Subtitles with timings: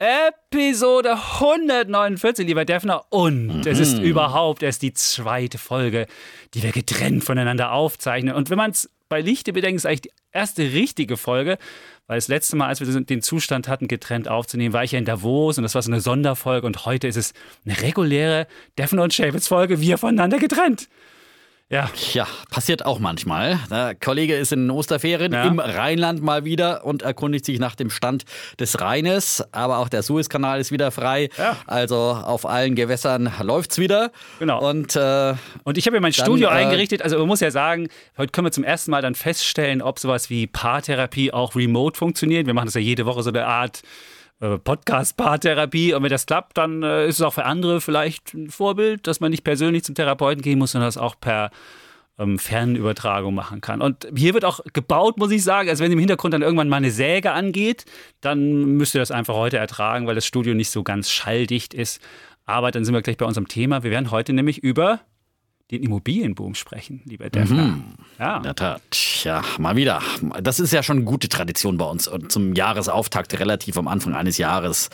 [0.00, 3.04] Episode 149, lieber Defner.
[3.10, 3.62] Und Mhm.
[3.66, 6.06] es ist überhaupt erst die zweite Folge,
[6.54, 8.34] die wir getrennt voneinander aufzeichnen.
[8.34, 11.58] Und wenn man es bei Lichte bedenkt, ist eigentlich die erste richtige Folge,
[12.06, 15.04] weil das letzte Mal, als wir den Zustand hatten, getrennt aufzunehmen, war ich ja in
[15.04, 16.66] Davos und das war so eine Sonderfolge.
[16.66, 17.34] Und heute ist es
[17.66, 18.46] eine reguläre
[18.78, 20.88] Defner und Chapitz Folge, wir voneinander getrennt.
[21.72, 23.60] Ja, Ja, passiert auch manchmal.
[23.70, 25.44] Der Kollege ist in den Osterferien Ja.
[25.44, 28.24] im Rheinland mal wieder und erkundigt sich nach dem Stand
[28.58, 29.44] des Rheines.
[29.52, 31.28] Aber auch der Suezkanal ist wieder frei.
[31.38, 31.56] Ja.
[31.68, 34.10] Also auf allen Gewässern läuft's wieder.
[34.40, 34.68] Genau.
[34.68, 37.02] Und äh, Und ich habe ja mein Dann, Studio äh, eingerichtet.
[37.02, 40.28] Also man muss ja sagen, heute können wir zum ersten Mal dann feststellen, ob sowas
[40.28, 42.46] wie Paartherapie auch remote funktioniert.
[42.48, 43.82] Wir machen das ja jede Woche so eine Art
[44.40, 45.94] Podcast-Paartherapie.
[45.94, 49.20] Und wenn das klappt, dann äh, ist es auch für andere vielleicht ein Vorbild, dass
[49.20, 51.50] man nicht persönlich zum Therapeuten gehen muss, sondern das auch per
[52.18, 53.80] ähm, Fernübertragung machen kann.
[53.80, 55.68] Und hier wird auch gebaut, muss ich sagen.
[55.68, 57.84] Also wenn im Hintergrund dann irgendwann mal eine Säge angeht,
[58.20, 62.00] dann müsst ihr das einfach heute ertragen, weil das Studio nicht so ganz schalldicht ist.
[62.46, 63.82] Aber dann sind wir gleich bei unserem Thema.
[63.82, 65.00] Wir werden heute nämlich über
[65.70, 67.78] den Immobilienboom sprechen, lieber Defner.
[68.18, 68.38] Ja.
[68.38, 68.82] in der Tat,
[69.22, 70.02] ja, mal wieder.
[70.42, 72.08] Das ist ja schon eine gute Tradition bei uns.
[72.08, 74.90] Und zum Jahresauftakt, relativ am Anfang eines Jahres,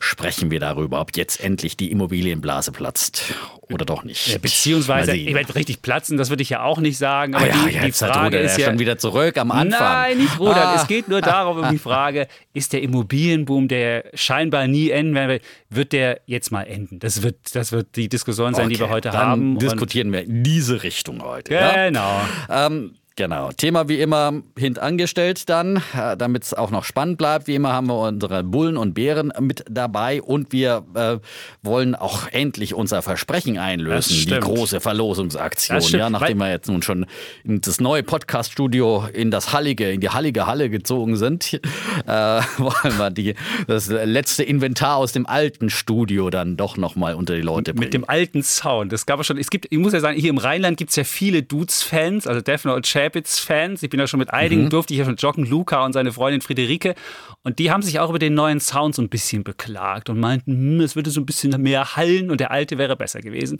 [0.00, 3.34] sprechen wir darüber, ob jetzt endlich die Immobilienblase platzt
[3.72, 4.28] oder doch nicht.
[4.28, 7.34] Ja, Beziehungsweise, ich werde richtig platzen, das würde ich ja auch nicht sagen.
[7.34, 8.70] Aber Ah ja, die, die jetzt hat Frage ist ja ja.
[8.70, 9.80] schon wieder zurück am Anfang.
[9.80, 10.56] Nein, nicht rudern.
[10.58, 10.74] Ah.
[10.76, 15.42] Es geht nur darum, um die Frage, ist der Immobilienboom, der scheinbar nie enden wird,
[15.70, 16.98] wird der jetzt mal enden?
[16.98, 19.52] Das wird, das wird die Diskussion sein, die wir Okay, heute dann haben.
[19.54, 21.54] Und- diskutieren wir in diese Richtung heute.
[21.54, 21.86] Ja?
[21.86, 22.20] Genau.
[22.48, 23.50] Ähm, genau.
[23.52, 27.46] Thema wie immer hintangestellt dann, äh, damit es auch noch spannend bleibt.
[27.46, 31.18] Wie immer haben wir unsere Bullen und Bären mit dabei und wir äh,
[31.62, 35.76] wollen auch endlich unser Versprechen Das einlösen, die große Verlosungsaktion.
[35.78, 37.06] Das Ja, nachdem weil- wir jetzt nun schon
[37.44, 41.52] in das neue Podcast-Studio in das Hallige, in die Hallige Halle gezogen sind,
[42.06, 42.10] äh,
[42.58, 43.34] wollen wir die,
[43.66, 47.84] das letzte Inventar aus dem alten Studio dann doch nochmal unter die Leute bringen.
[47.84, 48.92] Mit dem alten Sound.
[48.92, 50.96] Es gab ja schon, es gibt, ich muss ja sagen, hier im Rheinland gibt es
[50.96, 53.82] ja viele Dudes-Fans, also Defner und Chapitz-Fans.
[53.82, 56.40] Ich bin ja schon mit einigen, durfte ich ja schon joggen, Luca und seine Freundin
[56.40, 56.94] Friederike.
[57.42, 60.52] Und die haben sich auch über den neuen Sound so ein bisschen beklagt und meinten,
[60.52, 63.58] hm, es würde so ein bisschen mehr hallen und der alte wäre besser gewesen.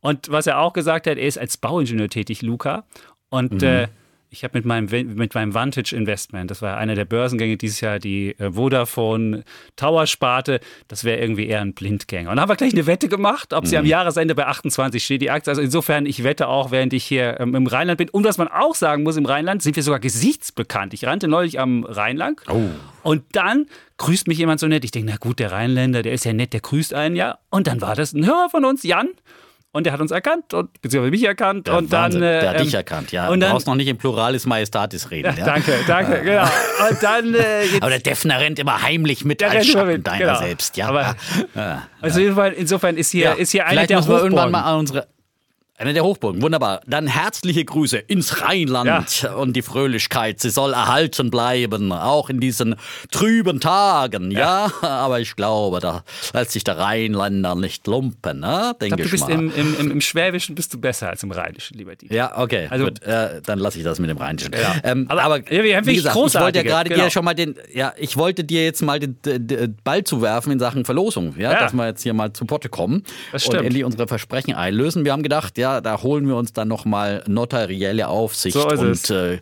[0.00, 2.84] Und was er auch gesagt hat, er ist als Bauingenieur tätig, Luca.
[3.30, 3.88] Und äh,
[4.34, 8.00] ich habe mit meinem, mit meinem Vantage Investment, das war einer der Börsengänge dieses Jahr,
[8.00, 9.44] die äh, Vodafone
[9.76, 10.58] Tower Sparte,
[10.88, 12.30] das wäre irgendwie eher ein Blindgänger.
[12.30, 15.22] Und dann haben wir gleich eine Wette gemacht, ob sie am Jahresende bei 28 steht,
[15.22, 15.50] die Aktie.
[15.52, 18.08] Also insofern, ich wette auch, während ich hier ähm, im Rheinland bin.
[18.08, 20.94] Und was man auch sagen muss, im Rheinland sind wir sogar gesichtsbekannt.
[20.94, 22.40] Ich rannte neulich am Rhein lang
[23.04, 23.66] und dann
[23.98, 24.84] grüßt mich jemand so nett.
[24.84, 27.38] Ich denke, na gut, der Rheinländer, der ist ja nett, der grüßt einen ja.
[27.50, 29.10] Und dann war das ein Hörer von uns, Jan.
[29.76, 31.66] Und der hat uns erkannt und beziehungsweise mich erkannt.
[31.66, 32.22] Ja, und dann, Wahnsinn.
[32.22, 33.26] äh, der hat ähm, dich erkannt, ja.
[33.28, 35.34] Und du dann, brauchst noch nicht im Pluralis Majestatis reden.
[35.36, 36.44] Ja, Danke, danke, genau.
[36.44, 40.06] Und dann äh, jetzt, Aber der Defner rennt immer heimlich mit Der als Schatten mit,
[40.06, 40.38] deiner genau.
[40.38, 40.76] selbst.
[40.76, 40.86] Ja.
[40.90, 41.16] Aber-
[41.56, 41.82] ja.
[42.00, 44.74] also insofern, insofern ist hier, ist hier eine Vielleicht der müssen wir irgendwann mal Hochburgen.
[44.74, 45.06] an unsere
[45.76, 46.80] eine der Hochburgen, wunderbar.
[46.86, 52.76] Dann herzliche Grüße ins Rheinland und die Fröhlichkeit, sie soll erhalten bleiben, auch in diesen
[53.10, 54.70] trüben Tagen, ja.
[54.82, 58.70] Aber ich glaube, da lässt sich der Rheinländer nicht lumpen, ne?
[58.74, 59.32] Ich denke glaube, du ich bist mal.
[59.32, 62.14] im, im, im, Schwäbischen bist du besser als im Rheinischen, lieber Dieter.
[62.14, 62.68] Ja, okay.
[62.70, 64.52] Also- gut, äh, dann lasse ich das mit dem Rheinischen.
[64.52, 64.76] Ja.
[64.84, 67.04] Ähm, Aber- aber, Ja, wie gesagt, ich wollte ja gerade genau.
[67.04, 70.60] dir schon mal den, ja, ich wollte dir jetzt mal den, den, Ball zuwerfen in
[70.60, 71.58] Sachen Verlosung, ja, Ja.
[71.58, 73.02] dass wir jetzt hier mal zu Potte kommen
[73.32, 75.04] und endlich unsere Versprechen einlösen.
[75.04, 79.10] Wir haben gedacht, ja, da holen wir uns dann noch mal notarielle Aufsicht So und
[79.10, 79.40] äh, äh,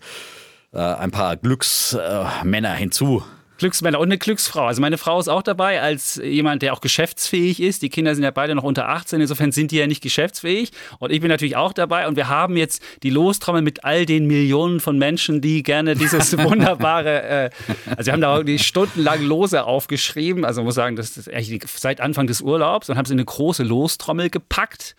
[0.78, 3.22] ein paar Glücksmänner hinzu.
[3.62, 4.66] Glücksmänner und eine Glücksfrau.
[4.66, 7.82] Also meine Frau ist auch dabei als jemand, der auch geschäftsfähig ist.
[7.82, 10.73] Die Kinder sind ja beide noch unter 18, insofern sind die ja nicht geschäftsfähig.
[10.99, 12.08] Und ich bin natürlich auch dabei.
[12.08, 16.37] Und wir haben jetzt die Lostrommel mit all den Millionen von Menschen, die gerne dieses
[16.43, 17.50] wunderbare, äh,
[17.91, 20.44] also wir haben da wirklich stundenlang Lose aufgeschrieben.
[20.44, 23.20] Also man muss sagen, das ist eigentlich seit Anfang des Urlaubs und haben sie in
[23.20, 24.96] eine große Lostrommel gepackt.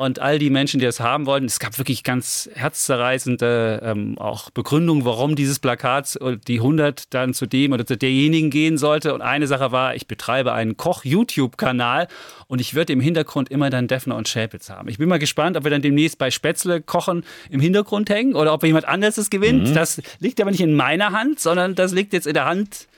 [0.00, 4.48] Und all die Menschen, die das haben wollten, es gab wirklich ganz herzzerreißende ähm, auch
[4.48, 9.12] Begründungen, warum dieses Plakat und die 100 dann zu dem oder zu derjenigen gehen sollte.
[9.12, 12.08] Und eine Sache war, ich betreibe einen Koch-YouTube-Kanal
[12.46, 14.88] und ich würde im Hintergrund immer dann Defner und Schäpitz haben.
[14.88, 18.54] Ich bin mal gespannt, ob wir dann demnächst bei Spätzle kochen im Hintergrund hängen oder
[18.54, 19.76] ob jemand anderes das gewinnt.
[19.76, 22.88] Das liegt aber nicht in meiner Hand, sondern das liegt jetzt in der Hand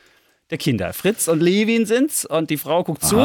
[0.53, 0.93] der Kinder.
[0.93, 3.17] Fritz und Levin sind's und die Frau guckt zu.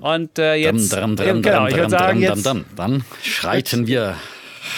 [0.00, 2.46] Und äh, jetzt, genau, ich würde sagen, jetzt.
[2.76, 4.16] Dann schreiten wir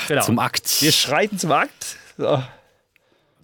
[0.06, 0.22] genau.
[0.22, 0.80] zum Akt.
[0.80, 1.96] Wir schreiten zum Akt.
[2.16, 2.42] So.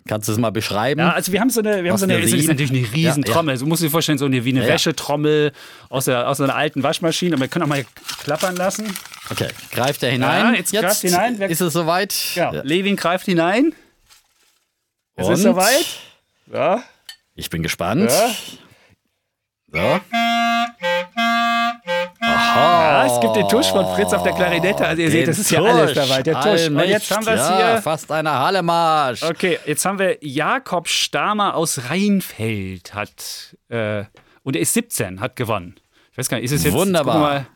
[0.06, 1.00] Kannst du es mal beschreiben?
[1.00, 2.82] Ja, also wir haben so eine, wir haben so eine, wir es ist natürlich eine
[2.94, 3.34] riesen Ja, ja.
[3.34, 3.58] Trommel.
[3.58, 4.68] Du musst dir vorstellen, so eine, wie eine Ja.
[4.68, 5.50] Wäschetrommel
[5.88, 7.34] aus, der, aus einer alten Waschmaschine.
[7.34, 7.84] Und wir können auch mal
[8.22, 8.96] klappern lassen.
[9.28, 10.52] Okay, greift er hinein.
[10.54, 11.34] Ja, jetzt greift hinein.
[11.40, 12.14] Wer- Ist es soweit?
[12.36, 12.52] Genau.
[12.62, 13.74] Levin greift hinein.
[15.16, 15.56] Es ist Und?
[15.56, 15.86] soweit.
[16.52, 16.84] Ja.
[17.38, 18.10] Ich bin gespannt.
[18.10, 18.30] Ja.
[19.70, 20.00] So.
[22.22, 24.86] Ja, es gibt den Tusch von Fritz auf der Klarinette.
[24.86, 26.22] Also ihr seht, das ist ja alles dabei.
[26.22, 26.68] Der Tusch.
[26.68, 27.82] Und jetzt haben wir es ja, hier.
[27.82, 29.22] fast eine Hallemarsch.
[29.22, 34.04] Okay, jetzt haben wir Jakob Stamer aus Rheinfeld hat äh,
[34.42, 35.74] und er ist 17, hat gewonnen.
[36.12, 37.46] Ich weiß gar nicht, ist es jetzt Wunderbar.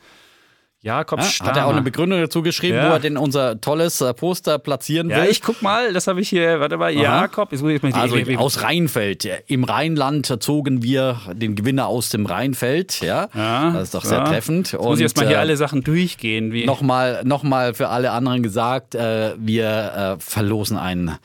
[0.83, 1.51] Mal, Ja, Stamer.
[1.51, 2.89] hat er auch eine Begründung dazu geschrieben, Ja.
[2.89, 5.31] wo er denn unser tolles äh, Poster platzieren Ja, will?
[5.31, 8.17] ich guck mal, das habe ich hier, warte mal, Jakob, jetzt muss ich mal also
[8.17, 9.29] wie- aus Rheinfeld.
[9.47, 13.01] Im Rheinland zogen wir den Gewinner aus dem Rheinfeld.
[13.03, 14.25] Ja, Ja, das ist doch sehr ja.
[14.25, 14.73] treffend.
[14.73, 16.65] Jetzt muss ich erstmal hier äh, alle Sachen durchgehen.
[16.65, 21.17] Nochmal noch mal für alle anderen gesagt, äh, wir äh, verlosen einen,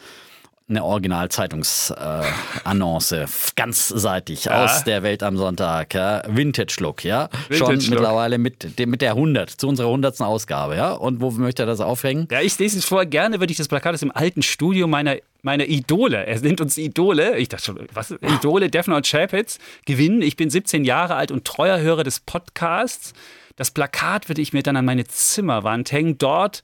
[0.68, 3.26] eine Originalzeitungsannonce, äh,
[3.56, 5.94] ganzseitig aus der Welt am Sonntag.
[5.94, 6.24] Ja?
[6.28, 7.30] Vintage-Look, ja.
[7.50, 7.90] Schon Vintage-Look.
[7.92, 10.22] mittlerweile mit, dem- mit der 100, zu unserer 100.
[10.22, 10.76] Ausgabe.
[10.76, 10.92] ja.
[10.94, 12.28] Und wo möchte er das aufhängen?
[12.32, 13.06] Ja, ich lese es vor.
[13.06, 16.78] Gerne würde ich das Plakat aus dem alten Studio meiner, meiner Idole, er nennt uns
[16.78, 20.22] Idole, ich dachte schon, was, Idole, Defner und Chapitz, gewinnen.
[20.24, 23.14] Ich bin 17 Jahre alt und treuer Hörer des Podcasts.
[23.56, 26.62] Das Plakat würde ich mir dann an meine Zimmerwand hängen, dort,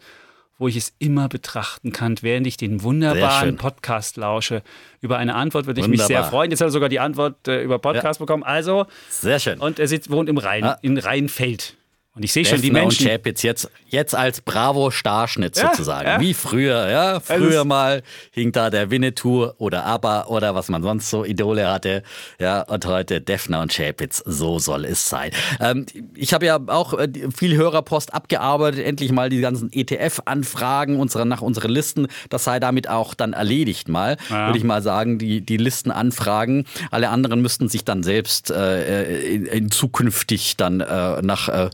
[0.62, 3.58] wo ich es immer betrachten kann, während ich den wunderbaren.
[3.58, 4.62] Podcast lausche.
[5.02, 6.30] Über eine Antwort würde ich mich sehr Wunderbar.
[6.30, 6.52] freuen.
[6.52, 8.44] Jetzt hat er sogar die Antwort äh, über Podcast bekommen.
[8.44, 9.60] Also, Sehr schön.
[9.60, 10.78] und er sitzt, wohnt im Rhein, Ah.
[10.84, 11.75] in Rheinfeld.
[12.13, 13.08] Und ich sehe schon die Defner und Menschen.
[13.08, 16.08] Chapitz jetzt, jetzt als Bravo-Starschnitt Ja, sozusagen.
[16.08, 16.19] ja.
[16.19, 17.13] Wie früher, ja.
[17.25, 21.24] Also Früher es- mal hing da der Winnetou oder ABBA oder was man sonst so
[21.24, 22.04] Idole hatte.
[22.38, 24.22] Ja, und heute Defner und Chapitz.
[24.25, 25.31] So soll es sein.
[25.62, 28.86] Ähm, ich habe ja auch äh, viel Hörerpost abgearbeitet.
[28.86, 32.08] Endlich mal die ganzen ETF-Anfragen unsere, nach unseren Listen.
[32.30, 34.18] Das sei damit auch dann erledigt mal.
[34.28, 36.66] Würde ich mal sagen, die, die Listenanfragen.
[36.92, 41.69] Alle anderen müssten sich dann selbst äh, in, in zukünftig dann äh, nach äh,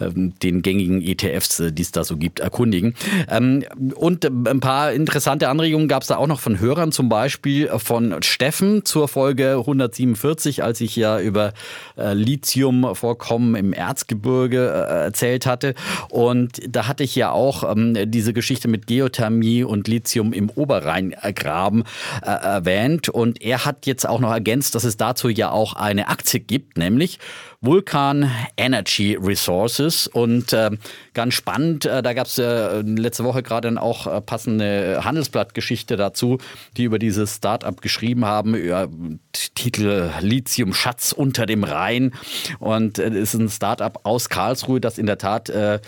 [0.00, 2.94] den gängigen ETFs, äh, die es da so gibt, erkundigen.
[3.28, 7.08] Ähm, und äh, ein paar interessante Anregungen gab es da auch noch von Hörern, zum
[7.08, 11.52] Beispiel von Steffen zur Folge 147, als ich ja über
[11.96, 15.74] äh, Lithiumvorkommen im Erzgebirge äh, erzählt hatte.
[16.10, 21.84] Und da hatte ich ja auch ähm, diese Geschichte mit Geothermie und Lithium im Oberrheingraben
[22.22, 23.08] äh, erwähnt.
[23.08, 26.78] Und er hat jetzt auch noch ergänzt, dass es dazu ja auch eine Aktie gibt,
[26.78, 27.18] nämlich
[27.64, 30.06] Vulkan Energy Resources.
[30.06, 30.70] Und äh,
[31.14, 36.38] ganz spannend, äh, da gab es äh, letzte Woche gerade auch äh, passende Handelsblattgeschichte dazu,
[36.76, 38.88] die über dieses Startup geschrieben haben, über
[39.32, 42.12] Titel Lithium Schatz unter dem Rhein.
[42.58, 45.80] Und äh, es ist ein Startup aus Karlsruhe, das in der Tat äh,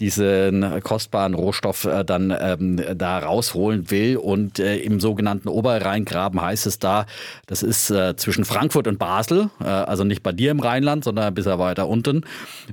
[0.00, 4.16] diesen kostbaren Rohstoff äh, dann ähm, da rausholen will.
[4.16, 7.06] Und äh, im sogenannten Oberrheingraben heißt es da,
[7.46, 11.26] das ist äh, zwischen Frankfurt und Basel, äh, also nicht bei dir im Rheinland, sondern
[11.26, 12.24] ein bisschen weiter unten.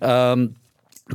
[0.02, 0.56] Ähm,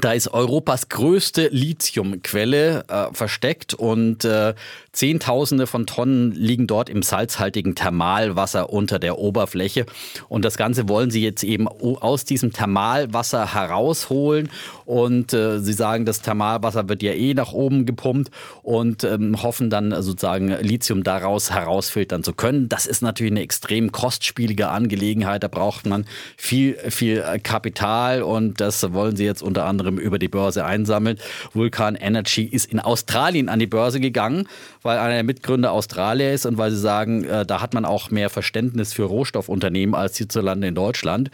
[0.01, 4.55] da ist Europas größte Lithiumquelle äh, versteckt und äh,
[4.97, 9.85] Zehntausende von Tonnen liegen dort im salzhaltigen Thermalwasser unter der Oberfläche.
[10.31, 14.49] Und das Ganze wollen sie jetzt eben aus diesem Thermalwasser herausholen.
[14.87, 18.31] Und äh, sie sagen, das Thermalwasser wird ja eh nach oben gepumpt
[18.63, 22.71] und ähm, hoffen dann sozusagen Lithium daraus herausfiltern zu können.
[22.71, 25.43] Das ist natürlich eine extrem kostspielige Angelegenheit.
[25.43, 26.07] Da braucht man
[26.39, 31.19] viel, viel äh, Kapital und das wollen sie jetzt unter anderem über die Börse einsammeln.
[31.53, 34.49] Vulkan Energy ist in Australien an die Börse gegangen,
[34.87, 38.11] weil einer der Mitgründer Australier ist und weil sie sagen, äh, da hat man auch
[38.11, 41.31] mehr Verständnis für Rohstoffunternehmen als hierzulande in Deutschland.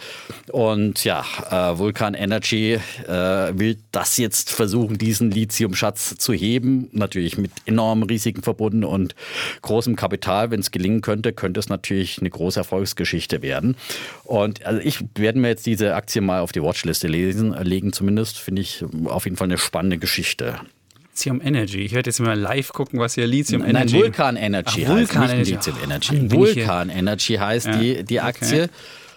[0.51, 6.89] Und ja, äh, Vulkan Energy äh, will das jetzt versuchen, diesen Lithiumschatz zu heben.
[6.93, 9.15] Natürlich mit enormen Risiken verbunden und
[9.61, 10.51] großem Kapital.
[10.51, 13.77] Wenn es gelingen könnte, könnte es natürlich eine große Erfolgsgeschichte werden.
[14.25, 17.93] Und also ich werde mir jetzt diese Aktie mal auf die Watchliste lesen, äh, legen
[17.93, 18.39] zumindest.
[18.39, 20.59] Finde ich auf jeden Fall eine spannende Geschichte.
[21.15, 21.81] Lithium Energy.
[21.81, 23.97] Ich werde jetzt mal live gucken, was hier Lithium Nein, Energy.
[23.99, 25.53] Vulkan Energy Ach, heißt, Vulkan nicht Energy.
[25.71, 26.15] Lithium Energy.
[26.15, 28.27] Mann, Vulkan Energy heißt Ja, die, die okay.
[28.27, 28.71] Aktie.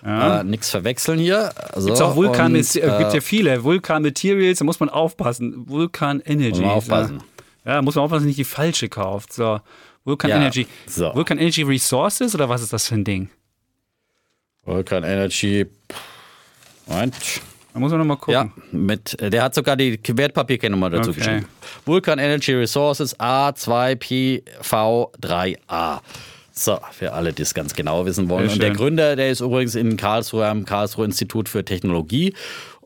[0.05, 1.51] Äh, nichts verwechseln hier.
[1.75, 3.63] So, Gibt's auch Vulkan, und, es gibt äh, ja viele.
[3.63, 5.67] Vulkan Materials, da muss man aufpassen.
[5.69, 6.49] Vulkan Energy.
[6.49, 7.23] Muss man aufpassen.
[7.65, 9.33] Ja, muss man aufpassen, dass man nicht die falsche kauft.
[9.33, 9.61] So,
[10.03, 10.67] Vulkan Ja, Energy.
[10.85, 11.15] so.
[11.15, 13.29] Vulkan Energy Resources oder was ist das für ein Ding?
[14.63, 15.65] Vulkan Energy.
[16.87, 17.15] Moment.
[17.75, 18.33] Da muss man nochmal gucken.
[18.33, 21.19] Ja, mit, äh, der hat sogar die Wertpapierkennnummer dazu Okay.
[21.19, 21.45] geschrieben.
[21.85, 25.99] Vulkan Energy Resources A2PV3A.
[26.57, 28.47] So, für alle, die es ganz genau wissen wollen.
[28.49, 32.33] Und der Gründer, der ist übrigens in Karlsruhe am Karlsruhe Institut für Technologie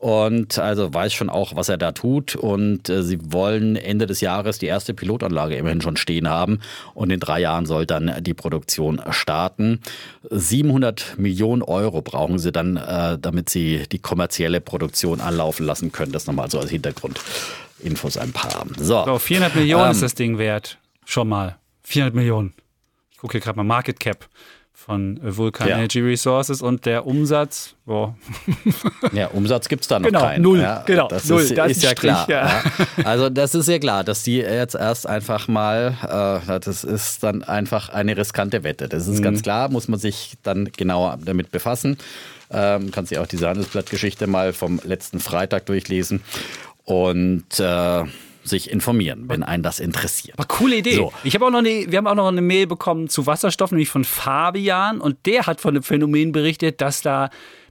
[0.00, 2.34] und also weiß schon auch, was er da tut.
[2.34, 6.60] Und äh, sie wollen Ende des Jahres die erste Pilotanlage immerhin schon stehen haben.
[6.94, 9.80] Und in drei Jahren soll dann die Produktion starten.
[10.30, 16.12] 700 Millionen Euro brauchen sie dann, äh, damit sie die kommerzielle Produktion anlaufen lassen können.
[16.12, 18.64] Das nochmal so als Hintergrundinfos ein paar.
[18.78, 20.78] So, so 400 Millionen ähm, ist das Ding wert.
[21.04, 21.58] Schon mal.
[21.82, 22.54] 400 Millionen
[23.20, 24.28] gucke hier gerade mal Market Cap
[24.80, 25.76] von äh, Vulcan ja.
[25.76, 28.16] Energy Resources und der Umsatz, boah.
[29.12, 30.42] Ja, Umsatz gibt es da noch genau, keinen.
[30.42, 32.30] Null, ja, genau, das null, ist, das ist ja Strich, klar.
[32.30, 32.62] Ja.
[33.04, 37.42] Also das ist ja klar, dass die jetzt erst einfach mal, äh, das ist dann
[37.42, 38.88] einfach eine riskante Wette.
[38.88, 39.24] Das ist mhm.
[39.24, 41.98] ganz klar, muss man sich dann genauer damit befassen.
[42.50, 46.22] Ähm, kann sich auch diese Handelsblattgeschichte mal vom letzten Freitag durchlesen.
[46.84, 48.04] Und äh,
[48.50, 50.38] sich informieren, wenn einen das interessiert.
[50.38, 50.96] Aber coole Idee.
[50.96, 51.12] So.
[51.24, 53.88] Ich habe auch noch eine, wir haben auch noch eine Mail bekommen zu Wasserstoff, nämlich
[53.88, 57.30] von Fabian und der hat von dem Phänomen berichtet, dass da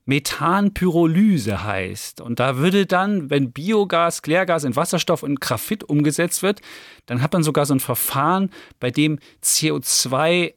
[0.10, 2.20] Methanpyrolyse heißt.
[2.20, 6.62] Und da würde dann, wenn Biogas, Klärgas in Wasserstoff und Graphit umgesetzt wird,
[7.06, 10.54] dann hat man sogar so ein Verfahren, bei dem CO2 äh,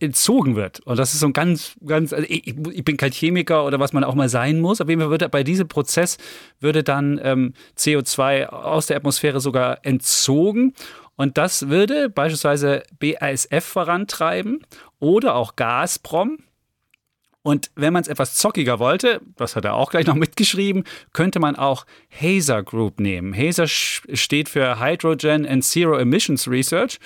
[0.00, 0.80] entzogen wird.
[0.80, 3.92] Und das ist so ein ganz, ganz, also ich, ich, bin kein Chemiker oder was
[3.92, 4.80] man auch mal sein muss.
[4.80, 6.16] Auf jeden Fall würde bei diesem Prozess
[6.60, 10.72] würde dann ähm, CO2 aus der Atmosphäre sogar entzogen.
[11.16, 14.64] Und das würde beispielsweise BASF vorantreiben
[14.98, 16.38] oder auch Gazprom.
[17.42, 21.38] Und wenn man es etwas zockiger wollte, das hat er auch gleich noch mitgeschrieben, könnte
[21.38, 23.36] man auch Hazer Group nehmen.
[23.36, 26.98] Hazer steht für Hydrogen and Zero Emissions Research.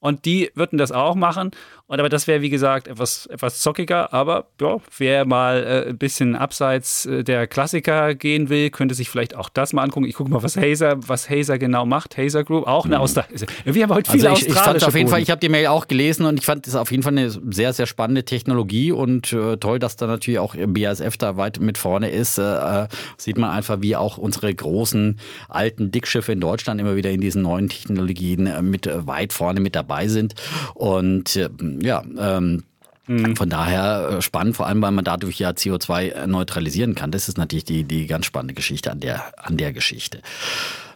[0.00, 1.50] Und die würden das auch machen.
[1.88, 4.12] Und aber das wäre, wie gesagt, etwas, etwas zockiger.
[4.12, 9.08] Aber ja, wer mal äh, ein bisschen abseits äh, der Klassiker gehen will, könnte sich
[9.08, 10.04] vielleicht auch das mal angucken.
[10.04, 12.18] Ich gucke mal, was Hazer, was Hazer genau macht.
[12.18, 13.00] Hazer Group, auch eine mhm.
[13.00, 13.24] Auster.
[13.64, 15.68] Wir haben heute viele also ich, ich fand auf jeden Fall, ich habe die Mail
[15.68, 19.32] auch gelesen und ich fand es auf jeden Fall eine sehr, sehr spannende Technologie und
[19.32, 22.36] äh, toll, dass da natürlich auch BASF da weit mit vorne ist.
[22.36, 25.18] Äh, äh, sieht man einfach, wie auch unsere großen
[25.48, 29.74] alten Dickschiffe in Deutschland immer wieder in diesen neuen Technologien äh, mit weit vorne mit
[29.74, 30.34] dabei sind.
[30.74, 31.38] Und
[31.80, 32.64] ja, ähm,
[33.06, 33.36] mhm.
[33.36, 37.10] von daher äh, spannend, vor allem, weil man dadurch ja CO2 äh, neutralisieren kann.
[37.10, 40.20] Das ist natürlich die, die ganz spannende Geschichte an der, an der Geschichte.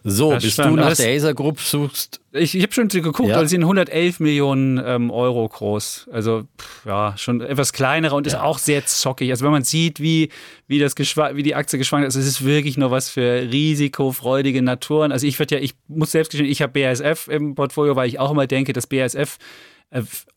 [0.05, 0.71] So, das bis stimmt.
[0.71, 2.19] du nach der Acer Group suchst.
[2.33, 3.35] Ich, ich habe schon geguckt, ja.
[3.35, 6.09] also sind 111 Millionen ähm, Euro groß.
[6.11, 8.33] Also pff, ja, schon etwas kleinerer und ja.
[8.33, 9.31] ist auch sehr zockig.
[9.31, 10.29] Also wenn man sieht, wie,
[10.67, 15.13] wie, das wie die Aktie geschwankt ist, es ist wirklich nur was für risikofreudige Naturen.
[15.13, 18.19] Also ich würde ja, ich muss selbst gestehen, ich habe BASF im Portfolio, weil ich
[18.19, 19.37] auch immer denke, dass BASF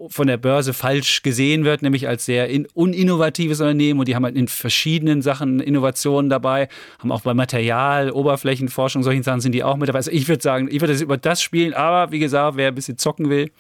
[0.08, 4.24] von der Börse falsch gesehen wird, nämlich als sehr in, uninnovatives Unternehmen und die haben
[4.24, 9.64] halt in verschiedenen Sachen Innovationen dabei, haben auch bei Material, Oberflächenforschung, solchen Sachen sind die
[9.64, 9.98] auch mit dabei.
[9.98, 12.98] Also ich würde sagen, ich würde über das spielen, aber wie gesagt, wer ein bisschen
[12.98, 13.50] zocken will,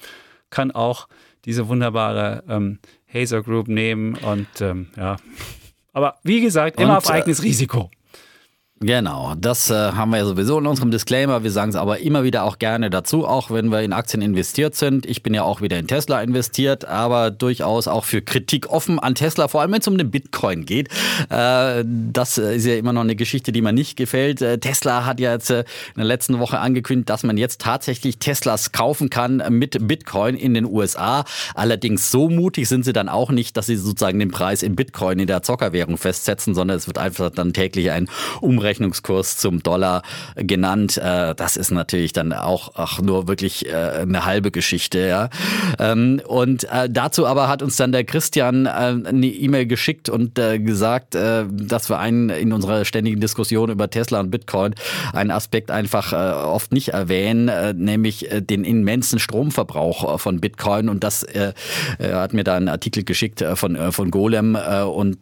[0.50, 1.08] kann auch
[1.44, 2.78] diese wunderbare ähm,
[3.12, 5.16] Hazer Group nehmen und ähm, ja.
[5.92, 7.90] Aber wie gesagt, immer und, auf eigenes Risiko.
[8.80, 11.42] Genau, das äh, haben wir ja sowieso in unserem Disclaimer.
[11.42, 14.74] Wir sagen es aber immer wieder auch gerne dazu, auch wenn wir in Aktien investiert
[14.74, 15.06] sind.
[15.06, 19.14] Ich bin ja auch wieder in Tesla investiert, aber durchaus auch für Kritik offen an
[19.14, 20.90] Tesla, vor allem wenn es um den Bitcoin geht.
[21.30, 24.42] Äh, das ist ja immer noch eine Geschichte, die mir nicht gefällt.
[24.42, 28.18] Äh, Tesla hat ja jetzt äh, in der letzten Woche angekündigt, dass man jetzt tatsächlich
[28.18, 31.24] Teslas kaufen kann mit Bitcoin in den USA.
[31.54, 35.18] Allerdings so mutig sind sie dann auch nicht, dass sie sozusagen den Preis in Bitcoin
[35.18, 38.10] in der Zockerwährung festsetzen, sondern es wird einfach dann täglich ein
[38.42, 40.02] Umrechnung Umrechnungskurs zum Dollar
[40.34, 40.96] genannt.
[40.96, 45.30] Äh, das ist natürlich dann auch, auch nur wirklich äh, eine halbe Geschichte.
[45.78, 51.14] Ähm, und äh, dazu aber hat uns dann der Christian eine E-Mail geschickt und gesagt,
[51.14, 54.74] dass wir einen in unserer ständigen Diskussion über Tesla und Bitcoin
[55.12, 60.88] einen Aspekt einfach oft nicht erwähnen, nämlich den immensen Stromverbrauch von Bitcoin.
[60.88, 61.26] Und das
[62.00, 65.18] hat mir da einen Artikel geschickt von, von Golem und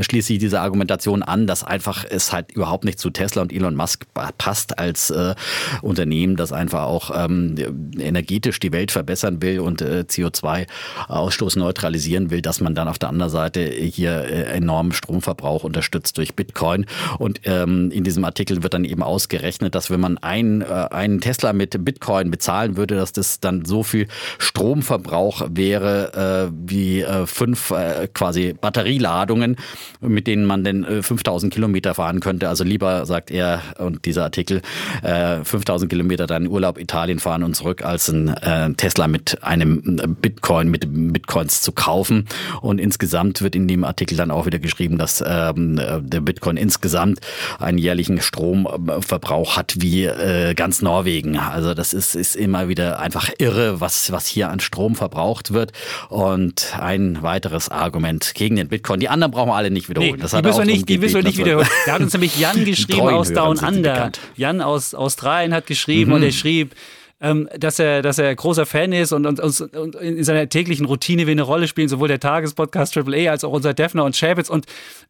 [0.00, 3.52] schließt sich diese Argumentation an, dass einfach es halt überhaupt überhaupt nicht zu Tesla und
[3.52, 4.06] Elon Musk
[4.38, 5.34] passt als äh,
[5.82, 7.54] Unternehmen, das einfach auch ähm,
[7.98, 13.10] energetisch die Welt verbessern will und äh, CO2-Ausstoß neutralisieren will, dass man dann auf der
[13.10, 16.86] anderen Seite hier äh, enormen Stromverbrauch unterstützt durch Bitcoin.
[17.18, 21.20] Und ähm, in diesem Artikel wird dann eben ausgerechnet, dass wenn man einen, äh, einen
[21.20, 27.26] Tesla mit Bitcoin bezahlen würde, dass das dann so viel Stromverbrauch wäre äh, wie äh,
[27.26, 29.56] fünf äh, quasi Batterieladungen,
[30.00, 32.48] mit denen man dann äh, 5000 Kilometer fahren könnte.
[32.48, 34.62] Also also lieber, sagt er und dieser Artikel,
[35.02, 39.82] äh, 5000 Kilometer deinen Urlaub Italien fahren und zurück, als ein äh, Tesla mit einem
[40.20, 42.28] Bitcoin, mit Bitcoins zu kaufen.
[42.60, 47.20] Und insgesamt wird in dem Artikel dann auch wieder geschrieben, dass ähm, der Bitcoin insgesamt
[47.58, 51.36] einen jährlichen Stromverbrauch hat wie äh, ganz Norwegen.
[51.36, 55.72] Also das ist, ist immer wieder einfach irre, was, was hier an Strom verbraucht wird.
[56.08, 59.00] Und ein weiteres Argument gegen den Bitcoin.
[59.00, 60.14] Die anderen brauchen wir alle nicht wiederholen.
[60.14, 61.66] Nee, das die müssen wir nicht, die müssen wir nicht wiederholen.
[61.86, 64.12] Da hat uns nämlich Jan geschrieben aus Down Under.
[64.36, 66.16] Jan aus Australien hat geschrieben mhm.
[66.16, 66.74] und er schrieb,
[67.22, 71.28] ähm, dass er, dass er großer Fan ist und, und, und, in seiner täglichen Routine
[71.28, 74.50] wie eine Rolle spielen, sowohl der Tagespodcast Triple A als auch unser Defner und Schäbitz.
[74.50, 74.66] Und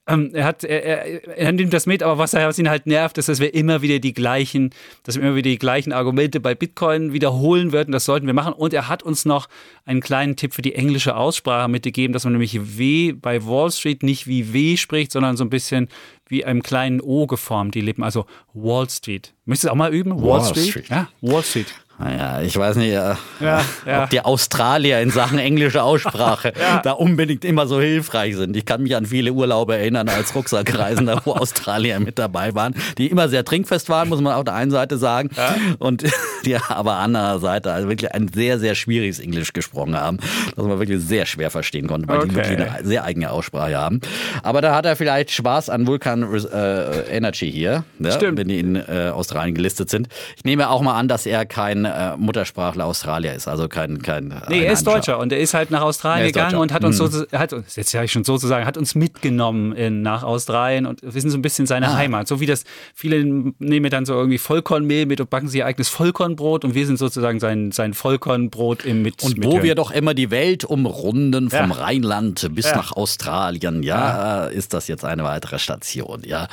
[0.07, 2.87] ähm, er hat, er, er, er, nimmt das mit, aber was, er, was ihn halt
[2.87, 6.39] nervt, ist, dass wir immer wieder die gleichen, dass wir immer wieder die gleichen Argumente
[6.39, 7.93] bei Bitcoin wiederholen würden.
[7.93, 8.53] Das sollten wir machen.
[8.53, 9.49] Und er hat uns noch
[9.87, 14.03] einen kleinen Tipp für die englische Aussprache mitgegeben, dass man nämlich W bei Wall Street
[14.03, 15.89] nicht wie W spricht, sondern so ein bisschen
[16.33, 18.03] wie einem kleinen O geformt, die Lippen.
[18.03, 19.35] Also Wall Street.
[19.45, 20.21] Müsstest du auch mal üben?
[20.21, 20.71] Wall, Wall Street?
[20.71, 20.89] Street?
[20.89, 21.67] Ja, Wall Street.
[22.03, 24.03] Naja, ich weiß nicht, äh, ja, ja.
[24.03, 26.81] ob die Australier in Sachen englische Aussprache ja.
[26.83, 28.57] da unbedingt immer so hilfreich sind.
[28.57, 33.07] Ich kann mich an viele Urlaube erinnern als Rucksackreisender, wo Australier mit dabei waren, die
[33.09, 35.31] immer sehr trinkfest waren, muss man auf der einen Seite sagen.
[35.79, 36.05] Und
[36.45, 40.19] die aber an der Seite also wirklich ein sehr, sehr schwieriges Englisch gesprochen haben,
[40.57, 42.29] das man wirklich sehr schwer verstehen konnte, weil okay.
[42.29, 44.01] die wirklich eine sehr eigene Aussprache haben.
[44.43, 49.11] Aber da hat er vielleicht Spaß an Vulkan äh, Energy hier, wenn die in äh,
[49.13, 50.09] Australien gelistet sind.
[50.37, 54.35] Ich nehme auch mal an, dass er kein äh, Muttersprachler Australier ist, also kein kein.
[54.49, 56.63] Nee, er ist Deutscher und er ist halt nach Australien gegangen Deutscher.
[56.63, 57.07] und hat uns mhm.
[57.09, 61.03] so, hat uns jetzt ja ich schon sozusagen hat uns mitgenommen in, nach Australien und
[61.03, 61.97] wir sind so ein bisschen seine ah.
[61.97, 62.65] Heimat, so wie das
[62.95, 63.25] viele
[63.59, 66.99] nehmen dann so irgendwie Vollkornmehl mit und backen sich ihr eigenes Vollkornbrot und wir sind
[66.99, 71.71] sozusagen sein sein Vollkornbrot im mit und wo wir doch immer die Welt umrunden vom
[71.71, 71.77] ja.
[71.77, 72.77] Rheinland bis ja.
[72.77, 76.49] nach Australien, ja, ja, ist das jetzt eine weitere Station, ja.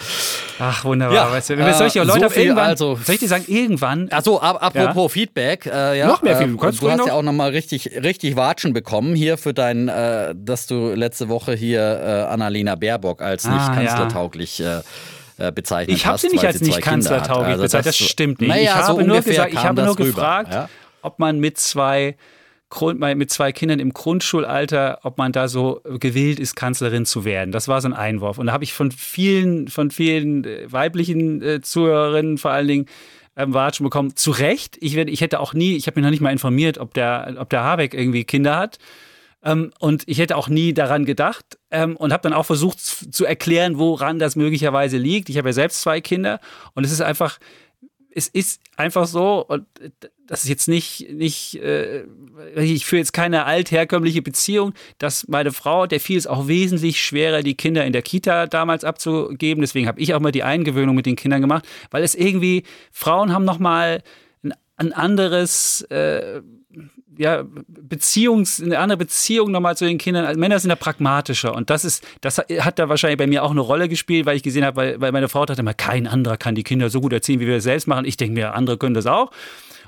[0.60, 1.32] Ach wunderbar, ja.
[1.32, 4.10] weißt du, äh, solche Leute so irgendwann, also, soll ich dir sagen irgendwann?
[4.10, 5.66] Also apropos Feedback.
[5.66, 6.74] Äh, ja, noch mehr Feedback.
[6.74, 10.68] Äh, du hast ja auch nochmal richtig, richtig Watschen bekommen hier für dein, äh, dass
[10.68, 14.80] du letzte Woche hier äh, Annalena Baerbock als nicht ah, kanzlertauglich ja.
[14.80, 14.82] Äh,
[15.40, 16.24] äh, bezeichnet ich hast.
[16.24, 18.50] Ich habe sie nicht als nicht kanzlertauglich also bezeichnet, das, das stimmt nicht.
[18.50, 20.70] Naja, ich habe so nur gesagt, ich habe nur gefragt, ja?
[21.02, 22.16] ob man mit zwei
[23.16, 27.52] mit zwei Kindern im Grundschulalter, ob man da so gewillt ist, Kanzlerin zu werden.
[27.52, 28.38] Das war so ein Einwurf.
[28.38, 32.86] Und da habe ich von vielen, von vielen weiblichen äh, Zuhörerinnen vor allen Dingen
[33.36, 34.16] ähm, Watschen bekommen.
[34.16, 34.78] Zu Recht.
[34.82, 37.36] Ich, werd, ich hätte auch nie, ich habe mich noch nicht mal informiert, ob der,
[37.40, 38.78] ob der Habeck irgendwie Kinder hat.
[39.44, 43.26] Ähm, und ich hätte auch nie daran gedacht ähm, und habe dann auch versucht zu
[43.26, 45.30] erklären, woran das möglicherweise liegt.
[45.30, 46.40] Ich habe ja selbst zwei Kinder
[46.76, 47.40] und es ist einfach,
[48.12, 49.66] es ist einfach so, und
[50.30, 52.04] das ist jetzt nicht, nicht äh,
[52.56, 57.42] ich führe jetzt keine altherkömmliche Beziehung, dass meine Frau, der fiel es auch wesentlich schwerer,
[57.42, 59.62] die Kinder in der Kita damals abzugeben.
[59.62, 63.34] Deswegen habe ich auch mal die Eingewöhnung mit den Kindern gemacht, weil es irgendwie, Frauen
[63.34, 64.04] haben nochmal
[64.44, 66.42] ein, ein anderes, äh,
[67.18, 70.26] ja, Beziehungs, eine andere Beziehung nochmal zu den Kindern.
[70.26, 73.52] Also Männer sind da pragmatischer und das ist, das hat da wahrscheinlich bei mir auch
[73.52, 76.38] eine Rolle gespielt, weil ich gesehen habe, weil, weil meine Frau dachte immer, kein anderer
[76.38, 78.06] kann die Kinder so gut erziehen, wie wir es selbst machen.
[78.06, 79.32] Ich denke mir, andere können das auch.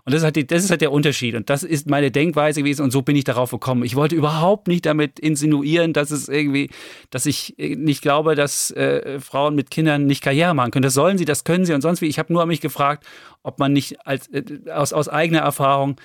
[0.05, 1.35] Und das ist, halt das ist halt der Unterschied.
[1.35, 2.83] Und das ist meine Denkweise gewesen.
[2.83, 3.83] Und so bin ich darauf gekommen.
[3.83, 6.69] Ich wollte überhaupt nicht damit insinuieren, dass es irgendwie,
[7.09, 10.83] dass ich äh, nicht glaube, dass äh, Frauen mit Kindern nicht Karriere machen können.
[10.83, 12.07] Das sollen sie, das können sie und sonst wie.
[12.07, 13.05] Ich habe nur mich gefragt,
[13.43, 15.97] ob man nicht als, äh, aus, aus eigener Erfahrung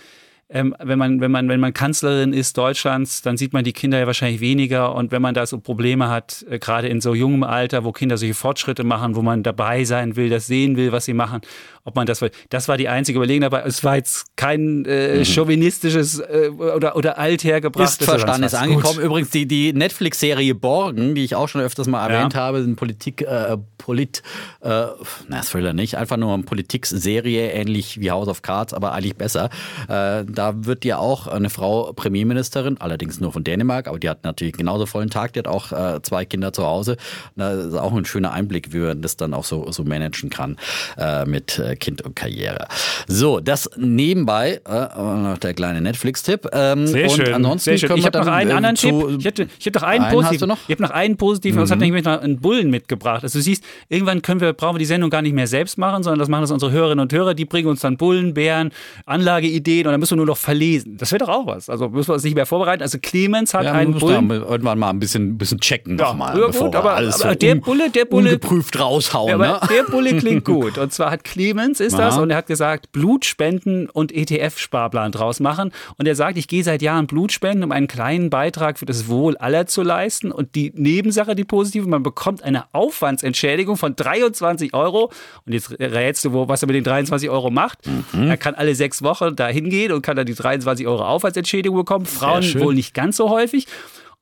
[0.48, 3.98] ähm, wenn man, wenn man, wenn man Kanzlerin ist Deutschlands, dann sieht man die Kinder
[3.98, 4.94] ja wahrscheinlich weniger.
[4.94, 8.16] Und wenn man da so Probleme hat, äh, gerade in so jungem Alter, wo Kinder
[8.16, 11.40] solche Fortschritte machen, wo man dabei sein will, das sehen will, was sie machen,
[11.86, 12.32] ob man das will.
[12.50, 13.62] Das war die einzige Überlegung dabei.
[13.64, 15.24] Es war jetzt kein äh, mhm.
[15.24, 18.00] chauvinistisches äh, oder, oder althergebrachtes.
[18.00, 18.96] Ist verstanden, ist angekommen.
[18.96, 19.04] Gut.
[19.04, 22.40] Übrigens die, die Netflix-Serie Borgen, die ich auch schon öfters mal erwähnt ja.
[22.40, 24.24] habe, sind Politik, äh, Polit,
[24.62, 24.86] äh,
[25.28, 29.48] na Thriller nicht, einfach nur eine Politik-Serie, ähnlich wie House of Cards, aber eigentlich besser.
[29.88, 34.24] Äh, da wird ja auch eine Frau Premierministerin, allerdings nur von Dänemark, aber die hat
[34.24, 36.96] natürlich genauso vollen Tag, die hat auch äh, zwei Kinder zu Hause.
[37.36, 40.56] Das ist auch ein schöner Einblick, wie man das dann auch so, so managen kann
[40.98, 42.66] äh, mit äh, Kind und Karriere.
[43.06, 46.48] So, das nebenbei, äh, noch der kleine Netflix-Tipp.
[46.52, 47.32] Ähm, Sehr schön.
[47.34, 47.96] Ansonsten Sehr schön.
[47.96, 48.94] Ich habe noch einen äh, anderen Tipp.
[49.18, 49.26] Ich
[49.58, 50.52] ich hätte noch einen, einen positiven.
[50.68, 51.62] Ich habe noch einen positiven, mhm.
[51.62, 53.22] das hat nämlich noch einen Bullen mitgebracht.
[53.22, 56.02] Also du siehst, irgendwann können wir, brauchen wir die Sendung gar nicht mehr selbst machen,
[56.02, 58.70] sondern das machen das unsere Hörerinnen und Hörer, die bringen uns dann Bullen, Bären,
[59.06, 60.96] Anlageideen und dann müssen wir nur noch verlesen.
[60.98, 61.68] Das wäre doch auch was.
[61.68, 62.82] Also müssen wir uns nicht mehr vorbereiten.
[62.82, 64.28] Also Clemens hat Ja, einen Bullen.
[64.28, 67.38] da irgendwann mal ein bisschen, bisschen checken Ja, nochmal, ja, gut, aber- alles aber so
[67.38, 69.28] der Bulle- der Bulle- ungeprüft raushauen.
[69.30, 69.60] Ja, ne?
[69.70, 70.78] der Bulle klingt gut.
[70.78, 72.22] Und zwar hat Clemens ist das Aha.
[72.22, 75.72] und er hat gesagt, Blutspenden und ETF-Sparplan draus machen.
[75.96, 79.36] Und er sagt, ich gehe seit Jahren Blutspenden, um einen kleinen Beitrag für das Wohl
[79.36, 80.32] aller zu leisten.
[80.32, 85.10] Und die Nebensache, die positive, man bekommt eine Aufwandsentschädigung von 23 Euro.
[85.44, 87.86] Und jetzt rätst du, wo, was er mit den 23 Euro macht.
[87.86, 88.28] Mhm.
[88.28, 92.06] Er kann alle sechs Wochen da hingehen und kann dann die 23 Euro Aufwandsentschädigung bekommen.
[92.06, 93.66] Frauen wohl nicht ganz so häufig.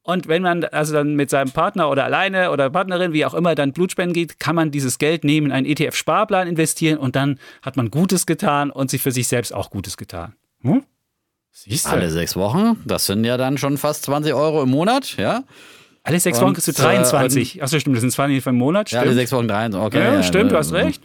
[0.07, 3.55] Und wenn man also dann mit seinem Partner oder alleine oder Partnerin, wie auch immer,
[3.55, 7.79] dann Blutspenden geht, kann man dieses Geld nehmen, in einen ETF-Sparplan investieren und dann hat
[7.79, 10.35] man Gutes getan und sich für sich selbst auch Gutes getan.
[10.61, 10.85] Hm?
[11.53, 11.91] Siehst du?
[11.91, 15.45] Alle sechs Wochen, das sind ja dann schon fast 20 Euro im Monat, ja?
[16.03, 17.63] Alle sechs Wochen kriegst du äh, 23.
[17.63, 18.91] Achso, stimmt, das sind 20 für einen Monat.
[18.91, 19.09] Ja, Stimmt.
[19.09, 19.75] alle sechs Wochen drei.
[19.75, 21.03] Okay, ja, stimmt, du hast äh, recht.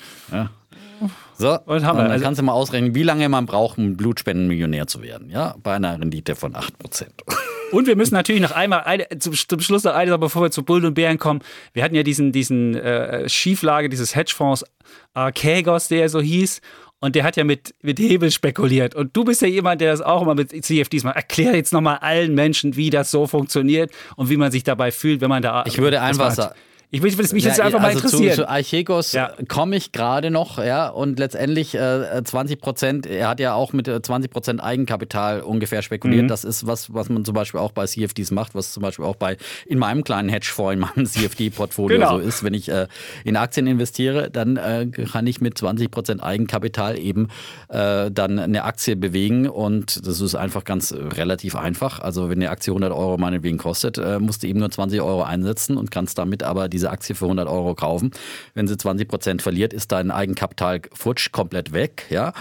[1.40, 2.04] So, Und haben wir.
[2.04, 5.30] dann Also- kannst du mal ausrechnen, wie lange man braucht, um Blutspendenmillionär zu werden.
[5.30, 7.08] Ja, bei einer Rendite von 8%.
[7.72, 10.64] Und wir müssen natürlich noch einmal eine, zum, zum Schluss noch eine bevor wir zu
[10.64, 11.42] Bullen und Bären kommen.
[11.74, 14.66] Wir hatten ja diesen, diesen äh, Schieflage dieses Hedgefonds
[15.14, 16.62] Archegos, der so hieß.
[17.02, 18.94] Und der hat ja mit, mit Hebel spekuliert.
[18.94, 21.16] Und du bist ja jemand, der das auch immer mit CFDs macht.
[21.16, 25.22] Erklär jetzt nochmal allen Menschen, wie das so funktioniert und wie man sich dabei fühlt,
[25.22, 25.64] wenn man da.
[25.66, 26.56] Ich würde einfach sagen-
[26.92, 28.32] Ich würde mich jetzt Ja, einfach mal also interessieren.
[28.32, 29.32] Zu, zu Archegos Ja.
[29.48, 33.88] komme ich gerade noch, ja, und letztendlich äh, 20 Prozent, er hat ja auch mit
[33.88, 36.24] äh, 20 Prozent Eigenkapital ungefähr spekuliert.
[36.24, 36.28] Mhm.
[36.30, 39.18] Das ist was, was man zum Beispiel auch bei CFDs macht, was zum Beispiel auch
[39.18, 41.06] bei in meinem kleinen Hedgefonds, in meinem
[41.40, 42.18] CFD-Portfolio Genau.
[42.18, 42.44] so ist.
[42.44, 42.88] Wenn ich äh,
[43.24, 47.28] in Aktien investiere, dann äh, kann ich mit 20 Prozent Eigenkapital eben
[47.68, 52.00] äh, dann eine Aktie bewegen und das ist einfach ganz äh, relativ einfach.
[52.00, 55.22] Also wenn eine Aktie 100 Euro meinetwegen kostet, äh, musst du eben nur 20 Euro
[55.22, 58.12] einsetzen und kannst damit aber diese Aktie für 100 Euro kaufen.
[58.54, 62.34] Wenn sie 20 Prozent verliert, ist dein Eigenkapital futsch komplett weg, ja.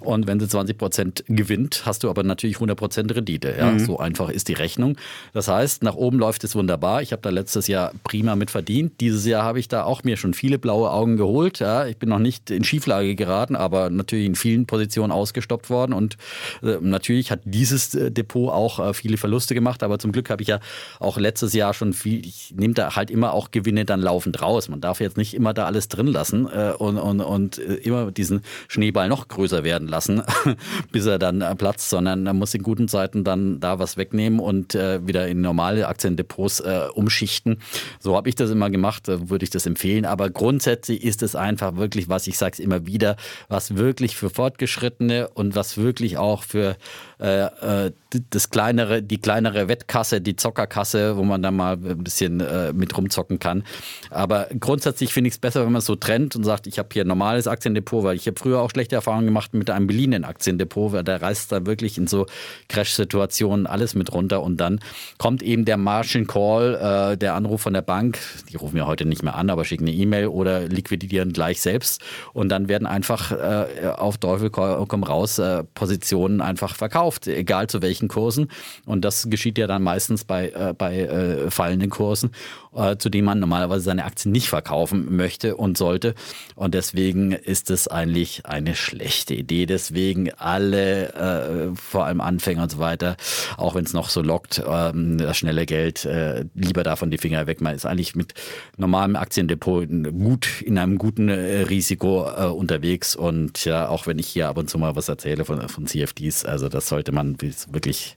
[0.00, 3.78] Und wenn sie 20 Prozent gewinnt, hast du aber natürlich 100 Prozent Rendite, ja.
[3.78, 4.96] So einfach ist die Rechnung.
[5.32, 7.02] Das heißt, nach oben läuft es wunderbar.
[7.02, 9.00] Ich habe da letztes Jahr prima mit verdient.
[9.00, 11.86] Dieses Jahr habe ich da auch mir schon viele blaue Augen geholt, ja.
[11.86, 16.16] Ich bin noch nicht in Schieflage geraten, aber natürlich in vielen Positionen ausgestoppt worden und
[16.62, 20.42] äh, natürlich hat dieses äh, Depot auch äh, viele Verluste gemacht, aber zum Glück habe
[20.42, 20.58] ich ja
[20.98, 24.68] auch letztes Jahr schon viel, ich nehme da halt immer auch Gewinne dann laufend raus.
[24.68, 28.10] Man darf jetzt nicht immer da alles drin lassen äh, und, und, und äh, immer
[28.10, 30.22] diesen Schneeball noch größer werden lassen,
[30.92, 34.40] bis er dann äh, platzt, sondern man muss in guten Zeiten dann da was wegnehmen
[34.40, 36.62] und wieder in normale Aktiendepots
[36.94, 37.60] umschichten.
[38.00, 40.04] So habe ich das immer gemacht, würde ich das empfehlen.
[40.04, 43.16] Aber grundsätzlich ist es einfach wirklich, was ich sage es immer wieder,
[43.48, 46.76] was wirklich für Fortgeschrittene und was wirklich auch für
[47.24, 47.90] äh, äh,
[48.30, 52.96] das kleinere, die kleinere Wettkasse, die Zockerkasse, wo man dann mal ein bisschen äh, mit
[52.96, 53.64] rumzocken kann.
[54.10, 56.90] Aber grundsätzlich finde ich es besser, wenn man es so trennt und sagt, ich habe
[56.92, 60.24] hier ein normales Aktiendepot, weil ich habe früher auch schlechte Erfahrungen gemacht mit einem beliehenen
[60.24, 62.26] Aktiendepot, weil da reißt da wirklich in so
[62.68, 64.80] Crash-Situationen alles mit runter und dann
[65.18, 68.18] kommt eben der Margin Call, äh, der Anruf von der Bank,
[68.50, 72.02] die rufen ja heute nicht mehr an, aber schicken eine E-Mail oder liquidieren gleich selbst.
[72.32, 77.82] Und dann werden einfach äh, auf Teufel komm raus äh, Positionen einfach verkauft, egal zu
[77.82, 78.48] welchen Kursen.
[78.86, 82.30] Und das geschieht ja dann meistens bei, äh, bei äh, fallenden Kursen,
[82.74, 86.14] äh, zu denen man normalerweise seine Aktien nicht verkaufen möchte und sollte.
[86.54, 92.72] Und deswegen ist es eigentlich eine schlechte Idee, deswegen alle, äh, vor allem Anfänger und
[92.72, 93.16] so weiter,
[93.56, 97.46] auch wenn es noch so lockt, ähm, das schnelle Geld, äh, lieber davon die Finger
[97.46, 97.60] weg.
[97.60, 98.34] Man ist eigentlich mit
[98.76, 103.14] normalem Aktiendepot gut in einem guten äh, Risiko unterwegs.
[103.14, 106.44] Und ja, auch wenn ich hier ab und zu mal was erzähle von, von CFDs,
[106.44, 108.16] also das sollte man wirklich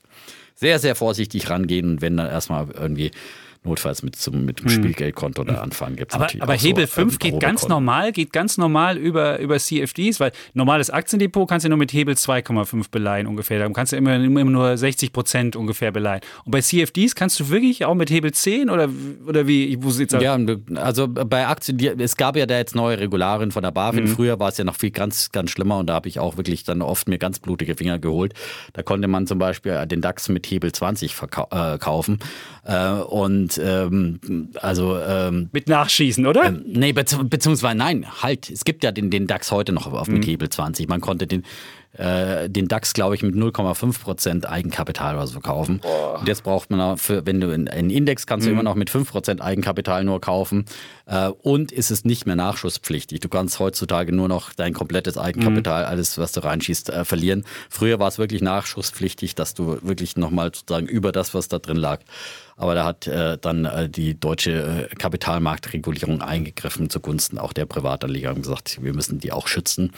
[0.54, 3.10] sehr, sehr vorsichtig rangehen wenn dann erstmal irgendwie
[3.68, 6.14] notfalls mit, zum, mit dem Spielgeldkonto da anfangen gibt.
[6.14, 10.90] Aber, aber Hebel 5 geht ganz normal, geht ganz normal über, über CFDs, weil normales
[10.90, 13.60] Aktiendepot kannst du nur mit Hebel 2,5 beleihen ungefähr.
[13.60, 16.22] Da kannst du immer, immer nur 60 Prozent ungefähr beleihen.
[16.46, 18.90] Und bei CFDs kannst du wirklich auch mit Hebel 10 oder,
[19.26, 19.66] oder wie?
[19.66, 20.38] Ich muss jetzt Ja,
[20.76, 24.06] also bei Aktien, es gab ja da jetzt neue Regularien von der BaFin.
[24.06, 24.08] Mhm.
[24.08, 26.64] Früher war es ja noch viel ganz, ganz schlimmer und da habe ich auch wirklich
[26.64, 28.34] dann oft mir ganz blutige Finger geholt.
[28.74, 31.48] Da konnte man zum Beispiel den DAX mit Hebel 20 verkaufen.
[31.52, 32.20] Äh, kaufen.
[32.68, 34.20] Äh, und ähm,
[34.62, 36.52] also ähm, mit Nachschießen, oder?
[36.52, 40.16] Nee, bezieh beziehungsweise nein, halt, es gibt ja den, den DAX heute noch auf, Mhm.
[40.16, 40.88] mit Hebel 20.
[40.88, 41.44] Man konnte den,
[41.98, 45.82] äh, den DAX, glaube ich, mit 0,5 Prozent Eigenkapital oder so kaufen.
[46.20, 48.56] Und jetzt braucht man auch für, wenn du einen Index kannst du Mhm.
[48.56, 50.66] immer noch mit 5 Prozent Eigenkapital nur kaufen.
[51.06, 53.20] Äh, und ist es nicht mehr nachschusspflichtig.
[53.22, 55.90] Du kannst heutzutage nur noch dein komplettes Eigenkapital, Mhm.
[55.90, 57.46] alles, was du reinschießt, äh, verlieren.
[57.70, 61.78] Früher war es wirklich nachschusspflichtig, dass du wirklich nochmal sozusagen über das, was da drin
[61.78, 62.02] lag.
[62.60, 68.32] Aber da hat äh, dann äh, die deutsche äh, Kapitalmarktregulierung eingegriffen zugunsten auch der Privatanleger
[68.32, 69.92] und gesagt, wir müssen die auch schützen.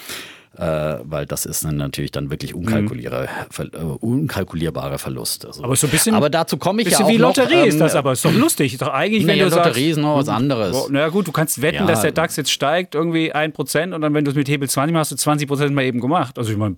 [0.58, 3.72] Äh, weil das ist dann natürlich dann wirklich unkalkulierbare, mhm.
[3.74, 5.54] äh, unkalkulierbare Verluste.
[5.54, 5.64] So.
[5.64, 7.80] Aber so ein bisschen, aber dazu komme ich ja auch wie Lotterie noch, ähm, ist
[7.80, 8.74] das aber, ist doch lustig.
[8.74, 10.76] Ist doch eigentlich, wenn nee, du Lotterie sagst, ist noch was anderes.
[10.76, 11.86] Oh, na gut, du kannst wetten, Ja.
[11.86, 14.94] dass der DAX jetzt steigt, irgendwie 1% und dann, wenn du es mit Hebel 20
[14.94, 16.38] machst, hast du 20% mal eben gemacht.
[16.38, 16.76] Also ich meine,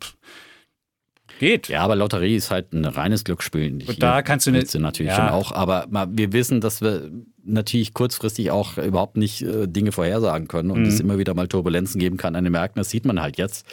[1.42, 1.68] geht.
[1.68, 3.84] Ja, aber Lotterie ist halt ein reines Glücksspiel.
[3.86, 5.18] Und da kannst du nicht- willst natürlich ja.
[5.18, 7.12] schon auch, aber mal, wir wissen, dass wir
[7.44, 10.88] natürlich kurzfristig auch überhaupt nicht äh, Dinge vorhersagen können und Mhm.
[10.88, 12.80] es immer wieder mal Turbulenzen geben kann an den Märkten.
[12.80, 13.66] Das sieht man halt jetzt.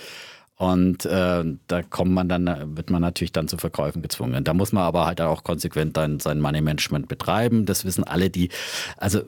[0.59, 4.42] Und äh, da kommt man dann, wird man natürlich dann zu Verkäufen gezwungen.
[4.42, 7.64] Da muss man aber halt auch konsequent dann sein Money Management betreiben.
[7.64, 8.49] Das wissen alle, die,
[8.97, 9.21] also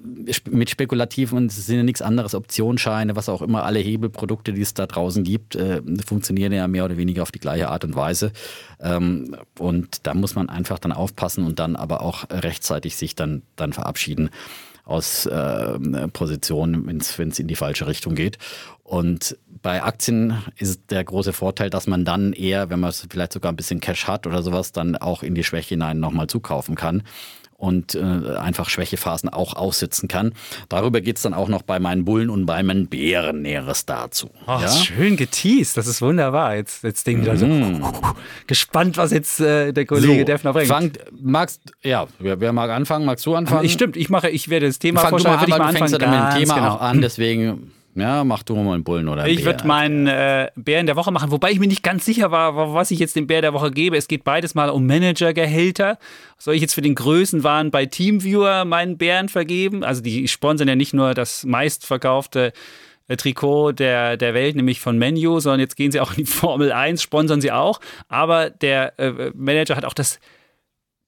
[0.50, 4.74] mit spekulativen, das sind ja nichts anderes, Optionsscheine, was auch immer, alle Hebelprodukte, die es
[4.74, 8.32] da draußen gibt, äh, funktionieren ja mehr oder weniger auf die gleiche Art und Weise.
[8.80, 13.42] Ähm, und da muss man einfach dann aufpassen und dann aber auch rechtzeitig sich dann,
[13.54, 14.30] dann verabschieden
[14.90, 15.78] aus äh,
[16.12, 18.38] Positionen, wenn es in die falsche Richtung geht.
[18.82, 23.52] Und bei Aktien ist der große Vorteil, dass man dann eher, wenn man vielleicht sogar
[23.52, 27.02] ein bisschen Cash hat oder sowas, dann auch in die Schwäche hinein nochmal zukaufen kann
[27.60, 30.32] und äh, einfach Schwächephasen auch aussitzen kann.
[30.68, 34.30] Darüber geht es dann auch noch bei meinen Bullen und bei meinen Bären Näheres dazu.
[34.46, 34.68] Oh, ja?
[34.68, 36.56] schön geteased, das ist wunderbar.
[36.56, 37.92] Jetzt, jetzt denke ich wieder so,
[38.46, 40.68] gespannt, was jetzt äh, der Kollege Defner bringt.
[40.68, 43.04] Fangt, magst, ja, wer, wer mag anfangen?
[43.04, 43.64] Magst du anfangen?
[43.64, 45.72] ich, stimmt, ich mache, ich werde das Thema Fang du vorstellen, mal an, ich mal
[45.72, 46.12] du fängst anfangen.
[46.12, 46.74] dann mit dem Thema genau.
[46.74, 49.66] auch an, deswegen, ja, mach du mal einen Bullen oder einen Ich würde Bär.
[49.66, 52.90] meinen äh, Bären der Woche machen, wobei ich mir nicht ganz sicher war, wa- was
[52.90, 53.96] ich jetzt dem Bär der Woche gebe.
[53.96, 55.98] Es geht beides mal um Managergehälter.
[56.38, 59.82] Soll ich jetzt für den Größenwahn bei Teamviewer meinen Bären vergeben?
[59.84, 62.52] Also die sponsern ja nicht nur das meistverkaufte
[63.08, 66.26] äh, Trikot der, der Welt, nämlich von Menu, sondern jetzt gehen sie auch in die
[66.26, 67.80] Formel 1, sponsern sie auch.
[68.08, 70.20] Aber der äh, Manager hat auch das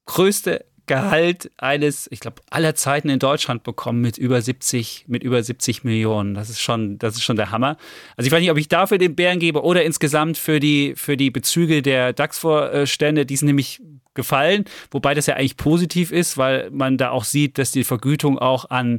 [0.07, 5.43] größte Gehalt eines, ich glaube, aller Zeiten in Deutschland bekommen mit über 70, mit über
[5.43, 6.35] 70 Millionen.
[6.35, 7.77] Das ist schon, das ist schon der Hammer.
[8.17, 11.17] Also ich weiß nicht, ob ich dafür den Bären gebe oder insgesamt für die, für
[11.17, 13.27] die Bezüge der DAX-Vorstände.
[13.27, 13.81] Die sind nämlich
[14.15, 18.39] gefallen, wobei das ja eigentlich positiv ist, weil man da auch sieht, dass die Vergütung
[18.39, 18.99] auch an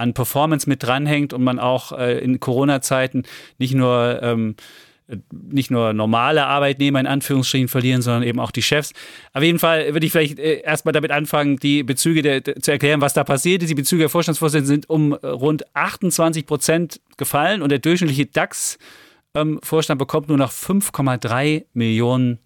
[0.00, 3.24] an Performance mit dranhängt und man auch äh, in Corona-Zeiten
[3.58, 4.56] nicht nur ähm,
[5.30, 8.92] nicht nur normale Arbeitnehmer in Anführungsstrichen verlieren, sondern eben auch die Chefs.
[9.32, 13.00] Auf jeden Fall würde ich vielleicht äh, erstmal damit anfangen, die Bezüge der, zu erklären,
[13.00, 13.68] was da passiert ist.
[13.68, 19.98] Die Bezüge der Vorstandsvorsitzenden sind um äh, rund 28 Prozent gefallen und der durchschnittliche DAX-Vorstand
[19.98, 22.38] bekommt nur noch 5,3 Millionen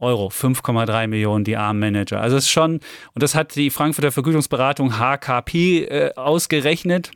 [0.00, 2.20] Euro, 5,3 Millionen die armen Manager.
[2.20, 2.74] Also es ist schon,
[3.14, 7.10] und das hat die Frankfurter Vergütungsberatung HKP äh, ausgerechnet.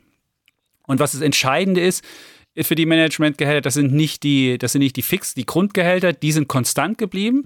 [0.85, 2.03] Und was das Entscheidende ist,
[2.61, 6.31] für die Managementgehälter, das sind nicht die, das sind nicht die fix, die Grundgehälter, die
[6.31, 7.45] sind konstant geblieben,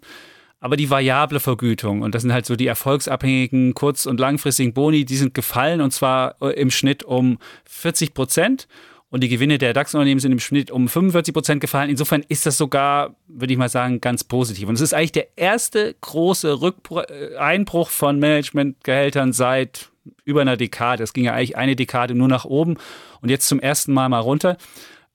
[0.59, 5.05] aber die variable Vergütung und das sind halt so die erfolgsabhängigen kurz- und langfristigen Boni,
[5.05, 8.67] die sind gefallen und zwar äh, im Schnitt um 40 Prozent
[9.09, 11.89] und die Gewinne der DAX-Unternehmen sind im Schnitt um 45 Prozent gefallen.
[11.89, 14.67] Insofern ist das sogar, würde ich mal sagen, ganz positiv.
[14.67, 19.89] Und es ist eigentlich der erste große Rückbruch, äh, Einbruch von Managementgehältern seit
[20.25, 21.03] über einer Dekade.
[21.03, 22.75] Es ging ja eigentlich eine Dekade nur nach oben
[23.21, 24.57] und jetzt zum ersten Mal mal runter.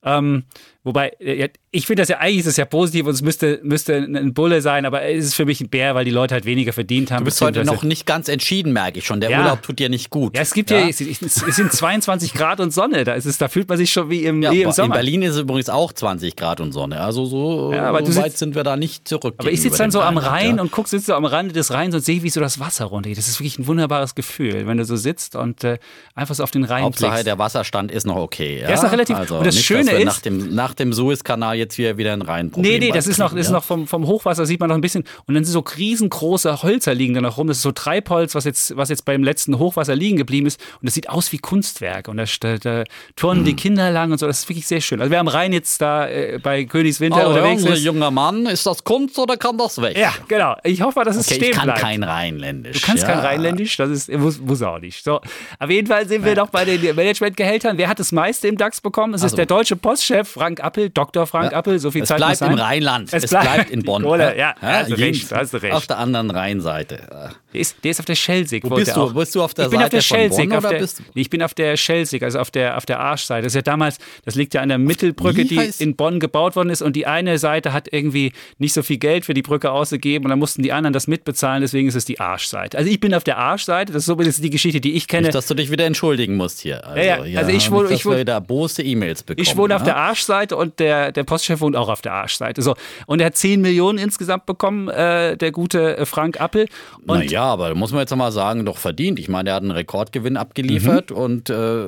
[0.03, 0.45] Ähm,
[0.83, 3.95] wobei, äh, ich finde das ja eigentlich ist das ja positiv und es müsste, müsste
[3.95, 6.71] ein Bulle sein, aber es ist für mich ein Bär, weil die Leute halt weniger
[6.71, 7.19] verdient haben.
[7.21, 9.19] Du bist heute noch nicht ganz entschieden, merke ich schon.
[9.21, 9.39] Der Ja.
[9.41, 10.35] Urlaub tut dir nicht gut.
[10.35, 13.03] Ja, es gibt ja, es, es sind 22 Grad und Sonne.
[13.05, 14.93] Da, ist es, da fühlt man sich schon wie im, Ja, wie im in Sommer.
[14.93, 17.01] Berlin ist es übrigens auch 20 Grad und Sonne.
[17.01, 19.33] Also so, Ja, aber so weit sitzt- sind wir da nicht zurück.
[19.39, 20.61] Aber ich sitze dann so am Rhein ja.
[20.61, 23.17] und guck, sitze so am Rande des Rheins und sehe, wie so das Wasser runtergeht.
[23.17, 25.79] Das ist wirklich ein wunderbares Gefühl, wenn du so sitzt und äh,
[26.13, 27.25] einfach so auf den Rhein Hauptsache, blickst.
[27.25, 28.59] der Wasserstand ist noch okay.
[28.61, 28.67] Ja?
[28.67, 31.62] Der ist noch relativ- Also und das nicht, Schöne ist- nach dem, nach dem Suezkanal
[31.63, 34.45] jetzt wieder, wieder ein Rhein Nee, nee, das ist noch, ist noch vom, vom Hochwasser,
[34.45, 35.03] sieht man noch ein bisschen.
[35.25, 37.47] Und dann sind so riesengroße Hölzer liegen da noch rum.
[37.47, 40.59] Das ist so Treibholz, was jetzt, was jetzt beim letzten Hochwasser liegen geblieben ist.
[40.81, 42.07] Und das sieht aus wie Kunstwerk.
[42.07, 42.83] Und da, da, da
[43.15, 43.45] turnen Hm.
[43.45, 44.27] die Kinder lang und so.
[44.27, 44.99] Das ist wirklich sehr schön.
[45.01, 47.83] Also wer am Rhein jetzt da äh, bei Königswinter Oh, unterwegs ist.
[47.83, 49.97] junger Mann, ist das Kunst oder kann das weg?
[49.97, 50.55] Ja, genau.
[50.63, 51.79] Ich hoffe mal, dass es Okay, stehen ich kann bleibt.
[51.79, 52.81] kein Rheinländisch.
[52.81, 53.09] Du kannst ja.
[53.09, 55.03] kein Rheinländisch, das ist, muss, muss auch nicht.
[55.03, 55.19] So,
[55.59, 57.77] auf jeden Fall sind wir noch bei den Managementgehältern.
[57.77, 59.13] Wer hat das meiste im DAX bekommen?
[59.13, 59.35] Es ist Also.
[59.37, 61.25] der deutsche Postchef Frank Appel, Dr.
[61.27, 61.57] Frank Ja.
[61.59, 61.79] Appel.
[61.79, 63.09] So viel Es Zeit bleibt im Rheinland.
[63.13, 64.01] Es Es, bleibt- bleibt, in Bonn.
[64.03, 65.73] die Kohle, ja, hast du recht, hast du recht.
[65.73, 66.99] Auf der anderen Rheinseite.
[67.53, 68.63] Der ist, der ist auf der Schelsig.
[68.63, 69.13] Wo bist du?
[69.13, 70.49] Bist du auf der ich bin auf Seite der Schelsig.
[70.49, 73.43] Bonn auf oder der, ich bin auf der Schelsig, also auf der, auf der Arschseite.
[73.43, 76.69] Das ist ja damals, das liegt ja an der Mittelbrücke, die in Bonn gebaut worden
[76.69, 76.81] ist.
[76.81, 80.25] Und die eine Seite hat irgendwie nicht so viel Geld für die Brücke ausgegeben.
[80.25, 81.61] Und dann mussten die anderen das mitbezahlen.
[81.61, 82.77] Deswegen ist es die Arschseite.
[82.77, 83.93] Also ich bin auf der Arschseite.
[83.93, 85.23] Das ist so die Geschichte, die ich kenne.
[85.27, 86.85] Nicht, dass du dich wieder entschuldigen musst hier.
[86.87, 87.39] Also, Ja, ja.
[87.39, 89.43] Also ich wohne- nicht, ich wohne- wieder bose E-Mails bekommen.
[89.43, 89.85] Ich wohne auf ja?
[89.85, 92.61] der Arschseite und der, der Sportschef und auch auf der Arschseite.
[92.61, 92.75] So.
[93.05, 96.67] Und er hat 10 Millionen insgesamt bekommen, äh, der gute äh, Frank Appel.
[97.05, 99.19] Und naja, aber da muss man jetzt mal sagen, doch verdient.
[99.19, 101.17] Ich meine, er hat einen Rekordgewinn abgeliefert mhm.
[101.17, 101.85] und äh,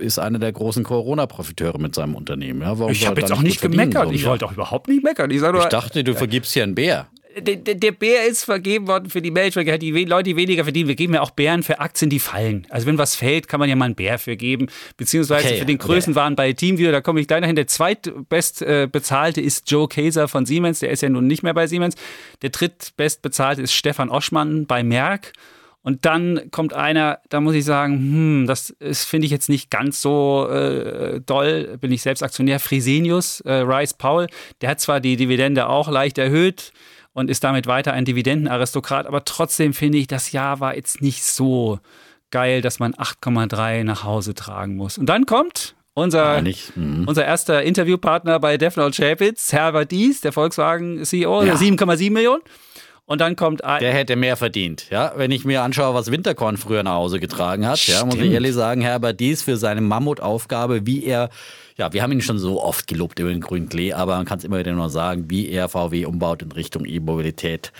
[0.00, 2.62] ist einer der großen Corona-Profiteure mit seinem Unternehmen.
[2.62, 4.10] Ja, ich habe jetzt auch nicht gemeckert.
[4.12, 5.30] Ich wollte auch überhaupt nicht meckern.
[5.30, 7.06] Ich, nur, ich dachte, du vergibst hier einen Bär
[7.40, 10.88] der, der, Bär ist vergeben worden für die Management, die Leute, die weniger verdienen.
[10.88, 12.66] Wir geben ja auch Bären für Aktien, die fallen.
[12.70, 14.68] Also wenn was fällt, kann man ja mal einen Bär für geben.
[14.96, 16.42] Beziehungsweise okay, für den Größenwahn okay.
[16.42, 17.56] bei Teamviewer, da komme ich gleich noch hin.
[17.56, 18.88] Der zweitbest äh,
[19.36, 21.94] ist Joe Kaser von Siemens, der ist ja nun nicht mehr bei Siemens.
[22.42, 25.32] Der drittbest bezahlte ist Stefan Oschmann bei Merck.
[25.84, 28.72] Und dann kommt einer, da muss ich sagen, hm, das
[29.04, 33.94] finde ich jetzt nicht ganz so äh, doll, bin ich selbst Aktionär, Fresenius, äh, Rice
[33.94, 34.28] Paul,
[34.60, 36.72] der hat zwar die Dividende auch leicht erhöht,
[37.12, 39.06] und ist damit weiter ein Dividendenaristokrat.
[39.06, 41.78] Aber trotzdem finde ich, das Jahr war jetzt nicht so
[42.30, 44.98] geil, dass man 8,3 nach Hause tragen muss.
[44.98, 46.42] Und dann kommt unser,
[46.74, 47.04] mhm.
[47.06, 51.54] unser erster Interviewpartner bei Defnol Chapitz, Herbert Dies, der Volkswagen-CEO, ja.
[51.54, 52.42] 7,7 Millionen.
[53.04, 53.80] Und dann kommt ein.
[53.80, 55.12] Der hätte mehr verdient, ja.
[55.16, 58.54] Wenn ich mir anschaue, was Winterkorn früher nach Hause getragen hat, ja, muss ich ehrlich
[58.54, 61.28] sagen, Herbert Dies für seine Mammutaufgabe, wie er
[61.76, 64.38] ja, wir haben ihn schon so oft gelobt über den grünen Klee, aber man kann
[64.38, 67.72] es immer wieder nur sagen, wie er VW umbaut in Richtung E-Mobilität.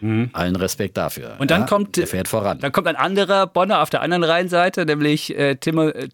[0.00, 0.30] Mhm.
[0.32, 1.36] Allen Respekt dafür.
[1.38, 2.58] Und dann ja, kommt, der fährt voran.
[2.58, 6.08] Dann kommt ein anderer Bonner auf der anderen Rheinseite, nämlich äh, Timo, äh,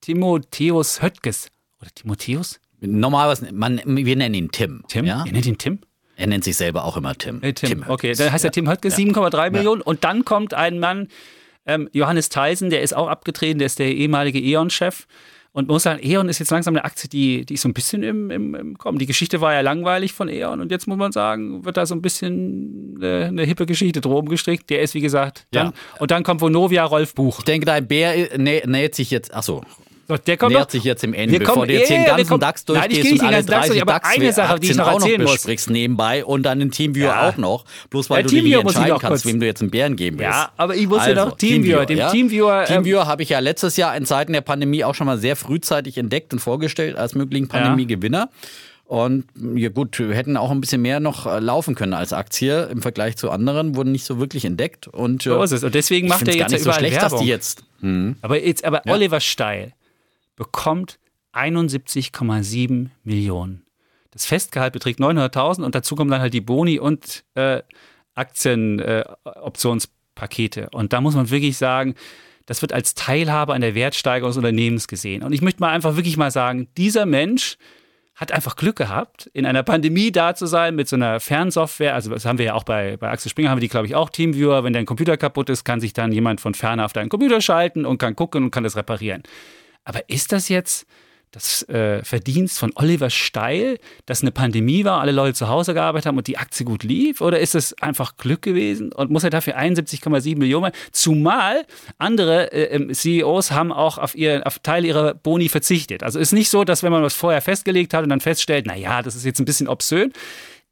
[0.00, 1.48] Timotheus Höttges.
[1.80, 2.60] Oder Timotheus?
[2.80, 4.84] Normalerweise, man, wir nennen ihn Tim.
[4.88, 5.06] Tim?
[5.06, 5.24] Ja?
[5.26, 5.80] Ihr nennt ihn Tim?
[6.16, 7.42] Er nennt sich selber auch immer Tim.
[7.42, 7.68] Äh, Tim.
[7.70, 9.04] Tim okay, dann heißt er Tim Höttges, ja.
[9.04, 9.80] 7,3 Millionen.
[9.80, 11.08] Und dann kommt ein Mann,
[11.64, 15.06] ähm, Johannes Theisen, der ist auch abgetreten, der ist der ehemalige E.ON-Chef.
[15.52, 17.74] Und man muss sagen, E.ON ist jetzt langsam eine Aktie, die, die ist so ein
[17.74, 18.98] bisschen im, im, im Kommen.
[18.98, 21.94] Die Geschichte war ja langweilig von E.ON und jetzt muss man sagen, wird da so
[21.94, 24.70] ein bisschen eine, eine hippe Geschichte drum gestrickt.
[24.70, 25.72] Der ist, wie gesagt, dann, ja.
[25.98, 27.40] und dann kommt Vonovia Rolf Buch.
[27.40, 29.62] Ich denke, dein Bär näht sich jetzt, achso,
[30.18, 32.64] der kommt nähert sich jetzt im Ende, bevor kommen, du jetzt den ganzen kommen, DAX
[32.64, 35.32] durchgehst nein, ich und alle 30 DAX, aber eine Sache, die ich noch erzählen noch
[35.32, 35.72] besprichst muss.
[35.72, 37.28] nebenbei und dann in Teamviewer ja.
[37.28, 39.96] auch noch, bloß weil ja, du dir nicht entscheiden kannst, wem du jetzt einen Bären
[39.96, 40.30] geben willst.
[40.30, 42.10] Ja, aber ich muss also, ja noch Teamviewer, dem ja?
[42.10, 42.60] Teamviewer.
[42.62, 45.36] Ähm, Teamviewer habe ich ja letztes Jahr in Zeiten der Pandemie auch schon mal sehr
[45.36, 48.30] frühzeitig entdeckt und vorgestellt als möglichen Pandemiegewinner.
[48.90, 52.82] Und ja gut, hätten auch ein bisschen mehr noch äh, laufen können als Aktie im
[52.82, 54.88] Vergleich zu anderen, wurden nicht so wirklich entdeckt.
[54.88, 55.62] Und, so ist es.
[55.62, 57.10] Und deswegen macht er jetzt gar nicht so schlecht, Werbung.
[57.10, 57.62] dass die jetzt.
[57.82, 58.16] Hm.
[58.20, 58.92] Aber jetzt, aber ja.
[58.92, 59.74] Oliver Steil,
[60.40, 60.98] bekommt
[61.34, 63.66] 71,7 Millionen.
[64.10, 67.60] Das Festgehalt beträgt 900.000 und dazu kommen dann halt die Boni und äh,
[68.14, 70.62] Aktienoptionspakete.
[70.62, 71.94] Äh, und da muss man wirklich sagen,
[72.46, 75.22] das wird als Teilhabe an der Wertsteigerung des Unternehmens gesehen.
[75.22, 77.58] Und ich möchte mal einfach wirklich mal sagen, dieser Mensch
[78.16, 81.92] hat einfach Glück gehabt, in einer Pandemie da zu sein mit so einer Fernsoftware.
[81.94, 83.94] Also das haben wir ja auch bei, bei Axel Springer, haben wir die, glaube ich,
[83.94, 84.64] auch Teamviewer.
[84.64, 87.84] Wenn dein Computer kaputt ist, kann sich dann jemand von ferne auf deinen Computer schalten
[87.84, 89.22] und kann gucken und kann das reparieren.
[89.84, 90.86] Aber ist das jetzt
[91.32, 96.06] das äh, Verdienst von Oliver Steil, dass eine Pandemie war, alle Leute zu Hause gearbeitet
[96.06, 97.20] haben und die Aktie gut lief?
[97.20, 100.72] Oder ist es einfach Glück gewesen und muss er dafür 71,7 Millionen?
[100.90, 101.66] Zumal
[101.98, 106.02] andere äh, ähm, CEOs haben auch auf, ihr, auf Teile ihrer Boni verzichtet.
[106.02, 109.02] Also ist nicht so, dass wenn man was vorher festgelegt hat und dann feststellt, naja,
[109.02, 110.12] das ist jetzt ein bisschen obszön,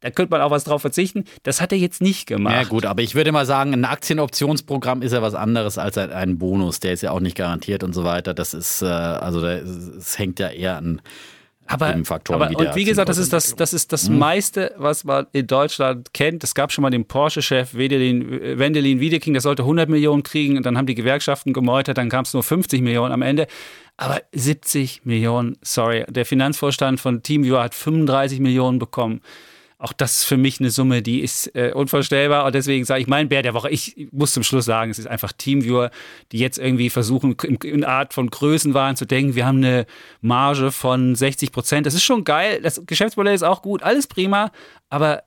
[0.01, 1.25] da könnte man auch was drauf verzichten.
[1.43, 2.55] Das hat er jetzt nicht gemacht.
[2.55, 6.37] Ja gut, aber ich würde mal sagen, ein Aktienoptionsprogramm ist ja was anderes als ein
[6.37, 6.79] Bonus.
[6.79, 8.33] Der ist ja auch nicht garantiert und so weiter.
[8.33, 11.01] Das ist, äh, also es hängt ja eher an
[11.71, 11.85] aber,
[12.29, 14.17] aber, wie und wie gesagt, das ist das, das ist das mhm.
[14.17, 16.43] meiste, was man in Deutschland kennt.
[16.43, 20.79] Es gab schon mal den Porsche-Chef Wendelin Wiedeking, der sollte 100 Millionen kriegen und dann
[20.79, 23.45] haben die Gewerkschaften gemeutert, dann kam es nur 50 Millionen am Ende.
[23.97, 29.21] Aber 70 Millionen, sorry, der Finanzvorstand von TeamViewer hat 35 Millionen bekommen
[29.81, 32.45] auch das ist für mich eine Summe, die ist äh, unvorstellbar.
[32.45, 35.07] Und deswegen sage ich, mein Bär der Woche, ich muss zum Schluss sagen, es ist
[35.07, 35.89] einfach Teamviewer,
[36.33, 39.35] die jetzt irgendwie versuchen, in, in Art von Größenwahn zu denken.
[39.35, 39.85] Wir haben eine
[40.19, 41.85] Marge von 60 Prozent.
[41.85, 42.59] Das ist schon geil.
[42.61, 44.51] Das Geschäftsmodell ist auch gut, alles prima.
[44.89, 45.23] Aber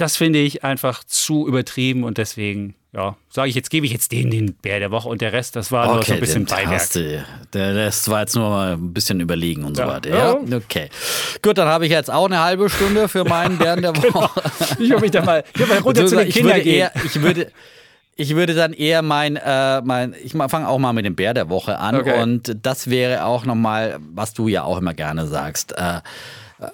[0.00, 4.10] das finde ich einfach zu übertrieben und deswegen ja, sage ich jetzt, gebe ich jetzt
[4.10, 6.44] denen den Bär der Woche und der Rest, das war okay, nur so ein bisschen
[6.46, 6.92] Beiwerk.
[6.92, 9.86] Du, der Rest war jetzt nur mal ein bisschen überlegen und ja.
[9.86, 10.10] so weiter.
[10.10, 10.88] Ja, okay.
[11.40, 13.96] Gut, dann habe ich jetzt auch eine halbe Stunde für meinen Bären der.
[14.00, 14.02] Woche.
[14.02, 14.30] genau.
[14.80, 17.52] Ich habe mich da mal, ich mal runter zu den Kindern eher, ich würde
[18.16, 21.48] ich würde dann eher mein, äh, mein ich fange auch mal mit dem Bär der
[21.48, 22.20] Woche an okay.
[22.20, 25.72] und das wäre auch nochmal, was du ja auch immer gerne sagst.
[25.76, 26.00] Äh,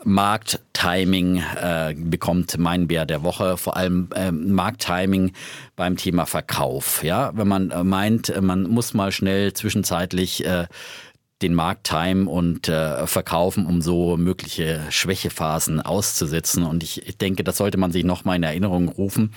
[0.05, 5.33] Markttiming äh, bekommt mein Bär der Woche, vor allem äh, Markttiming
[5.77, 7.05] beim Thema Verkauf.
[7.05, 10.67] Ja, wenn man äh, meint, man muss mal schnell zwischenzeitlich äh,
[11.43, 16.65] den Markt timen und äh, verkaufen, um so mögliche Schwächephasen auszusetzen.
[16.65, 19.33] Und ich, ich denke, das sollte man sich nochmal in Erinnerung rufen,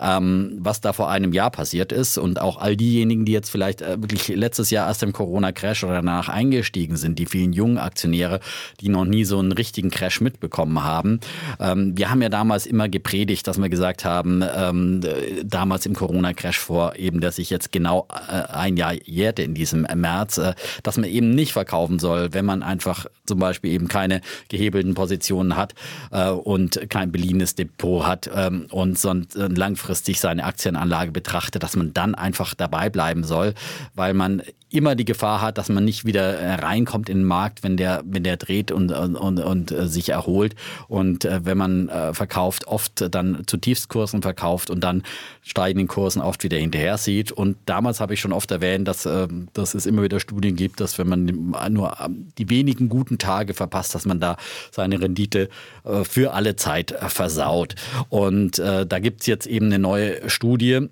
[0.00, 2.18] ähm, was da vor einem Jahr passiert ist.
[2.18, 5.94] Und auch all diejenigen, die jetzt vielleicht äh, wirklich letztes Jahr erst im Corona-Crash oder
[5.94, 8.40] danach eingestiegen sind, die vielen jungen Aktionäre,
[8.80, 11.20] die noch nie so einen richtigen Crash mitbekommen haben.
[11.60, 15.02] Ähm, wir haben ja damals immer gepredigt, dass wir gesagt haben, ähm,
[15.44, 19.86] damals im Corona-Crash vor eben, dass sich jetzt genau äh, ein Jahr jährte in diesem
[19.94, 24.20] März, äh, dass man eben nicht verkaufen soll, wenn man einfach zum Beispiel eben keine
[24.48, 25.74] gehebelten Positionen hat
[26.10, 31.76] äh, und kein beliehenes Depot hat ähm, und sonst äh, langfristig seine Aktienanlage betrachtet, dass
[31.76, 33.54] man dann einfach dabei bleiben soll,
[33.94, 34.42] weil man
[34.74, 38.02] immer die Gefahr hat, dass man nicht wieder äh, reinkommt in den Markt, wenn der,
[38.04, 40.54] wenn der dreht und, und, und, und äh, sich erholt.
[40.88, 45.02] Und äh, wenn man äh, verkauft, oft dann zu Tiefstkursen verkauft und dann
[45.42, 47.32] steigenden Kursen oft wieder hinterher sieht.
[47.32, 50.80] Und damals habe ich schon oft erwähnt, dass, äh, dass es immer wieder Studien gibt,
[50.80, 51.24] dass wenn man
[51.70, 51.96] nur
[52.38, 54.36] die wenigen guten Tage verpasst, dass man da
[54.70, 55.48] seine Rendite
[55.84, 57.74] äh, für alle Zeit versaut.
[58.08, 60.88] Und äh, da gibt es jetzt eben eine neue Studie,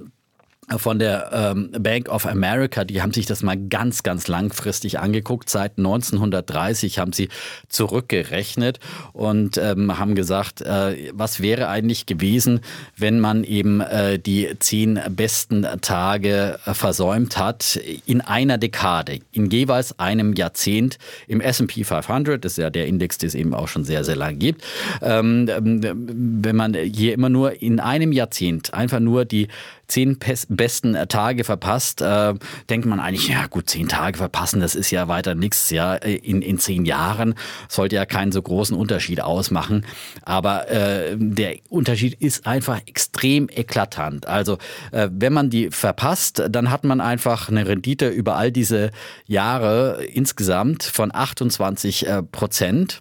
[0.79, 5.51] von der ähm, Bank of America, die haben sich das mal ganz, ganz langfristig angeguckt.
[5.51, 7.29] Seit 1930 haben sie
[7.69, 8.81] zurückgerechnet
[9.13, 12.61] und ähm, haben gesagt, äh, was wäre eigentlich gewesen,
[12.97, 19.51] wenn man eben äh, die zehn besten Tage äh, versäumt hat in einer Dekade, in
[19.51, 20.99] jeweils einem Jahrzehnt
[21.29, 24.17] im S&P 500, das ist ja der Index, den es eben auch schon sehr, sehr
[24.17, 24.63] lange gibt.
[25.01, 29.49] Ähm, wenn man hier immer nur in einem Jahrzehnt einfach nur die
[29.93, 30.57] zehn besten
[31.09, 32.35] Tage verpasst, äh,
[32.71, 35.71] denkt man eigentlich, ja gut, zehn Tage verpassen, das ist ja weiter nichts.
[35.71, 37.35] Ja, in, in zehn Jahren
[37.69, 39.85] sollte ja keinen so großen Unterschied ausmachen.
[40.23, 44.27] Aber äh, der Unterschied ist einfach extrem eklatant.
[44.27, 44.59] Also
[44.91, 48.91] äh, wenn man die verpasst, dann hat man einfach eine Rendite über all diese
[49.27, 53.01] Jahre insgesamt von 28 äh, Prozent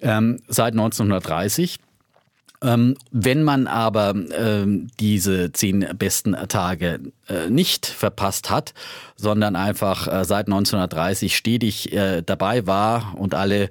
[0.00, 1.78] ähm, seit 1930.
[2.62, 8.72] Ähm, wenn man aber ähm, diese zehn besten Tage äh, nicht verpasst hat,
[9.16, 13.68] sondern einfach äh, seit 1930 stetig äh, dabei war und alle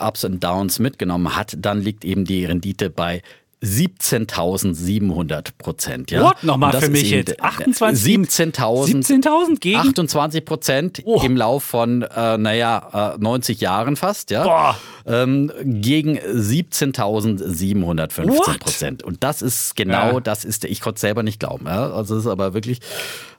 [0.00, 3.22] Ups und Downs mitgenommen hat, dann liegt eben die Rendite bei
[3.62, 6.10] 17.700 Prozent.
[6.10, 6.24] Ja?
[6.24, 6.42] What?
[6.42, 7.40] Nochmal für mich jetzt.
[7.40, 8.18] 28?
[8.28, 9.22] 17.000 17
[9.60, 9.78] gegen?
[9.78, 11.22] 28 Prozent oh.
[11.22, 14.30] im Lauf von, äh, naja, äh, 90 Jahren fast.
[14.30, 14.44] Ja?
[14.44, 14.76] Boah.
[15.06, 19.02] Ähm, gegen 17.715 Prozent.
[19.02, 20.20] Und das ist genau, ja.
[20.20, 21.66] das ist, ich konnte es selber nicht glauben.
[21.66, 21.92] Ja?
[21.92, 22.80] Also es ist aber wirklich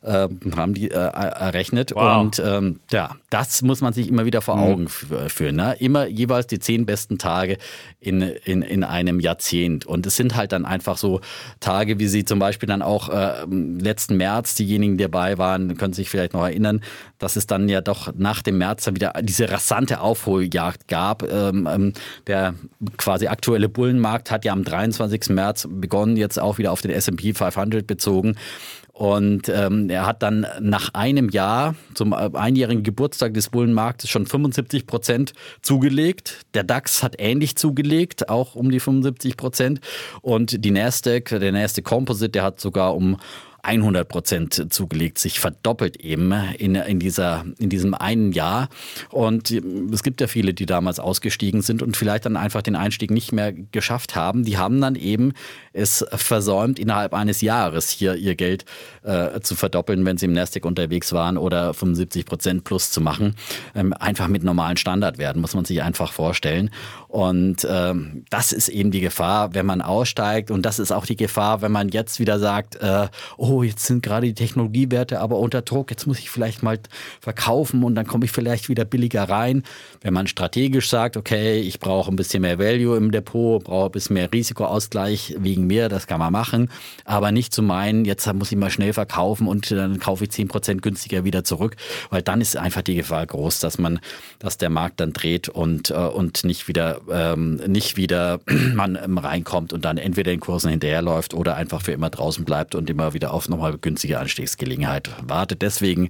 [0.04, 1.94] äh, haben die äh, errechnet.
[1.96, 2.22] Wow.
[2.22, 4.64] Und ähm, ja, das muss man sich immer wieder vor mhm.
[4.64, 5.56] Augen führen.
[5.56, 5.76] Ne?
[5.80, 7.58] Immer jeweils die zehn besten Tage
[8.00, 9.86] in, in, in einem Jahrzehnt.
[9.86, 11.22] Und es sind halt dann einfach so
[11.60, 15.94] Tage, wie sie zum Beispiel dann auch äh, letzten März, diejenigen, die dabei waren, können
[15.94, 16.82] sich vielleicht noch erinnern,
[17.20, 21.24] dass es dann ja doch nach dem März dann wieder diese rasante Aufholjagd gab.
[21.24, 21.94] Ähm, ähm,
[22.28, 22.56] der
[22.98, 25.30] quasi aktuelle Bullenmarkt hat ja am 23.
[25.30, 28.36] März begonnen, jetzt auch wieder auf den S&P 500 bezogen.
[28.94, 34.28] Und ähm, er hat dann nach einem Jahr, zum äh, einjährigen Geburtstag des Bullenmarktes, schon
[34.28, 35.34] 75 Prozent
[35.64, 36.46] zugelegt.
[36.54, 39.82] Der DAX hat ähnlich zugelegt, auch um die 75 Prozent.
[40.22, 43.18] Und die Nasdaq, der Nasdaq Composite, der hat sogar um
[43.64, 48.68] 100 Prozent zugelegt, sich verdoppelt eben in, in, dieser, in diesem einen Jahr.
[49.10, 53.10] Und es gibt ja viele, die damals ausgestiegen sind und vielleicht dann einfach den Einstieg
[53.10, 54.44] nicht mehr geschafft haben.
[54.44, 55.32] Die haben dann eben
[55.74, 58.66] es versäumt, innerhalb eines Jahres hier ihr Geld
[59.04, 63.36] äh, zu verdoppeln, wenn sie im Nasdaq unterwegs waren oder 75 Prozent plus zu machen.
[63.76, 66.70] Ähm, einfach mit normalen Standardwerten, muss man sich einfach vorstellen.
[67.08, 70.52] Und ähm, das ist eben die Gefahr, wenn man aussteigt.
[70.52, 73.08] Und das ist auch die Gefahr, wenn man jetzt wieder sagt, äh,
[73.38, 76.80] oh, jetzt sind gerade die Technologiewerte aber unter Druck, jetzt muss ich vielleicht mal
[77.22, 79.64] verkaufen und dann komme ich vielleicht wieder billiger rein.
[80.02, 83.92] Wenn man strategisch sagt, okay, ich brauche ein bisschen mehr Value im Depot, brauche ein
[83.92, 86.70] bisschen mehr Risikoausgleich wegen mir, das kann man machen,
[87.06, 90.82] aber nicht zu meinen, jetzt muss ich mal schnell verkaufen und dann kaufe ich 10%
[90.82, 91.76] günstiger wieder zurück,
[92.10, 94.00] weil dann ist einfach die Gefahr groß, dass man,
[94.40, 98.40] dass der Markt dann dreht und, äh, und nicht wieder, ähm, nicht wieder
[98.74, 102.90] man reinkommt und dann entweder den Kursen hinterherläuft oder einfach für immer draußen bleibt und
[102.90, 105.62] immer wieder auf nochmal günstige Anstiegsgelegenheit wartet.
[105.62, 106.10] Deswegen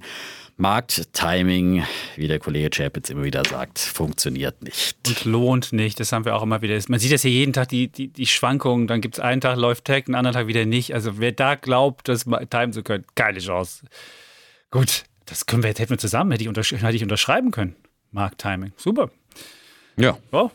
[0.56, 1.84] Markttiming,
[2.14, 4.96] wie der Kollege Chapitz immer wieder sagt, funktioniert nicht.
[5.06, 6.78] Und lohnt nicht, das haben wir auch immer wieder.
[6.88, 8.86] Man sieht das hier jeden Tag, die, die, die Schwankungen.
[8.86, 10.94] Dann gibt es einen Tag läuft Tech, einen anderen Tag wieder nicht.
[10.94, 13.84] Also wer da glaubt, das timen zu können, keine Chance.
[14.70, 17.74] Gut, das können wir jetzt hätten wir zusammen, hätte ich, untersch hätte ich unterschreiben können.
[18.12, 19.10] Markttiming, super.
[19.96, 20.18] Ja.
[20.30, 20.50] Oh,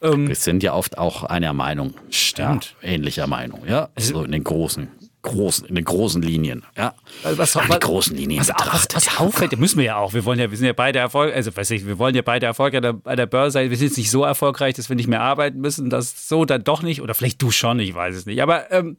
[0.00, 1.94] wir sind ja oft auch einer Meinung.
[2.10, 2.74] Stimmt.
[2.82, 3.88] Ja, ähnlicher Meinung, ja.
[3.94, 4.88] Also in den großen
[5.26, 6.64] großen, in den großen Linien.
[6.76, 6.94] Ja.
[7.22, 9.12] Was, Ach, die großen Linien was, was, was ja.
[9.18, 10.14] auffällt, müssen wir ja auch.
[10.14, 12.46] Wir wollen ja, wir sind ja beide Erfolg, also weiß ich, wir wollen ja beide
[12.46, 13.70] Erfolg an der, an der Börse sein.
[13.70, 15.90] Wir sind jetzt nicht so erfolgreich, dass wir nicht mehr arbeiten müssen.
[15.90, 17.02] Das so dann doch nicht.
[17.02, 18.42] Oder vielleicht du schon, ich weiß es nicht.
[18.42, 18.96] Aber ähm,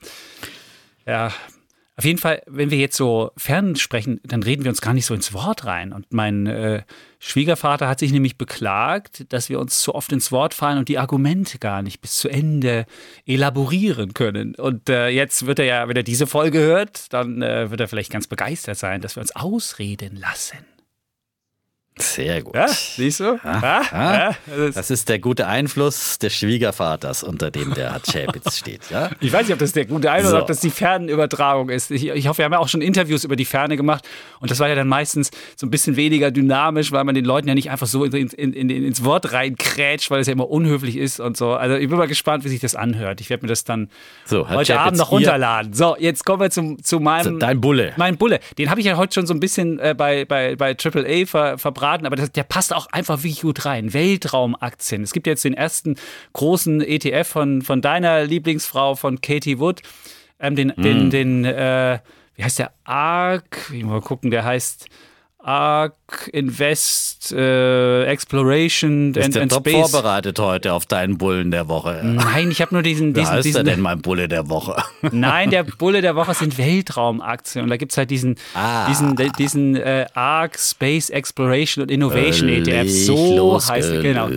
[1.05, 1.31] ja,
[1.97, 5.07] auf jeden Fall, wenn wir jetzt so fern sprechen, dann reden wir uns gar nicht
[5.07, 5.93] so ins Wort rein.
[5.93, 6.83] Und mein äh,
[7.17, 10.99] Schwiegervater hat sich nämlich beklagt, dass wir uns zu oft ins Wort fallen und die
[10.99, 12.85] Argumente gar nicht bis zu Ende
[13.25, 14.53] elaborieren können.
[14.53, 17.87] Und äh, jetzt wird er ja, wenn er diese Folge hört, dann äh, wird er
[17.87, 20.76] vielleicht ganz begeistert sein, dass wir uns ausreden lassen.
[21.99, 22.55] Sehr gut.
[22.55, 23.39] Ja, siehst du?
[23.43, 24.35] Ja, ja.
[24.73, 28.81] Das ist der gute Einfluss des Schwiegervaters, unter dem der Herr Chapitz steht.
[28.89, 29.09] Ja?
[29.19, 30.35] Ich weiß nicht, ob das der gute Einfluss so.
[30.35, 31.91] oder ob das die Fernübertragung ist.
[31.91, 34.07] Ich, ich, hoffe, wir haben ja auch schon Interviews über die Ferne gemacht
[34.39, 37.47] und das war ja dann meistens so ein bisschen weniger dynamisch, weil man den Leuten
[37.47, 40.97] ja nicht einfach so in, in, in, ins Wort reinkrätscht, weil es ja immer unhöflich
[40.97, 41.53] ist und so.
[41.53, 43.21] Also ich bin mal gespannt, wie sich das anhört.
[43.21, 43.89] Ich werde mir das dann
[44.25, 45.73] so, heute Abend noch runterladen.
[45.73, 47.39] So, jetzt kommen wir zum, zu meinem...
[47.39, 47.93] Dein Bulle.
[47.97, 48.39] Mein Bulle.
[48.57, 51.57] Den habe ich ja heute schon so ein bisschen äh, bei, bei, bei AAA ver,
[51.57, 53.93] verbraten verbraten, aber das, der passt auch einfach wirklich gut rein.
[53.93, 55.03] Weltraumaktien.
[55.03, 55.95] Es gibt jetzt den ersten
[56.33, 59.81] großen ETF von, von deiner Lieblingsfrau, von Katie Wood.
[60.39, 60.81] Ähm, den, mm.
[60.81, 61.99] den, den äh,
[62.35, 62.71] wie heißt der?
[62.83, 64.87] ARC, mal gucken, der heißt
[65.39, 69.91] ARC Invest äh, Exploration Bist and, du and top Space.
[69.91, 72.01] vorbereitet heute auf deinen Bullen der Woche.
[72.03, 73.13] Nein, ich habe nur diesen.
[73.13, 74.81] Diesen, heißt diesen, der denn mein Bulle der Woche?
[75.11, 78.87] Nein, der Bulle der Woche sind Weltraumaktien und da gibt es halt diesen, ah.
[78.87, 82.89] diesen, diesen äh, ARC Space Exploration und Innovation ETF.
[82.89, 84.29] So heißt er genau.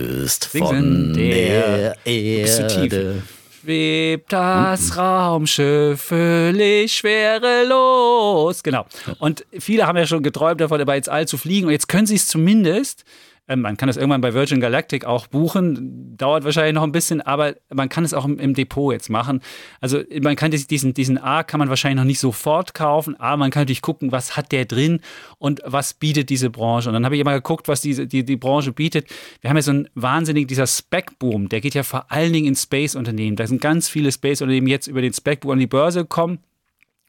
[0.51, 3.21] Von der, der Erde
[3.61, 8.63] schwebt das Raumschiff völlig schwerelos.
[8.63, 8.85] Genau.
[9.19, 11.67] Und viele haben ja schon geträumt davon, aber ins All zu fliegen.
[11.67, 13.05] Und jetzt können sie es zumindest
[13.47, 17.55] man kann das irgendwann bei Virgin Galactic auch buchen, dauert wahrscheinlich noch ein bisschen, aber
[17.73, 19.41] man kann es auch im, im Depot jetzt machen.
[19.81, 23.51] Also man kann diesen, diesen A kann man wahrscheinlich noch nicht sofort kaufen, aber man
[23.51, 25.01] kann natürlich gucken, was hat der drin
[25.37, 26.89] und was bietet diese Branche.
[26.89, 29.07] Und dann habe ich immer geguckt, was diese, die, die Branche bietet.
[29.41, 32.55] Wir haben ja so einen wahnsinnigen, dieser Spec-Boom, der geht ja vor allen Dingen in
[32.55, 33.35] Space-Unternehmen.
[33.35, 36.39] Da sind ganz viele Space-Unternehmen jetzt über den Spec-Boom an die Börse gekommen.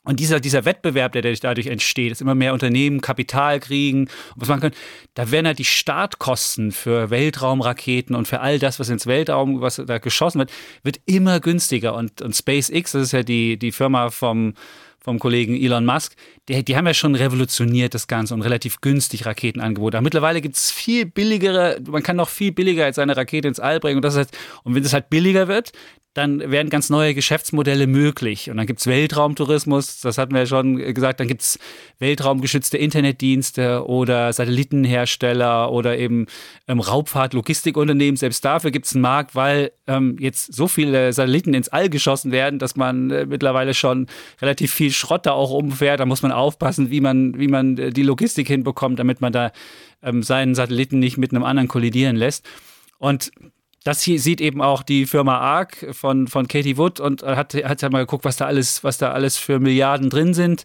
[0.05, 4.61] Und dieser, dieser Wettbewerb, der dadurch entsteht, dass immer mehr Unternehmen Kapital kriegen, was man
[4.61, 4.73] kann,
[5.15, 9.77] da werden halt die Startkosten für Weltraumraketen und für all das, was ins Weltraum, was
[9.77, 11.95] da geschossen wird, wird immer günstiger.
[11.95, 14.55] Und, und SpaceX, das ist ja die, die Firma vom,
[14.99, 16.17] vom Kollegen Elon Musk,
[16.49, 19.97] die, die haben ja schon revolutioniert das Ganze und relativ günstig Raketenangebote.
[19.97, 23.61] Aber mittlerweile gibt es viel billigere, man kann noch viel billiger als eine Rakete ins
[23.61, 23.97] All bringen.
[23.97, 25.73] Und, das heißt, und wenn es halt billiger wird,
[26.15, 28.51] dann werden ganz neue Geschäftsmodelle möglich.
[28.51, 31.59] Und dann gibt es Weltraumtourismus, das hatten wir ja schon gesagt, dann gibt es
[32.01, 36.27] weltraumgeschützte Internetdienste oder Satellitenhersteller oder eben
[36.69, 38.17] ähm, Raubfahrt-Logistikunternehmen.
[38.17, 42.31] Selbst dafür gibt es einen Markt, weil ähm, jetzt so viele Satelliten ins All geschossen
[42.31, 44.07] werden, dass man äh, mittlerweile schon
[44.43, 46.01] relativ viel Schrott da auch umfährt.
[46.01, 49.53] Da muss man aufpassen, wie man, wie man äh, die Logistik hinbekommt, damit man da
[50.03, 52.49] ähm, seinen Satelliten nicht mit einem anderen kollidieren lässt.
[52.99, 53.31] Und
[53.85, 57.83] das hier sieht eben auch die Firma ARC von, von Katie Wood und hat, hat
[57.83, 60.65] ja mal geguckt, was da alles, was da alles für Milliarden drin sind.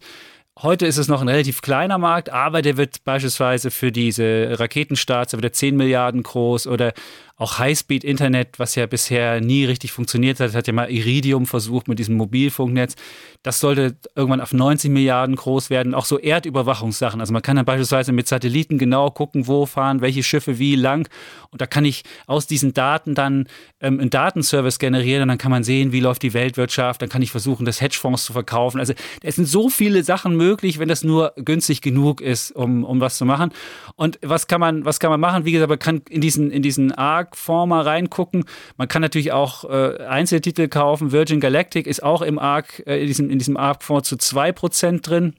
[0.59, 5.32] Heute ist es noch ein relativ kleiner Markt, aber der wird beispielsweise für diese Raketenstarts,
[5.32, 6.93] da wird er 10 Milliarden groß oder
[7.38, 11.99] auch Highspeed-Internet, was ja bisher nie richtig funktioniert hat, hat ja mal Iridium versucht mit
[11.99, 12.95] diesem Mobilfunknetz.
[13.43, 15.93] Das sollte irgendwann auf 90 Milliarden groß werden.
[15.93, 17.21] Auch so Erdüberwachungssachen.
[17.21, 21.07] Also man kann dann beispielsweise mit Satelliten genau gucken, wo fahren welche Schiffe wie lang.
[21.51, 23.47] Und da kann ich aus diesen Daten dann
[23.81, 27.03] ähm, einen Datenservice generieren und dann kann man sehen, wie läuft die Weltwirtschaft.
[27.03, 28.79] Dann kann ich versuchen, das Hedgefonds zu verkaufen.
[28.79, 32.99] Also es sind so viele Sachen möglich, wenn das nur günstig genug ist, um, um
[32.99, 33.51] was zu machen.
[33.95, 35.45] Und was kann man, was kann man machen?
[35.45, 38.45] Wie gesagt, man kann in diesen, in diesen ARC ARC-Fonds mal reingucken.
[38.78, 41.11] Man kann natürlich auch äh, Einzeltitel kaufen.
[41.11, 45.34] Virgin Galactic ist auch im ARC, äh, in diesem, diesem ARC-Fonds zu 2% drin.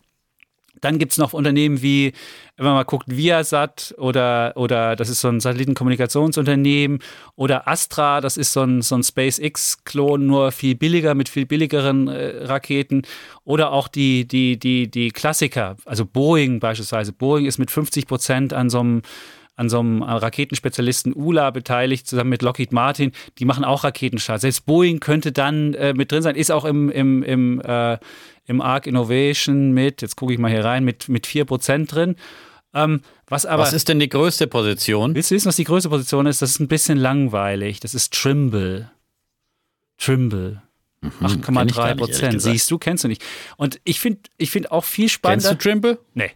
[0.80, 2.12] Dann gibt es noch Unternehmen wie,
[2.56, 7.00] wenn man mal guckt, Viasat oder, oder das ist so ein Satellitenkommunikationsunternehmen
[7.34, 12.06] oder Astra, das ist so ein, so ein SpaceX-Klon, nur viel billiger mit viel billigeren
[12.06, 13.02] äh, Raketen.
[13.42, 17.12] Oder auch die, die, die, die Klassiker, also Boeing beispielsweise.
[17.12, 19.02] Boeing ist mit 50 Prozent an so einem
[19.58, 23.10] an so einem Raketenspezialisten ULA beteiligt, zusammen mit Lockheed Martin.
[23.38, 24.42] Die machen auch Raketenstarts.
[24.42, 27.98] Selbst Boeing könnte dann äh, mit drin sein, ist auch im, im, im, äh,
[28.46, 32.14] im Arc Innovation mit, jetzt gucke ich mal hier rein, mit, mit 4% drin.
[32.72, 35.16] Ähm, was, aber, was ist denn die größte Position?
[35.16, 36.40] Willst du wissen, was die größte Position ist?
[36.40, 37.80] Das ist ein bisschen langweilig.
[37.80, 38.92] Das ist Trimble.
[39.98, 40.62] Trimble.
[41.02, 42.42] 8,3 mhm, Prozent.
[42.42, 43.24] Siehst du, kennst du nicht.
[43.56, 45.48] Und ich finde ich find auch viel spannender.
[45.48, 45.98] Kennst du Trimble?
[46.14, 46.30] Nee.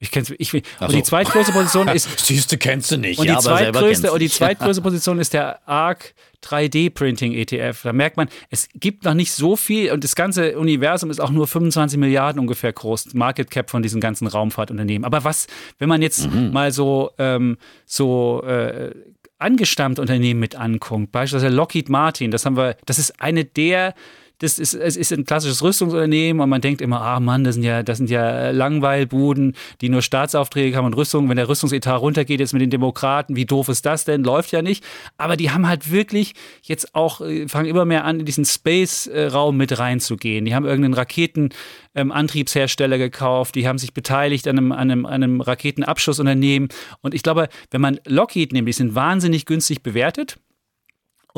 [0.00, 0.86] Ich kenn's, ich, und so.
[0.88, 2.24] die zweitgrößte Position ist.
[2.24, 3.18] Siehst du, kennst du nicht.
[3.18, 7.82] Und die, ja, zweitgrößte, und die zweitgrößte Position ist der ARC 3D-Printing ETF.
[7.82, 11.30] Da merkt man, es gibt noch nicht so viel und das ganze Universum ist auch
[11.30, 15.04] nur 25 Milliarden ungefähr groß, Market Cap von diesen ganzen Raumfahrtunternehmen.
[15.04, 16.52] Aber was, wenn man jetzt mhm.
[16.52, 18.92] mal so, ähm, so äh,
[19.38, 23.94] angestammte Unternehmen mit anguckt, beispielsweise Lockheed Martin, das haben wir, das ist eine der
[24.38, 27.64] das ist, es ist ein klassisches Rüstungsunternehmen und man denkt immer, ah Mann, das sind
[27.64, 31.28] ja, das sind ja Langweilbuden, die nur Staatsaufträge haben und Rüstung.
[31.28, 34.22] Wenn der Rüstungsetat runtergeht jetzt mit den Demokraten, wie doof ist das denn?
[34.22, 34.84] Läuft ja nicht.
[35.16, 39.56] Aber die haben halt wirklich jetzt auch, äh, fangen immer mehr an, in diesen Space-Raum
[39.56, 40.44] mit reinzugehen.
[40.44, 45.14] Die haben irgendeinen Raketenantriebshersteller ähm, gekauft, die haben sich beteiligt an einem, an einem, an
[45.14, 46.68] einem Raketenabschussunternehmen.
[47.02, 50.38] Und ich glaube, wenn man Lockheed nimmt, die sind wahnsinnig günstig bewertet.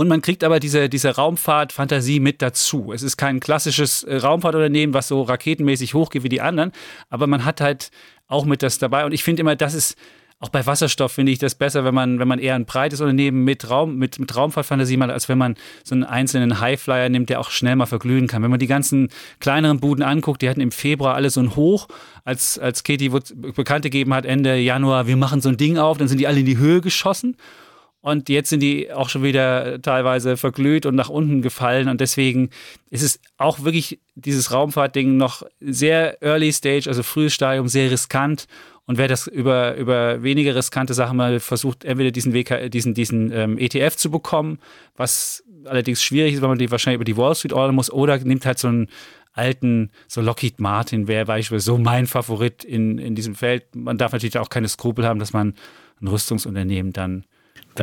[0.00, 2.90] Und man kriegt aber diese, diese Raumfahrt-Fantasie mit dazu.
[2.90, 6.72] Es ist kein klassisches äh, Raumfahrtunternehmen, was so raketenmäßig hochgeht wie die anderen,
[7.10, 7.90] aber man hat halt
[8.26, 9.04] auch mit das dabei.
[9.04, 9.98] Und ich finde immer, das ist
[10.38, 13.44] auch bei Wasserstoff finde ich das besser, wenn man, wenn man eher ein breites Unternehmen
[13.44, 17.38] mit Raum, mit, mit Raumfahrtfantasie macht, als wenn man so einen einzelnen Highflyer nimmt, der
[17.38, 18.42] auch schnell mal verglühen kann.
[18.42, 21.88] Wenn man die ganzen kleineren Buden anguckt, die hatten im Februar alle so ein Hoch,
[22.24, 25.98] als, als Katie Wood bekannt gegeben hat, Ende Januar, wir machen so ein Ding auf,
[25.98, 27.36] dann sind die alle in die Höhe geschossen.
[28.02, 31.88] Und jetzt sind die auch schon wieder teilweise verglüht und nach unten gefallen.
[31.88, 32.48] Und deswegen
[32.88, 38.46] ist es auch wirklich dieses Raumfahrtding noch sehr early stage, also frühes Stadium, sehr riskant.
[38.86, 43.30] Und wer das über, über weniger riskante Sachen mal versucht, entweder diesen, WK, diesen, diesen
[43.32, 44.58] ähm, ETF zu bekommen,
[44.96, 48.18] was allerdings schwierig ist, weil man die wahrscheinlich über die Wall Street ordern muss, oder
[48.18, 48.88] nimmt halt so einen
[49.32, 53.76] alten, so Lockheed Martin wäre beispielsweise so mein Favorit in, in diesem Feld.
[53.76, 55.54] Man darf natürlich auch keine Skrupel haben, dass man
[56.00, 57.24] ein Rüstungsunternehmen dann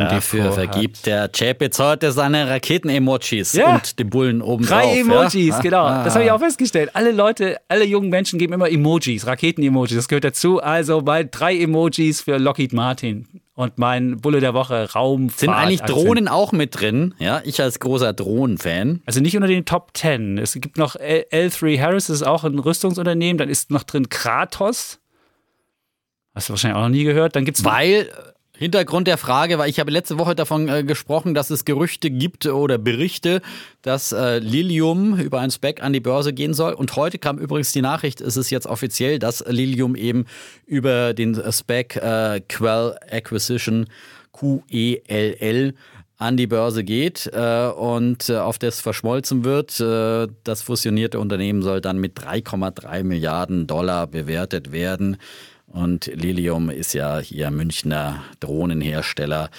[0.05, 3.75] Dafür vergibt der Chapitz heute seine Raketen-Emojis ja.
[3.75, 4.99] und den Bullen oben Drei.
[4.99, 5.59] Emojis, ja?
[5.59, 5.85] genau.
[5.85, 6.03] Ah.
[6.03, 6.91] Das habe ich auch festgestellt.
[6.93, 9.95] Alle Leute, alle jungen Menschen geben immer Emojis, Raketen-Emojis.
[9.95, 10.61] Das gehört dazu.
[10.61, 13.27] Also mal drei Emojis für Lockheed Martin.
[13.55, 15.39] Und mein Bulle der Woche, Raumfahrt.
[15.39, 17.15] Sind eigentlich Drohnen auch mit drin?
[17.17, 19.01] Ja, ich als großer Drohnen-Fan.
[19.07, 20.37] Also nicht unter den Top Ten.
[20.37, 23.39] Es gibt noch L3 Harris, das ist auch ein Rüstungsunternehmen.
[23.39, 24.99] Dann ist noch drin Kratos.
[26.35, 27.35] Hast du wahrscheinlich auch noch nie gehört.
[27.35, 28.11] Dann gibt's Weil
[28.57, 32.47] Hintergrund der Frage war, ich habe letzte Woche davon äh, gesprochen, dass es Gerüchte gibt
[32.47, 33.41] oder Berichte,
[33.83, 36.73] dass äh, Lilium über ein Spec an die Börse gehen soll.
[36.73, 40.25] Und heute kam übrigens die Nachricht, es ist jetzt offiziell, dass Lilium eben
[40.65, 43.85] über den Spec äh, Quell Acquisition
[44.33, 45.73] QELL
[46.17, 49.79] an die Börse geht äh, und äh, auf das verschmolzen wird.
[49.79, 55.17] Äh, das fusionierte Unternehmen soll dann mit 3,3 Milliarden Dollar bewertet werden.
[55.67, 59.49] Und Lilium ist ja hier Münchner Drohnenhersteller,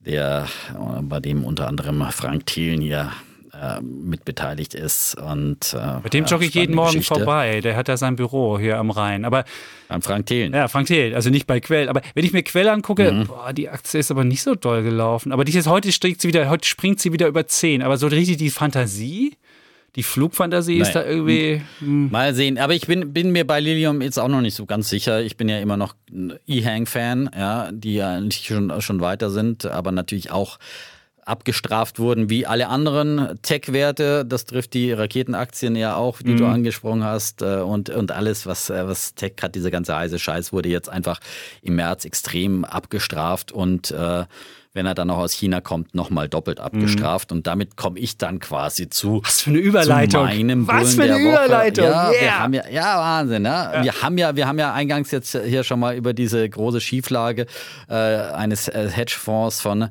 [0.00, 3.12] der, äh, bei dem unter anderem Frank Thielen hier
[3.60, 5.14] äh, mitbeteiligt ist.
[5.14, 7.14] Und, äh, Mit dem jogge ich jeden Morgen Geschichte.
[7.14, 7.60] vorbei.
[7.60, 9.24] Der hat da sein Büro hier am Rhein.
[9.24, 9.44] Aber
[9.88, 10.52] am Frank Thelen.
[10.52, 11.14] Ja, Frank Thelen.
[11.14, 11.88] Also nicht bei Quell.
[11.88, 13.26] Aber wenn ich mir Quell angucke, mhm.
[13.26, 15.32] boah, die Aktie ist aber nicht so doll gelaufen.
[15.32, 17.82] Aber die ist, heute, sie wieder, heute springt sie wieder über 10.
[17.82, 19.36] Aber so richtig die Fantasie
[19.96, 20.82] die Flugfantasie Nein.
[20.82, 21.62] ist da irgendwie.
[21.78, 22.10] Hm.
[22.10, 22.58] Mal sehen.
[22.58, 25.22] Aber ich bin, bin mir bei Lilium jetzt auch noch nicht so ganz sicher.
[25.22, 29.66] Ich bin ja immer noch ein E-Hang-Fan, ja, die ja nicht schon, schon weiter sind,
[29.66, 30.58] aber natürlich auch
[31.26, 34.24] abgestraft wurden wie alle anderen Tech-Werte.
[34.24, 36.36] Das trifft die Raketenaktien ja auch, die mhm.
[36.36, 37.42] du angesprochen hast.
[37.42, 40.88] Äh, und, und alles, was, äh, was Tech hat, dieser ganze heiße Scheiß, wurde jetzt
[40.88, 41.20] einfach
[41.62, 44.24] im März extrem abgestraft und äh,
[44.74, 47.30] wenn er dann auch aus China kommt, nochmal doppelt abgestraft.
[47.30, 47.38] Mhm.
[47.38, 49.22] Und damit komme ich dann quasi zu.
[49.24, 50.28] Was für eine Überleitung.
[50.28, 51.84] Zu meinem Was Bullen für eine Überleitung.
[51.84, 52.20] Ja, yeah.
[52.20, 53.42] wir haben ja, ja, Wahnsinn.
[53.42, 53.48] Ne?
[53.48, 53.84] Ja.
[53.84, 57.46] Wir, haben ja, wir haben ja eingangs jetzt hier schon mal über diese große Schieflage
[57.88, 59.88] äh, eines äh, Hedgefonds von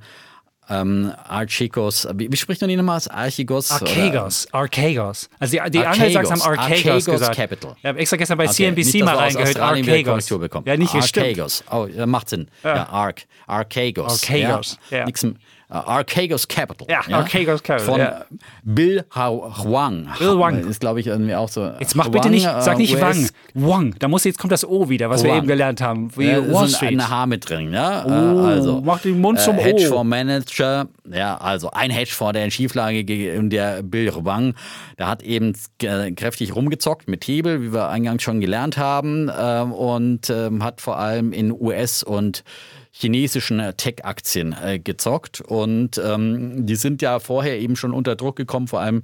[0.70, 3.08] ähm, Archigos, wie, wie, spricht man ihn nochmal aus?
[3.08, 3.72] Archigos?
[3.72, 5.30] Archegos, Archegos.
[5.40, 7.36] Also die, die Angelsachsen haben Archegos, Archegos gesagt.
[7.36, 7.76] Capital.
[7.80, 8.74] Ich habe extra gestern bei okay.
[8.74, 10.30] CNBC nicht, mal reingehört, Archegos.
[10.66, 11.64] Ja, nicht Archegos.
[11.70, 12.48] Oh, macht Sinn.
[12.64, 14.24] Ja, ja Arch, Archegos.
[14.24, 15.00] Archegos, ja.
[15.00, 15.06] ja.
[15.06, 15.26] Nix,
[15.74, 16.88] Archegos Capital.
[16.90, 17.18] Ja, ja?
[17.18, 17.88] Archegos Capital.
[17.88, 18.26] Von ja.
[18.64, 20.08] Bill Huang.
[20.20, 20.68] Bill Wang.
[20.68, 21.72] Ist, glaube ich, irgendwie auch so.
[21.80, 23.30] Jetzt mach Wang, bitte nicht, sag nicht uh, Wang.
[23.56, 23.96] Wang.
[23.98, 25.32] Da muss jetzt kommt das O wieder, was Wang.
[25.32, 26.16] wir eben gelernt haben.
[26.16, 26.92] Wie äh, Wall Street.
[26.92, 28.06] ein H mit drin, ja.
[28.06, 30.88] Oh, also, mach den Mund zum äh, Hedgefonds Manager.
[31.12, 34.54] Ja, also ein Hedgefonds, der in Schieflage ging, der Bill Wang,
[35.00, 40.30] der hat eben kräftig rumgezockt mit Hebel, wie wir eingangs schon gelernt haben, äh, und
[40.30, 42.44] äh, hat vor allem in US und
[42.94, 45.42] chinesischen äh, Tech-Aktien äh, gezockt.
[45.42, 49.02] Und ähm, die sind ja vorher eben schon unter Druck gekommen, vor allem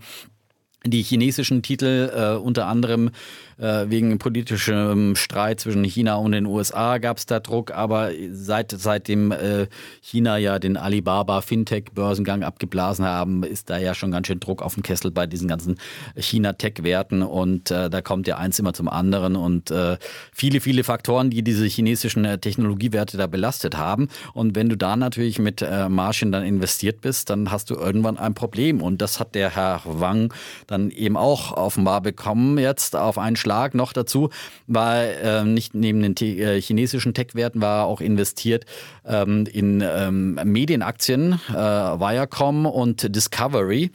[0.85, 3.11] die chinesischen Titel, äh, unter anderem
[3.59, 8.71] äh, wegen politischem Streit zwischen China und den USA gab es da Druck, aber seit,
[8.71, 9.67] seitdem äh,
[10.01, 14.75] China ja den Alibaba Fintech-Börsengang abgeblasen haben, ist da ja schon ganz schön Druck auf
[14.75, 15.77] dem Kessel bei diesen ganzen
[16.15, 19.97] China-Tech-Werten und äh, da kommt ja eins immer zum anderen und äh,
[20.31, 24.07] viele, viele Faktoren, die diese chinesischen äh, Technologiewerte da belastet haben.
[24.33, 28.33] Und wenn du da natürlich mit Margin dann investiert bist, dann hast du irgendwann ein
[28.33, 30.33] Problem und das hat der Herr Wang
[30.69, 34.29] dann eben auch offenbar bekommen jetzt auf einen Schlag noch dazu,
[34.67, 38.65] war äh, nicht neben den äh, chinesischen Tech-Werten, war auch investiert
[39.05, 43.91] ähm, in ähm, Medienaktien, äh, Viacom und Discovery.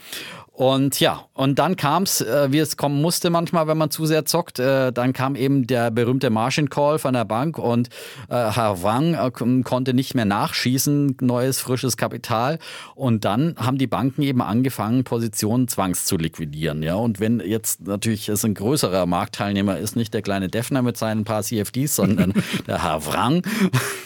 [0.55, 4.07] Und ja, und dann kam es, äh, wie es kommen musste manchmal, wenn man zu
[4.07, 4.61] sehr zockt.
[4.61, 7.89] Äh, dann kam eben der berühmte Margin Call von der Bank und
[8.29, 9.33] äh, Herr Wang äh,
[9.65, 12.61] konnte nicht mehr nachschießen, neues, frisches Kapital.
[12.95, 16.85] Und dann haben die Banken eben angefangen, Positionen zwangs zu liquidieren.
[16.85, 20.97] Ja, und wenn jetzt natürlich es ein größerer Marktteilnehmer ist, nicht der kleine Defner mit
[20.97, 22.33] seinen paar CFDs, sondern
[22.69, 23.43] der Herr Wang,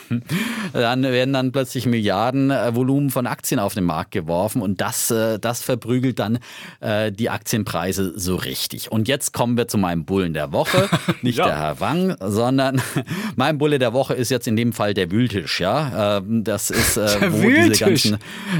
[0.72, 5.10] dann werden dann plötzlich Milliarden äh, Volumen von Aktien auf den Markt geworfen und das,
[5.10, 6.37] äh, das verprügelt dann
[6.80, 8.90] äh, die Aktienpreise so richtig.
[8.90, 10.88] Und jetzt kommen wir zu meinem Bullen der Woche.
[11.22, 11.46] Nicht ja.
[11.46, 12.80] der Herr Wang, sondern
[13.36, 15.60] mein Bulle der Woche ist jetzt in dem Fall der Wühltisch.
[15.60, 16.18] Ja?
[16.18, 17.78] Ähm, das ist, äh, der wo Wühltisch.
[17.78, 18.14] diese ganzen.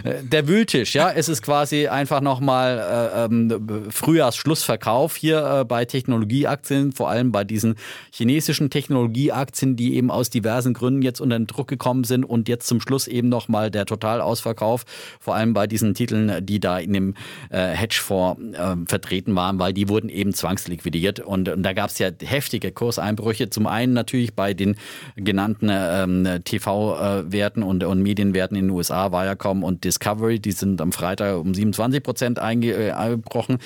[0.05, 1.11] Äh, der Wühltisch, ja.
[1.11, 7.45] Es ist quasi einfach nochmal äh, ähm, Frühjahrsschlussverkauf hier äh, bei Technologieaktien, vor allem bei
[7.45, 7.77] diesen
[8.13, 12.67] chinesischen Technologieaktien, die eben aus diversen Gründen jetzt unter den Druck gekommen sind und jetzt
[12.67, 14.85] zum Schluss eben nochmal der Totalausverkauf,
[15.21, 17.15] vor allem bei diesen Titeln, die da in dem
[17.51, 21.21] äh, Hedgefonds äh, vertreten waren, weil die wurden eben zwangsliquidiert.
[21.21, 23.51] Und, und da gab es ja heftige Kurseinbrüche.
[23.51, 24.77] Zum einen natürlich bei den
[25.17, 30.93] genannten ähm, TV-Werten und, und Medienwerten in den USA, Viacom und Discovery, die sind am
[30.93, 33.59] Freitag um 27 Prozent äh, eingebrochen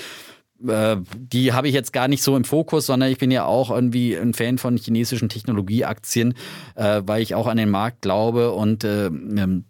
[0.66, 3.70] äh, die habe ich jetzt gar nicht so im Fokus, sondern ich bin ja auch
[3.70, 6.34] irgendwie ein Fan von chinesischen Technologieaktien,
[6.76, 9.64] weil ich auch an den Markt glaube und äh, ähm,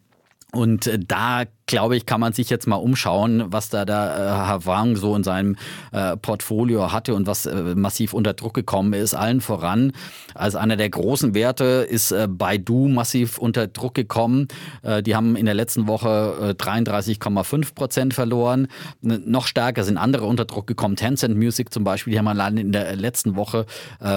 [0.53, 4.66] und da glaube ich, kann man sich jetzt mal umschauen, was da der äh, Herr
[4.66, 5.56] Wang so in seinem
[5.90, 9.14] äh, Portfolio hatte und was äh, massiv unter Druck gekommen ist.
[9.14, 9.92] Allen voran,
[10.34, 14.48] als einer der großen Werte ist äh, Baidu massiv unter Druck gekommen.
[14.82, 18.68] Äh, die haben in der letzten Woche 33,5 äh, Prozent verloren.
[19.02, 20.96] N noch stärker sind andere unter Druck gekommen.
[20.96, 23.64] Tencent Music zum Beispiel, die haben allein in der letzten Woche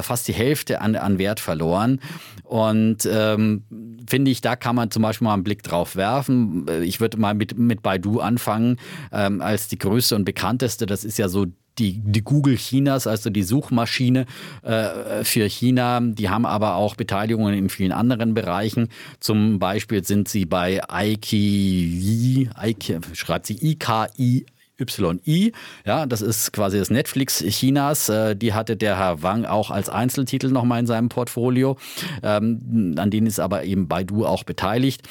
[0.02, 2.02] fast die Hälfte an, an Wert verloren.
[2.44, 3.64] Und ähm,
[4.08, 6.66] finde ich, da kann man zum Beispiel mal einen Blick drauf werfen.
[6.84, 8.78] Ich würde mal mit, mit Baidu anfangen
[9.12, 10.86] ähm, als die größte und bekannteste.
[10.86, 11.46] Das ist ja so
[11.78, 14.26] die, die Google Chinas, also die Suchmaschine
[14.64, 16.00] äh, für China.
[16.02, 18.90] Die haben aber auch Beteiligungen in vielen anderen Bereichen.
[19.20, 24.46] Zum Beispiel sind sie bei IKI, IKI schreibt sie IKI
[24.78, 25.54] YI.
[25.86, 28.10] Ja, das ist quasi das Netflix Chinas.
[28.10, 31.78] Äh, die hatte der Herr Wang auch als Einzeltitel nochmal in seinem Portfolio.
[32.24, 35.04] Ähm, an denen ist aber eben Baidu auch beteiligt.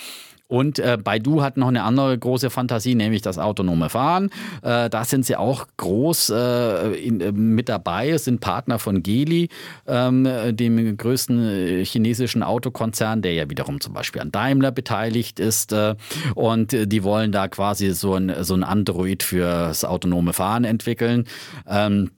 [0.46, 4.30] Und äh, Baidu hat noch eine andere große Fantasie, nämlich das autonome Fahren.
[4.62, 9.48] Äh, da sind sie auch groß äh, in, äh, mit dabei, sind Partner von Geely,
[9.86, 15.72] ähm, dem größten äh, chinesischen Autokonzern, der ja wiederum zum Beispiel an Daimler beteiligt ist.
[15.72, 15.94] Äh,
[16.34, 21.24] und die wollen da quasi so ein, so ein Android fürs autonome Fahren entwickeln.
[21.66, 22.10] Ähm,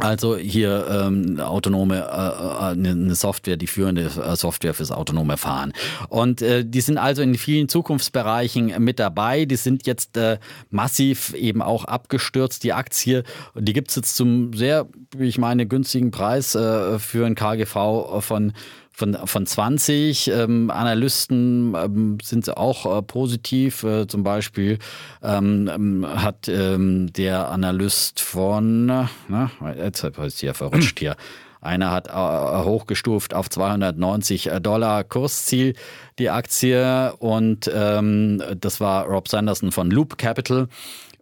[0.00, 5.36] also hier ähm, autonome äh, eine äh, ne Software, die führende äh, Software fürs autonome
[5.36, 5.74] Fahren.
[6.08, 9.44] Und äh, die sind also in vielen Zukunftsbereichen mit dabei.
[9.44, 10.38] Die sind jetzt äh,
[10.70, 12.64] massiv eben auch abgestürzt.
[12.64, 13.22] Die Aktie,
[13.54, 18.54] die gibt's jetzt zum sehr, wie ich meine, günstigen Preis äh, für ein KGV von
[18.92, 23.82] von, von 20 ähm, Analysten ähm, sind auch äh, positiv.
[23.82, 24.78] Äh, zum Beispiel
[25.22, 31.16] ähm, ähm hat ähm, der Analyst von, na, jetzt ist hier verrutscht hier.
[31.60, 35.74] Einer hat äh, hochgestuft auf 290 Dollar Kursziel
[36.18, 40.68] die Aktie und ähm, das war Rob Sanderson von Loop Capital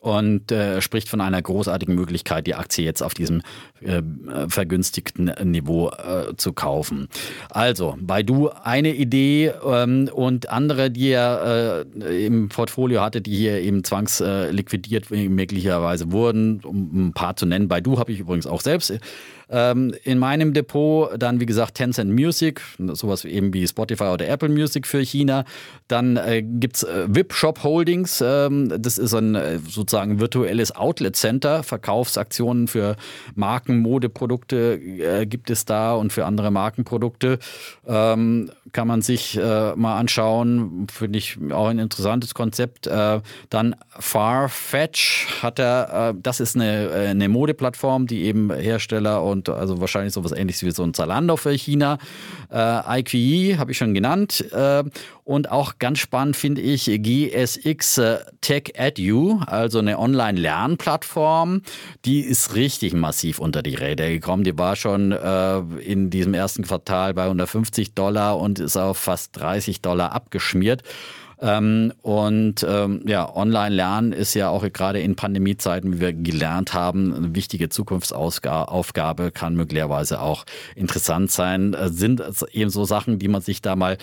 [0.00, 3.42] und äh, spricht von einer großartigen Möglichkeit, die Aktie jetzt auf diesem
[3.80, 4.02] äh,
[4.48, 7.08] vergünstigten Niveau äh, zu kaufen.
[7.50, 13.60] Also, Baidu eine Idee ähm, und andere, die er äh, im Portfolio hatte, die hier
[13.60, 17.68] eben zwangsliquidiert möglicherweise wurden, um ein paar zu nennen.
[17.68, 18.98] Baidu habe ich übrigens auch selbst
[19.50, 21.10] ähm, in meinem Depot.
[21.20, 25.44] Dann, wie gesagt, Tencent Music, sowas eben wie Spotify oder Apple Music für China.
[25.88, 28.22] Dann äh, gibt es äh, VIP-Shop Holdings.
[28.24, 31.62] Ähm, das ist ein äh, sozusagen virtuelles Outlet-Center.
[31.62, 32.96] Verkaufsaktionen für
[33.34, 37.38] Marken, Modeprodukte äh, gibt es da und für andere Markenprodukte.
[37.86, 40.86] Ähm, kann man sich äh, mal anschauen.
[40.92, 42.86] Finde ich auch ein interessantes Konzept.
[42.86, 49.80] Äh, dann Farfetch hat er, das ist eine, eine Modeplattform, die eben Hersteller und also
[49.80, 51.98] wahrscheinlich sowas ähnliches wie so ein Zalando für China.
[52.52, 54.44] IQE habe ich schon genannt.
[55.30, 61.62] Und auch ganz spannend finde ich GSX äh, Tech Edu, also eine Online-Lernplattform.
[62.04, 64.42] Die ist richtig massiv unter die Räder gekommen.
[64.42, 69.38] Die war schon äh, in diesem ersten Quartal bei 150 Dollar und ist auf fast
[69.38, 70.82] 30 Dollar abgeschmiert.
[71.40, 77.14] Ähm, und ähm, ja, Online-Lernen ist ja auch gerade in Pandemiezeiten, wie wir gelernt haben,
[77.14, 80.44] eine wichtige Zukunftsaufgabe, kann möglicherweise auch
[80.76, 81.72] interessant sein.
[81.74, 82.22] Äh, sind
[82.52, 83.96] eben so Sachen, die man sich da mal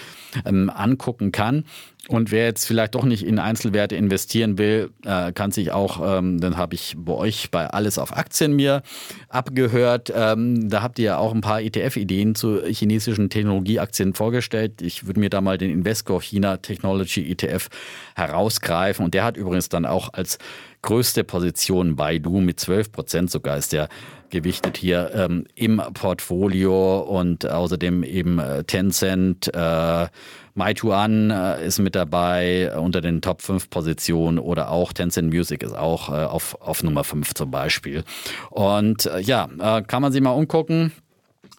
[0.46, 1.66] ähm, angucken kann.
[2.08, 6.40] Und wer jetzt vielleicht doch nicht in Einzelwerte investieren will, äh, kann sich auch, ähm,
[6.40, 8.82] dann habe ich bei euch bei Alles auf Aktien mir
[9.28, 10.14] abgehört.
[10.16, 14.82] Ähm, da habt ihr ja auch ein paar ETF-Ideen zu chinesischen Technologieaktien vorgestellt.
[14.82, 17.68] Ich würde mir da mal den Invesco China Technology ETF
[18.16, 19.04] herausgreifen.
[19.04, 20.38] Und der hat übrigens dann auch als
[20.84, 23.90] größte Position Baidu mit 12 Prozent sogar ist der
[24.30, 30.08] gewichtet hier ähm, im Portfolio und außerdem eben äh, Tencent, äh,
[30.54, 35.76] Meituan äh, ist mit dabei unter den Top 5 Positionen oder auch Tencent Music ist
[35.76, 38.04] auch äh, auf, auf Nummer 5 zum Beispiel.
[38.50, 39.48] Und äh, ja,
[39.88, 40.92] kann man sich mal umgucken.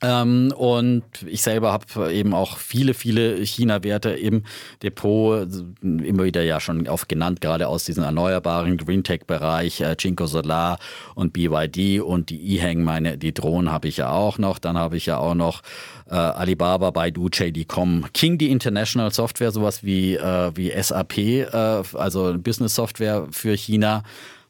[0.00, 4.44] Ähm, und ich selber habe eben auch viele, viele China-Werte im
[4.80, 5.48] Depot,
[5.82, 10.78] immer wieder ja schon oft genannt, gerade aus diesem erneuerbaren Green Tech-Bereich, äh, Jinko Solar
[11.16, 14.60] und BYD und die E-Hang, meine, die Drohnen habe ich ja auch noch.
[14.60, 15.62] Dann habe ich ja auch noch
[16.08, 21.46] äh, Alibaba, Baidu, JD.com, King, die International Software, sowas wie, äh, wie SAP, äh,
[21.94, 24.04] also Business Software für China.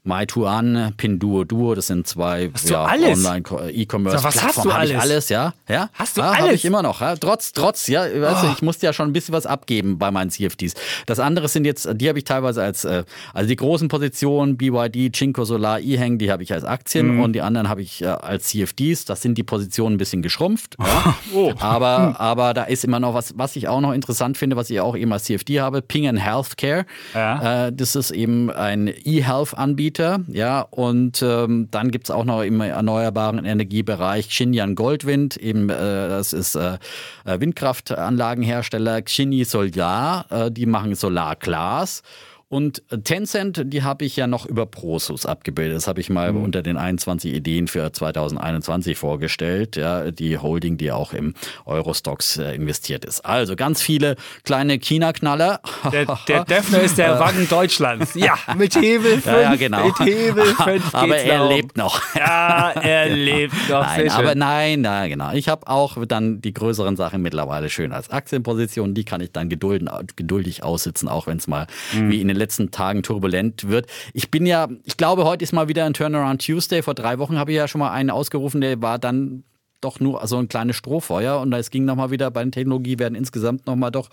[0.04, 4.72] Meituan, Pinduoduo, das sind zwei ja, Online-E-Commerce-Plattformen.
[4.72, 5.52] Habe ich alles, ja?
[5.68, 5.90] ja?
[5.92, 6.40] Hast du ja, alles?
[6.40, 7.02] Habe ich immer noch.
[7.02, 7.14] Ja?
[7.16, 8.20] Trotz, trotz, ja, oh.
[8.20, 10.74] weißt du, ich musste ja schon ein bisschen was abgeben bei meinen CFDs.
[11.04, 15.12] Das andere sind jetzt, die habe ich teilweise als, äh, also die großen Positionen, BYD,
[15.14, 17.20] Chinko Solar, E-Hang, die habe ich als Aktien mhm.
[17.20, 19.04] und die anderen habe ich äh, als CFDs.
[19.04, 20.76] Das sind die Positionen ein bisschen geschrumpft.
[20.78, 21.16] Ja?
[21.34, 21.52] oh.
[21.58, 24.80] aber, aber da ist immer noch was, was ich auch noch interessant finde, was ich
[24.80, 26.86] auch eben als CFD habe, Ping and Healthcare.
[27.14, 27.66] Ja.
[27.66, 30.20] Äh, das ist eben ein E-Health-Anbieter Anbieter.
[30.28, 35.74] Ja, und ähm, dann gibt es auch noch im erneuerbaren Energiebereich Xinjiang Goldwind, eben äh,
[36.08, 36.78] das ist äh,
[37.24, 42.02] äh Windkraftanlagenhersteller Xini Solar, äh, die machen Solarglas.
[42.50, 45.76] Und Tencent, die habe ich ja noch über Prosus abgebildet.
[45.76, 46.44] Das habe ich mal mhm.
[46.44, 49.76] unter den 21 Ideen für 2021 vorgestellt.
[49.76, 51.34] Ja, die Holding, die auch im
[51.66, 53.20] Eurostox äh, investiert ist.
[53.20, 55.60] Also ganz viele kleine China-Knaller.
[55.92, 58.14] Der, der Defner ist der Wagen Deutschlands.
[58.14, 59.26] Ja, mit Hebel 5.
[59.26, 59.84] Ja, ja, genau.
[59.84, 61.54] Mit Hebel 5 Aber er darum.
[61.54, 62.00] lebt noch.
[62.14, 63.82] Ja, er lebt noch.
[63.82, 65.32] Nein, aber nein, nein, genau.
[65.32, 68.94] Ich habe auch dann die größeren Sachen mittlerweile schön als Aktienposition.
[68.94, 72.10] Die kann ich dann geduldig aussitzen, auch wenn es mal mhm.
[72.10, 73.86] wie in den letzten Tagen turbulent wird.
[74.12, 76.82] Ich bin ja, ich glaube, heute ist mal wieder ein Turnaround Tuesday.
[76.82, 79.44] Vor drei Wochen habe ich ja schon mal einen ausgerufen, der war dann
[79.80, 83.66] doch nur so ein kleines Strohfeuer und es ging nochmal wieder bei den Technologiewerten insgesamt
[83.66, 84.08] nochmal doch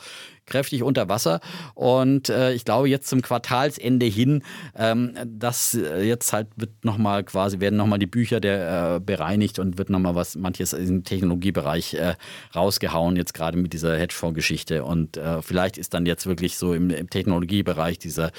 [0.45, 1.39] kräftig unter Wasser.
[1.74, 4.43] Und äh, ich glaube, jetzt zum Quartalsende hin,
[4.76, 9.59] ähm, das äh, jetzt halt wird nochmal quasi, werden nochmal die Bücher der, äh, bereinigt
[9.59, 12.16] und wird nochmal was, manches im Technologiebereich äh,
[12.53, 14.84] rausgehauen, jetzt gerade mit dieser Hedgefonds-Geschichte.
[14.84, 18.32] Und äh, vielleicht ist dann jetzt wirklich so im, im Technologiebereich dieser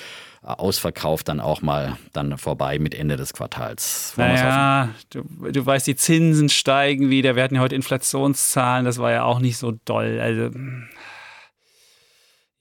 [0.47, 4.15] Ausverkauf dann auch mal dann vorbei mit Ende des Quartals.
[4.17, 7.35] Naja, du, du weißt, die Zinsen steigen wieder.
[7.35, 10.21] Wir hatten ja heute Inflationszahlen, das war ja auch nicht so doll.
[10.21, 10.51] Also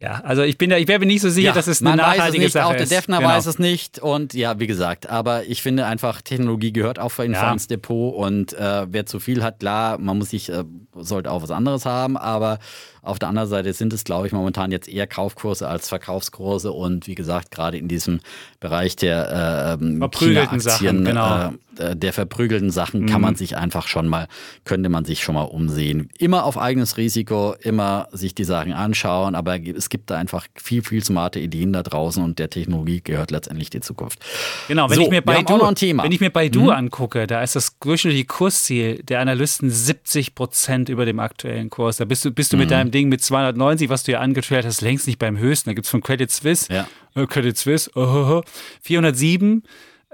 [0.05, 1.95] ja, also ich bin da, ich wäre mir nicht so sicher, ja, dass es eine
[1.95, 3.29] nachhaltige weiß es nicht, Sache auch der Defner genau.
[3.29, 7.23] weiß es nicht und ja, wie gesagt, aber ich finde einfach, Technologie gehört auch für
[7.23, 7.51] ja.
[7.53, 10.65] ins Depot und äh, wer zu viel hat, klar, man muss sich, äh,
[10.95, 12.59] sollte auch was anderes haben, aber
[13.05, 17.07] auf der anderen Seite sind es, glaube ich, momentan jetzt eher Kaufkurse als Verkaufskurse und
[17.07, 18.19] wie gesagt, gerade in diesem
[18.59, 21.53] Bereich der äh, verprügelten Sachen, genau.
[21.77, 23.05] Äh, der verprügelten Sachen mhm.
[23.07, 24.27] kann man sich einfach schon mal,
[24.63, 26.09] könnte man sich schon mal umsehen.
[26.17, 30.83] Immer auf eigenes Risiko, immer sich die Sachen anschauen, aber es gibt da einfach viel,
[30.83, 34.19] viel smarte Ideen da draußen und der Technologie gehört letztendlich die Zukunft.
[34.67, 36.69] Genau, wenn so, ich mir Baidu, wenn ich mir Baidu mhm.
[36.69, 41.97] angucke, da ist das durchschnittliche Kursziel der Analysten 70 Prozent über dem aktuellen Kurs.
[41.97, 42.71] Da bist du, bist du mit mhm.
[42.71, 45.69] deinem Ding mit 290, was du ja angeschwert hast, längst nicht beim höchsten.
[45.69, 46.87] Da gibt es von Credit Suisse, ja.
[47.15, 48.41] äh, Credit Suisse, oh,
[48.81, 49.63] 407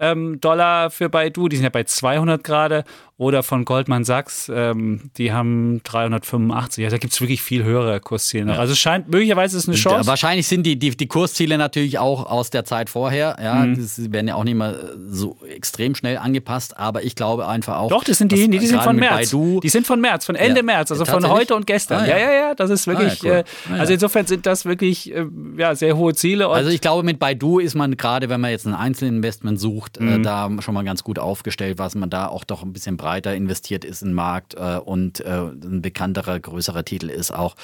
[0.02, 2.84] ähm, Dollar für Baidu, die sind ja bei 200 gerade,
[3.22, 6.84] oder von Goldman Sachs, ähm, die haben 385.
[6.84, 8.56] Ja, da gibt es wirklich viel höhere Kursziele noch.
[8.56, 8.60] Ja.
[8.60, 10.08] Also es scheint, möglicherweise ist eine Chance.
[10.08, 13.38] Wahrscheinlich sind die, die, die Kursziele natürlich auch aus der Zeit vorher.
[13.40, 13.80] Ja, mhm.
[13.80, 14.76] das werden ja auch nicht mehr
[15.08, 17.90] so extrem schnell angepasst, aber ich glaube einfach auch.
[17.90, 19.30] Doch, das sind die, die, die sind von März.
[19.30, 22.02] Baidu, die sind von März, von Ende ja, März, also von heute und gestern.
[22.02, 22.18] Ah, ja.
[22.18, 23.76] ja, ja, ja, das ist wirklich, ah, cool.
[23.76, 26.48] äh, also insofern sind das wirklich äh, ja, sehr hohe Ziele.
[26.48, 30.04] also ich glaube, mit Baidu ist man gerade, wenn man jetzt ein Einzelinvestment sucht, äh,
[30.06, 30.22] mhm.
[30.22, 33.11] äh, da schon mal ganz gut aufgestellt, was man da auch doch ein bisschen breiter
[33.18, 37.56] investiert ist im Markt äh, und äh, ein bekannterer, größerer Titel ist auch.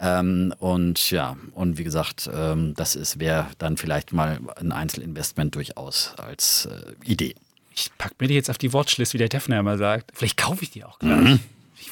[0.00, 5.54] Ähm, und ja, und wie gesagt, ähm, das ist wäre dann vielleicht mal ein Einzelinvestment
[5.54, 7.34] durchaus als äh, Idee.
[7.74, 10.12] Ich packe mir die jetzt auf die Watchlist, wie der Defner immer sagt.
[10.14, 11.18] Vielleicht kaufe ich die auch gleich.
[11.18, 11.40] Mhm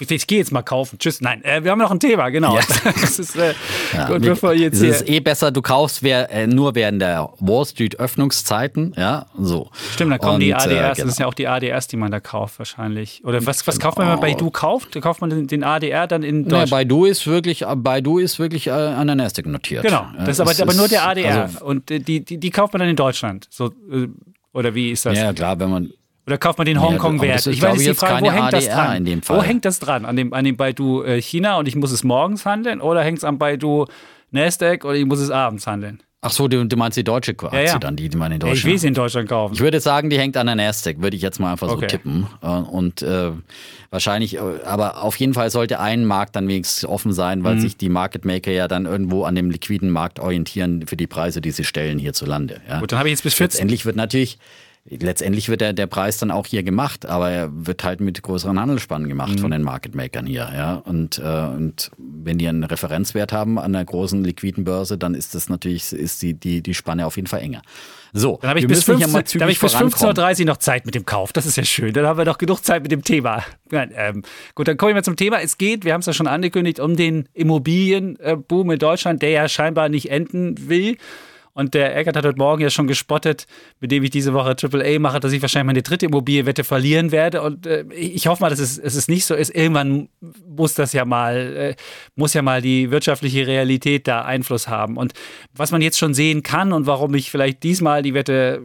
[0.00, 0.98] ich, ich gehe jetzt mal kaufen.
[0.98, 1.20] Tschüss.
[1.20, 2.56] Nein, äh, wir haben noch ein Thema, genau.
[2.56, 2.62] Ja.
[3.00, 3.54] Das ist, äh,
[3.94, 7.02] ja, gut, bevor jetzt hier es ist eh besser, du kaufst wer, äh, nur während
[7.02, 9.70] der Wall Street Öffnungszeiten, ja, so.
[9.92, 10.88] Stimmt, da kommen Und, die ADRs, äh, genau.
[10.88, 13.22] das sind ja auch die ADRs, die man da kauft wahrscheinlich.
[13.24, 14.94] Oder was, was kauft man, wenn man Baidu kauft?
[14.94, 16.70] Da kauft man den, den ADR dann in Deutschland?
[16.70, 19.82] Ja, Baidu ist wirklich, Baidu ist wirklich äh, an der Nasdaq notiert.
[19.82, 21.42] Genau, das ist aber, aber nur der ADR.
[21.42, 23.46] Also, Und die, die, die kauft man dann in Deutschland.
[23.50, 24.08] So, äh,
[24.52, 25.16] oder wie ist das?
[25.16, 25.92] Ja, klar, wenn man
[26.26, 27.46] oder kauft man den Hongkong-Wert?
[27.46, 28.96] Ja, ich weiß jetzt Frage, wo hängt ADR das dran?
[28.96, 29.38] In dem Fall.
[29.38, 30.04] Wo hängt das dran?
[30.04, 32.80] An dem, an dem Baidu äh, China und ich muss es morgens handeln?
[32.80, 33.86] Oder hängt es am Baidu
[34.30, 36.02] Nasdaq oder ich muss es abends handeln?
[36.24, 37.78] Ach so, du, du meinst die deutsche Aktie ja, ja.
[37.80, 38.58] dann, die, die man in Deutschland.
[38.58, 39.54] Ich will sie in Deutschland kaufen.
[39.54, 41.88] Ich würde sagen, die hängt an der Nasdaq, würde ich jetzt mal einfach so okay.
[41.88, 42.28] tippen.
[42.40, 43.32] Äh, und äh,
[43.90, 47.60] wahrscheinlich, äh, aber auf jeden Fall sollte ein Markt dann wenigstens offen sein, weil mhm.
[47.60, 51.40] sich die Market Maker ja dann irgendwo an dem liquiden Markt orientieren für die Preise,
[51.40, 52.60] die sie stellen hierzulande.
[52.68, 52.78] Ja.
[52.78, 53.54] Gut, dann habe ich jetzt bis 14.
[53.56, 54.38] Letztendlich wird natürlich
[54.84, 58.58] Letztendlich wird der, der Preis dann auch hier gemacht, aber er wird halt mit größeren
[58.58, 59.38] Handelsspannen gemacht mhm.
[59.38, 60.50] von den Market Makern hier.
[60.52, 60.74] Ja?
[60.74, 65.36] Und, äh, und wenn die einen Referenzwert haben an einer großen liquiden Börse, dann ist
[65.36, 67.62] das natürlich ist die, die, die Spanne auf jeden Fall enger.
[68.12, 70.84] So, dann habe ich, bis 15, ja dann hab ich bis 15.30 Uhr noch Zeit
[70.84, 71.32] mit dem Kauf.
[71.32, 71.92] Das ist ja schön.
[71.92, 73.44] Dann haben wir doch genug Zeit mit dem Thema.
[73.70, 74.22] Ähm,
[74.56, 75.40] gut, dann kommen wir mal zum Thema.
[75.40, 79.48] Es geht, wir haben es ja schon angekündigt, um den Immobilienboom in Deutschland, der ja
[79.48, 80.96] scheinbar nicht enden will.
[81.54, 83.46] Und der Eckert hat heute Morgen ja schon gespottet,
[83.78, 87.42] mit dem ich diese Woche AAA mache, dass ich wahrscheinlich meine dritte Immobilienwette verlieren werde.
[87.42, 89.54] Und äh, ich hoffe mal, dass es, es ist nicht so ist.
[89.54, 90.08] Irgendwann
[90.46, 91.74] muss das ja mal, äh,
[92.14, 94.96] muss ja mal die wirtschaftliche Realität da Einfluss haben.
[94.96, 95.12] Und
[95.52, 98.62] was man jetzt schon sehen kann und warum ich vielleicht diesmal die Wette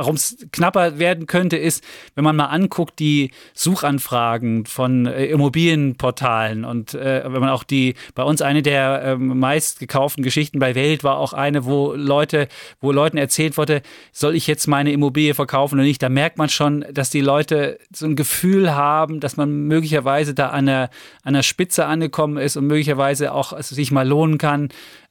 [0.00, 1.84] warum es knapper werden könnte, ist,
[2.14, 7.94] wenn man mal anguckt, die Suchanfragen von äh, Immobilienportalen und äh, wenn man auch die,
[8.14, 12.48] bei uns eine der äh, meistgekauften Geschichten bei Welt war auch eine, wo Leute,
[12.80, 16.48] wo Leuten erzählt wurde, soll ich jetzt meine Immobilie verkaufen oder nicht, da merkt man
[16.48, 20.88] schon, dass die Leute so ein Gefühl haben, dass man möglicherweise da an der,
[21.24, 24.70] an der Spitze angekommen ist und möglicherweise auch es sich mal lohnen kann,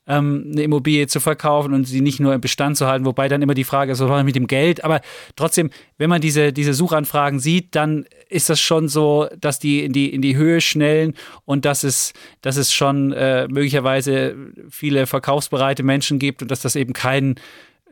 [0.09, 3.43] ähm, eine Immobilie zu verkaufen und sie nicht nur im Bestand zu halten, wobei dann
[3.43, 4.83] immer die Frage ist, was mache ich mit dem Geld?
[4.83, 5.01] Aber
[5.35, 9.93] trotzdem, wenn man diese, diese Suchanfragen sieht, dann ist das schon so, dass die in
[9.93, 11.13] die, in die Höhe schnellen
[11.45, 14.35] und dass es, dass es schon äh, möglicherweise
[14.69, 17.35] viele verkaufsbereite Menschen gibt und dass das eben kein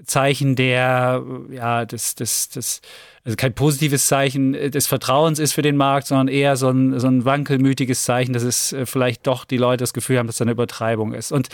[0.05, 2.81] Zeichen der, ja, des, des, des,
[3.23, 7.07] also kein positives Zeichen des Vertrauens ist für den Markt, sondern eher so ein, so
[7.07, 10.43] ein wankelmütiges Zeichen, dass es äh, vielleicht doch die Leute das Gefühl haben, dass da
[10.43, 11.31] eine Übertreibung ist.
[11.31, 11.49] Und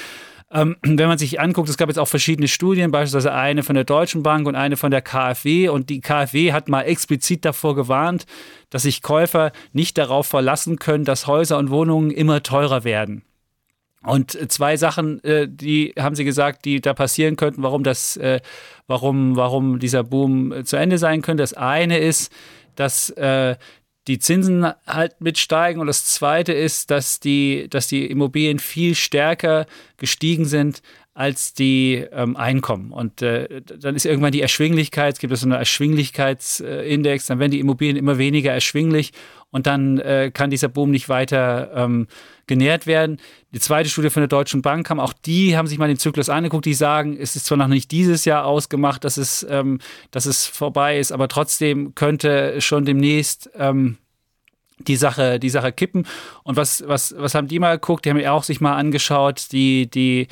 [0.53, 3.83] ähm, wenn man sich anguckt, es gab jetzt auch verschiedene Studien, beispielsweise eine von der
[3.83, 5.69] Deutschen Bank und eine von der KfW.
[5.69, 8.25] Und die KfW hat mal explizit davor gewarnt,
[8.69, 13.23] dass sich Käufer nicht darauf verlassen können, dass Häuser und Wohnungen immer teurer werden.
[14.03, 18.41] Und zwei Sachen, äh, die haben sie gesagt, die da passieren könnten, warum das, äh,
[18.85, 21.41] warum, warum dieser Boom zu Ende sein könnte.
[21.41, 22.31] Das eine ist,
[22.75, 23.55] dass äh,
[24.07, 25.79] die Zinsen halt mitsteigen.
[25.79, 29.65] Und das Zweite ist, dass die, dass die Immobilien viel stärker
[29.97, 30.81] gestiegen sind
[31.15, 32.91] als die ähm, Einkommen.
[32.91, 37.59] Und äh, dann ist irgendwann die Erschwinglichkeit, es gibt so einen Erschwinglichkeitsindex, dann werden die
[37.59, 39.11] Immobilien immer weniger erschwinglich
[39.51, 42.07] und dann äh, kann dieser Boom nicht weiter ähm,
[42.47, 43.19] genährt werden.
[43.53, 46.29] Die zweite Studie von der Deutschen Bank kam, auch die haben sich mal den Zyklus
[46.29, 50.25] angeguckt, die sagen, es ist zwar noch nicht dieses Jahr ausgemacht, dass es, ähm, dass
[50.25, 53.97] es vorbei ist, aber trotzdem könnte schon demnächst ähm,
[54.79, 56.07] die Sache, die Sache kippen.
[56.41, 58.05] Und was, was, was haben die mal geguckt?
[58.05, 60.27] Die haben ja auch sich mal angeschaut, die, die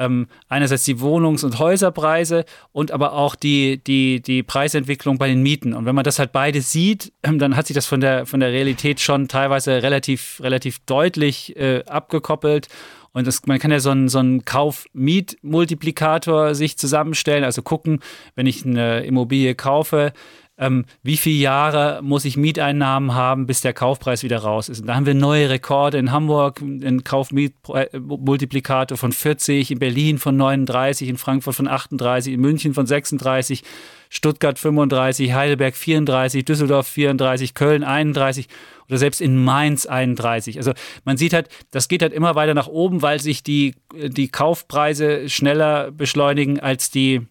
[0.00, 5.42] ähm, einerseits die Wohnungs- und Häuserpreise und aber auch die, die, die Preisentwicklung bei den
[5.42, 5.74] Mieten.
[5.74, 8.40] Und wenn man das halt beide sieht, ähm, dann hat sich das von der, von
[8.40, 12.66] der Realität schon teilweise relativ, relativ deutlich äh, abgekoppelt.
[13.12, 18.00] Und das, man kann ja so einen, so einen Kauf-Miet-Multiplikator sich zusammenstellen, also gucken,
[18.36, 20.14] wenn ich eine Immobilie kaufe,
[20.60, 24.82] ähm, wie viele Jahre muss ich Mieteinnahmen haben, bis der Kaufpreis wieder raus ist.
[24.82, 30.36] Und da haben wir neue Rekorde in Hamburg, einen Kaufmietmultiplikator von 40, in Berlin von
[30.36, 33.62] 39, in Frankfurt von 38, in München von 36.
[34.10, 38.48] Stuttgart 35, Heidelberg 34, Düsseldorf 34, Köln 31
[38.88, 40.58] oder selbst in Mainz 31.
[40.58, 40.72] Also
[41.04, 45.28] man sieht halt, das geht halt immer weiter nach oben, weil sich die, die Kaufpreise
[45.28, 47.28] schneller beschleunigen als die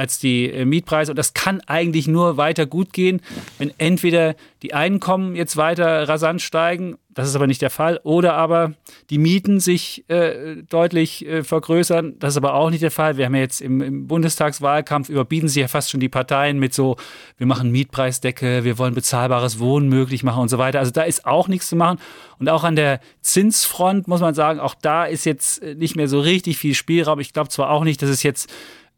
[0.00, 1.12] als die äh, Mietpreise.
[1.12, 3.20] Und das kann eigentlich nur weiter gut gehen,
[3.58, 8.34] wenn entweder die Einkommen jetzt weiter rasant steigen, das ist aber nicht der Fall, oder
[8.34, 8.72] aber
[9.10, 13.16] die Mieten sich äh, deutlich äh, vergrößern, das ist aber auch nicht der Fall.
[13.16, 16.72] Wir haben ja jetzt im, im, Bundestagswahlkampf überbieten sich ja fast schon die Parteien mit
[16.72, 16.96] so,
[17.36, 20.78] wir machen Mietpreisdecke, wir wollen bezahlbares Wohnen möglich machen und so weiter.
[20.78, 21.98] Also da ist auch nichts zu machen.
[22.38, 26.08] Und auch an der Zinsfront muss man sagen, auch da ist jetzt äh, nicht mehr
[26.08, 27.20] so richtig viel Spielraum.
[27.20, 28.50] Ich glaube zwar auch nicht, dass es jetzt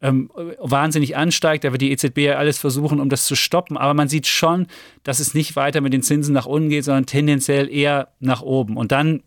[0.02, 1.64] ähm, wahnsinnig ansteigt.
[1.64, 3.76] Da wird die EZB ja alles versuchen, um das zu stoppen.
[3.76, 4.66] Aber man sieht schon,
[5.04, 8.76] dass es nicht weiter mit den Zinsen nach unten geht, sondern tendenziell eher nach oben.
[8.76, 9.22] Und dann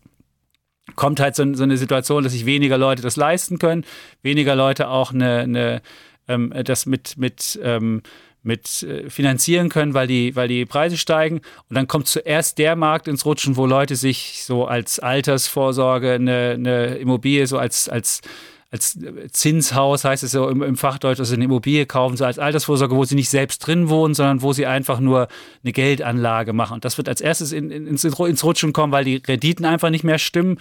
[0.94, 3.84] kommt halt so, so eine Situation, dass sich weniger Leute das leisten können,
[4.22, 5.82] weniger Leute auch eine, eine
[6.28, 8.02] ähm, das mit, mit ähm,
[8.46, 11.40] mit äh, finanzieren können, weil die, weil die Preise steigen.
[11.68, 16.52] Und dann kommt zuerst der Markt ins Rutschen, wo Leute sich so als Altersvorsorge eine,
[16.52, 18.20] eine Immobilie so als, als
[18.76, 18.98] als
[19.32, 23.04] Zinshaus, heißt es so im, im Fachdeutsch, also eine Immobilie kaufen, so als Altersvorsorge, wo
[23.04, 25.28] sie nicht selbst drin wohnen, sondern wo sie einfach nur
[25.64, 26.74] eine Geldanlage machen.
[26.74, 29.90] Und das wird als erstes in, in, ins, ins Rutschen kommen, weil die Renditen einfach
[29.90, 30.58] nicht mehr stimmen.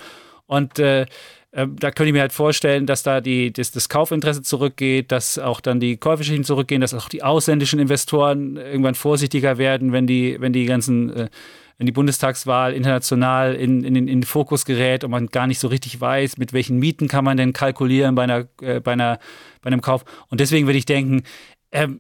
[0.47, 1.05] Und äh,
[1.51, 5.39] äh, da könnte ich mir halt vorstellen, dass da die, das, das Kaufinteresse zurückgeht, dass
[5.39, 10.37] auch dann die Käuferschichten zurückgehen, dass auch die ausländischen Investoren irgendwann vorsichtiger werden, wenn die,
[10.39, 11.29] wenn die ganzen äh,
[11.77, 15.67] wenn die Bundestagswahl international in, in, in, den Fokus gerät und man gar nicht so
[15.67, 19.19] richtig weiß, mit welchen Mieten kann man denn kalkulieren bei, einer, äh, bei, einer,
[19.61, 20.05] bei einem Kauf.
[20.29, 21.23] Und deswegen würde ich denken,
[21.71, 21.99] ähm,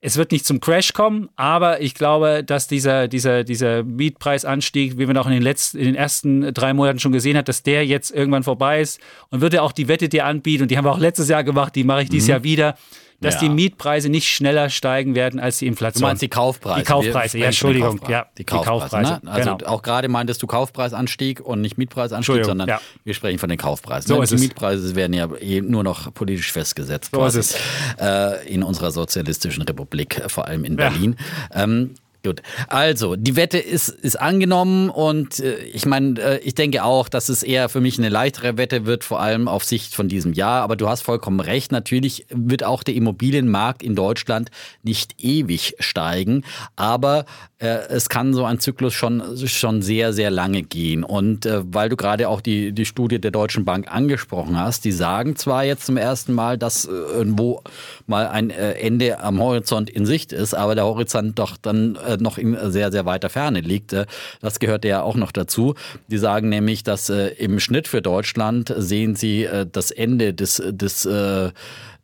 [0.00, 5.06] es wird nicht zum Crash kommen, aber ich glaube, dass dieser, dieser, dieser Mietpreisanstieg, wie
[5.06, 7.86] man auch in den, letzten, in den ersten drei Monaten schon gesehen hat, dass der
[7.86, 9.00] jetzt irgendwann vorbei ist
[9.30, 11.44] und wird ja auch die Wette dir anbieten und die haben wir auch letztes Jahr
[11.44, 12.32] gemacht, die mache ich dieses mhm.
[12.32, 12.74] Jahr wieder
[13.20, 13.40] dass ja.
[13.40, 16.02] die Mietpreise nicht schneller steigen werden als die Inflation.
[16.02, 16.80] Du meinst die Kaufpreise?
[16.80, 17.98] Die Kaufpreise, ja, Entschuldigung.
[17.98, 18.12] Kaufpreise.
[18.12, 18.64] Ja, die Kaufpreise.
[18.64, 19.32] Die Kaufpreise ne?
[19.32, 19.70] Also genau.
[19.70, 22.80] auch gerade meintest du Kaufpreisanstieg und nicht Mietpreisanstieg, sondern ja.
[23.04, 24.08] wir sprechen von den Kaufpreisen.
[24.08, 24.26] So ne?
[24.26, 27.10] die Mietpreise werden ja eh nur noch politisch festgesetzt.
[27.12, 27.58] So quasi, ist
[27.98, 28.00] es.
[28.00, 31.16] Äh, in unserer sozialistischen Republik, vor allem in Berlin.
[31.54, 31.94] Ähm,
[32.26, 32.42] Gut.
[32.66, 37.28] Also, die Wette ist, ist angenommen und äh, ich meine, äh, ich denke auch, dass
[37.28, 40.62] es eher für mich eine leichtere Wette wird, vor allem auf Sicht von diesem Jahr.
[40.62, 41.70] Aber du hast vollkommen recht.
[41.70, 44.50] Natürlich wird auch der Immobilienmarkt in Deutschland
[44.82, 46.42] nicht ewig steigen.
[46.74, 47.26] Aber
[47.58, 51.02] es kann so ein Zyklus schon, schon sehr, sehr lange gehen.
[51.02, 54.92] Und äh, weil du gerade auch die, die Studie der Deutschen Bank angesprochen hast, die
[54.92, 57.62] sagen zwar jetzt zum ersten Mal, dass äh, irgendwo
[58.06, 62.18] mal ein äh, Ende am Horizont in Sicht ist, aber der Horizont doch dann äh,
[62.18, 63.94] noch in sehr, sehr weiter Ferne liegt.
[63.94, 64.04] Äh,
[64.42, 65.74] das gehört ja auch noch dazu.
[66.08, 71.08] Die sagen nämlich, dass im Schnitt für Deutschland sehen sie das Ende des, des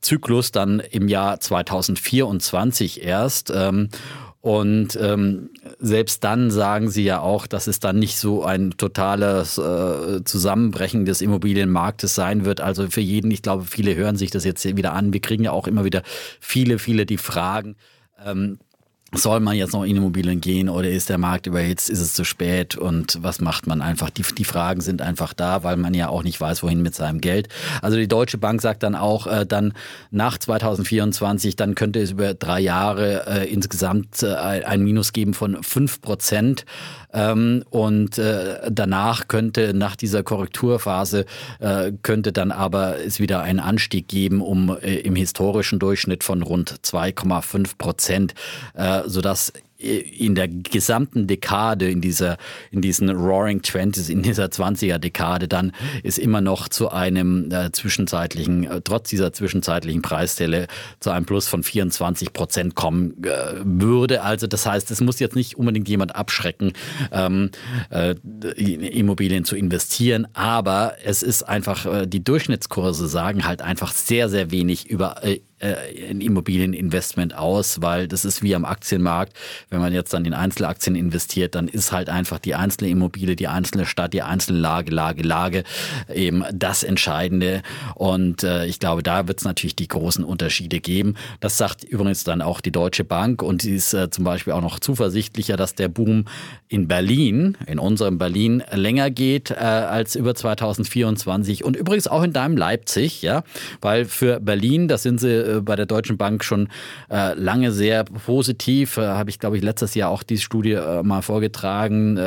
[0.00, 3.52] Zyklus dann im Jahr 2024 erst.
[3.54, 3.88] Ähm,
[4.42, 9.56] und ähm, selbst dann sagen sie ja auch, dass es dann nicht so ein totales
[9.56, 12.60] äh, Zusammenbrechen des Immobilienmarktes sein wird.
[12.60, 15.12] Also für jeden, ich glaube, viele hören sich das jetzt wieder an.
[15.12, 16.02] Wir kriegen ja auch immer wieder
[16.40, 17.76] viele, viele die Fragen.
[18.26, 18.58] Ähm,
[19.14, 22.24] soll man jetzt noch in Immobilien gehen oder ist der Markt überhitzt, ist es zu
[22.24, 24.08] spät und was macht man einfach?
[24.08, 27.20] Die, die Fragen sind einfach da, weil man ja auch nicht weiß, wohin mit seinem
[27.20, 27.48] Geld.
[27.82, 29.74] Also die Deutsche Bank sagt dann auch, äh, dann
[30.10, 35.62] nach 2024, dann könnte es über drei Jahre äh, insgesamt äh, ein Minus geben von
[35.62, 36.64] fünf Prozent.
[37.12, 41.26] Ähm, und äh, danach könnte, nach dieser Korrekturphase,
[41.60, 46.42] äh, könnte dann aber es wieder einen Anstieg geben um äh, im historischen Durchschnitt von
[46.42, 48.34] rund 2,5 Prozent,
[48.74, 49.52] äh, sodass
[49.82, 52.38] in der gesamten Dekade, in dieser,
[52.70, 55.72] in diesen Roaring Twenties, in dieser 20er Dekade, dann
[56.02, 60.68] ist immer noch zu einem äh, zwischenzeitlichen, äh, trotz dieser zwischenzeitlichen Preisstelle,
[61.00, 63.28] zu einem Plus von 24 Prozent kommen äh,
[63.64, 64.22] würde.
[64.22, 66.72] Also das heißt, es muss jetzt nicht unbedingt jemand abschrecken,
[67.10, 67.50] ähm,
[67.90, 68.14] äh,
[68.56, 74.28] in Immobilien zu investieren, aber es ist einfach, äh, die Durchschnittskurse sagen halt einfach sehr,
[74.28, 75.22] sehr wenig über
[75.62, 79.32] äh, äh, ein Immobilieninvestment aus, weil das ist wie am Aktienmarkt.
[79.70, 83.48] Wenn man jetzt dann in Einzelaktien investiert, dann ist halt einfach die einzelne Immobilie, die
[83.48, 85.64] einzelne Stadt, die einzelne Lage, Lage, Lage
[86.12, 87.62] eben das Entscheidende.
[87.94, 91.14] Und äh, ich glaube, da wird es natürlich die großen Unterschiede geben.
[91.40, 94.62] Das sagt übrigens dann auch die Deutsche Bank und sie ist äh, zum Beispiel auch
[94.62, 96.24] noch zuversichtlicher, dass der Boom
[96.68, 102.32] in Berlin, in unserem Berlin, länger geht äh, als über 2024 und übrigens auch in
[102.32, 103.44] deinem Leipzig, ja,
[103.80, 106.68] weil für Berlin, das sind sie äh, bei der Deutschen Bank schon
[107.10, 108.96] äh, lange sehr positiv.
[108.96, 112.18] Äh, Habe ich, glaube ich, letztes Jahr auch diese Studie mal vorgetragen,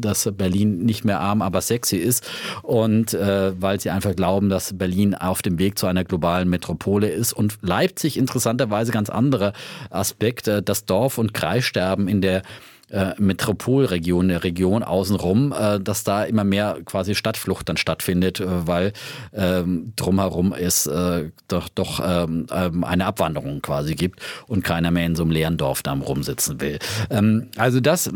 [0.00, 2.28] dass Berlin nicht mehr arm, aber sexy ist.
[2.62, 7.32] Und weil sie einfach glauben, dass Berlin auf dem Weg zu einer globalen Metropole ist.
[7.32, 9.52] Und Leipzig interessanterweise ganz anderer
[9.90, 12.42] Aspekt, das Dorf- und Kreissterben in der
[12.90, 18.66] äh, Metropolregion, der Region außenrum, äh, dass da immer mehr quasi Stadtflucht dann stattfindet, äh,
[18.66, 18.92] weil
[19.32, 25.06] ähm, drumherum es äh, doch, doch ähm, ähm, eine Abwanderung quasi gibt und keiner mehr
[25.06, 26.78] in so einem leeren Dorf da rumsitzen will.
[27.10, 28.10] Ähm, also das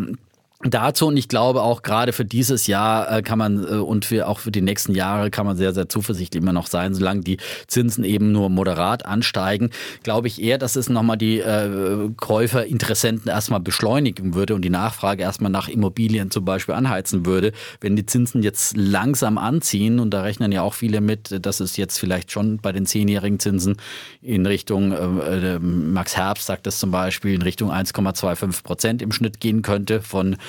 [0.64, 4.26] dazu und ich glaube auch gerade für dieses Jahr äh, kann man äh, und für
[4.26, 7.36] auch für die nächsten Jahre kann man sehr sehr zuversichtlich immer noch sein, solange die
[7.66, 9.70] Zinsen eben nur moderat ansteigen,
[10.02, 14.70] glaube ich eher, dass es nochmal die äh, Käufer Interessenten erstmal beschleunigen würde und die
[14.70, 20.10] Nachfrage erstmal nach Immobilien zum Beispiel anheizen würde, wenn die Zinsen jetzt langsam anziehen und
[20.10, 23.76] da rechnen ja auch viele mit, dass es jetzt vielleicht schon bei den zehnjährigen Zinsen
[24.22, 29.40] in Richtung äh, Max Herbst sagt das zum Beispiel in Richtung 1,25 Prozent im Schnitt
[29.40, 30.36] gehen könnte von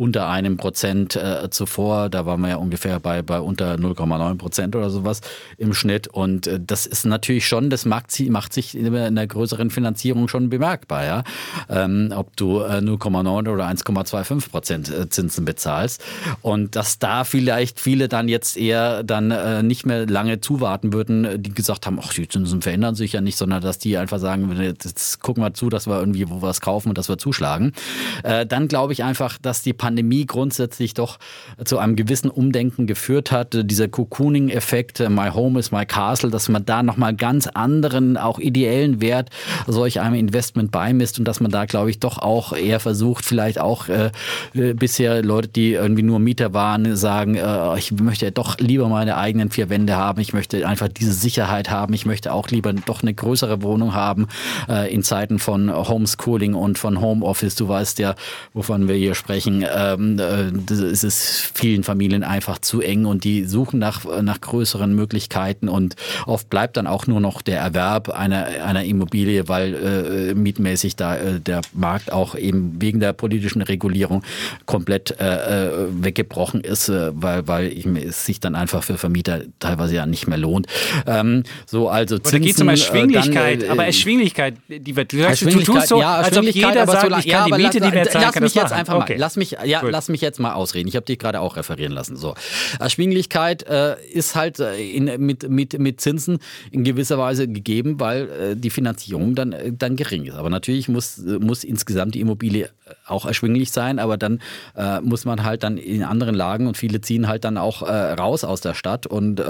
[0.00, 2.08] unter einem Prozent äh, zuvor.
[2.08, 5.20] Da waren wir ja ungefähr bei, bei unter 0,9 Prozent oder sowas
[5.58, 6.08] im Schnitt.
[6.08, 10.48] Und äh, das ist natürlich schon, das macht, macht sich in einer größeren Finanzierung schon
[10.48, 11.04] bemerkbar.
[11.04, 11.24] Ja?
[11.68, 16.02] Ähm, ob du äh, 0,9 oder 1,25 Prozent äh, Zinsen bezahlst.
[16.40, 21.42] Und dass da vielleicht viele dann jetzt eher dann äh, nicht mehr lange zuwarten würden,
[21.42, 24.50] die gesagt haben, ach, die Zinsen verändern sich ja nicht, sondern dass die einfach sagen,
[24.62, 27.74] jetzt gucken wir zu, dass wir irgendwie wo was kaufen und dass wir zuschlagen.
[28.22, 29.89] Äh, dann glaube ich einfach, dass die Pandemie
[30.30, 31.18] grundsätzlich doch
[31.64, 33.56] zu einem gewissen Umdenken geführt hat.
[33.64, 39.00] Dieser Cocooning-Effekt, My Home is my Castle, dass man da nochmal ganz anderen, auch ideellen
[39.00, 39.30] Wert
[39.66, 43.60] solch einem Investment beimisst und dass man da, glaube ich, doch auch eher versucht, vielleicht
[43.60, 44.10] auch äh,
[44.54, 49.16] äh, bisher Leute, die irgendwie nur Mieter waren, sagen, äh, ich möchte doch lieber meine
[49.16, 53.02] eigenen vier Wände haben, ich möchte einfach diese Sicherheit haben, ich möchte auch lieber doch
[53.02, 54.28] eine größere Wohnung haben
[54.68, 57.56] äh, in Zeiten von Homeschooling und von Homeoffice.
[57.56, 58.14] Du weißt ja,
[58.54, 63.24] wovon wir hier sprechen sprechen, ähm, äh, ist es vielen Familien einfach zu eng und
[63.24, 65.96] die suchen nach, nach größeren Möglichkeiten und
[66.26, 71.16] oft bleibt dann auch nur noch der Erwerb einer, einer Immobilie, weil äh, mietmäßig da
[71.16, 74.22] äh, der Markt auch eben wegen der politischen Regulierung
[74.66, 77.72] komplett äh, äh weggebrochen ist, äh, weil, weil
[78.06, 80.66] es sich dann einfach für Vermieter teilweise ja nicht mehr lohnt.
[81.06, 85.18] Ähm, so, also Zinsen, da geht es um Erschwinglichkeit, dann, aber Erschwinglichkeit, die wird, du,
[85.18, 87.92] sagst, du tust so, ja, als ob jeder sagt, ich kann ja, die Miete, die
[87.92, 89.14] wir zahlen, lass mich jetzt einfach okay.
[89.14, 89.92] mal, lass mich, ja, Gut.
[89.92, 90.88] lass mich jetzt mal ausreden.
[90.88, 92.16] Ich habe dich gerade auch referieren lassen.
[92.16, 92.34] So.
[92.78, 96.38] Erschwinglichkeit äh, ist halt äh, in, mit, mit, mit Zinsen
[96.70, 100.34] in gewisser Weise gegeben, weil äh, die Finanzierung dann, äh, dann gering ist.
[100.34, 102.70] Aber natürlich muss, muss insgesamt die Immobilie
[103.10, 104.40] auch erschwinglich sein, aber dann
[104.76, 108.12] äh, muss man halt dann in anderen Lagen und viele ziehen halt dann auch äh,
[108.12, 109.40] raus aus der Stadt und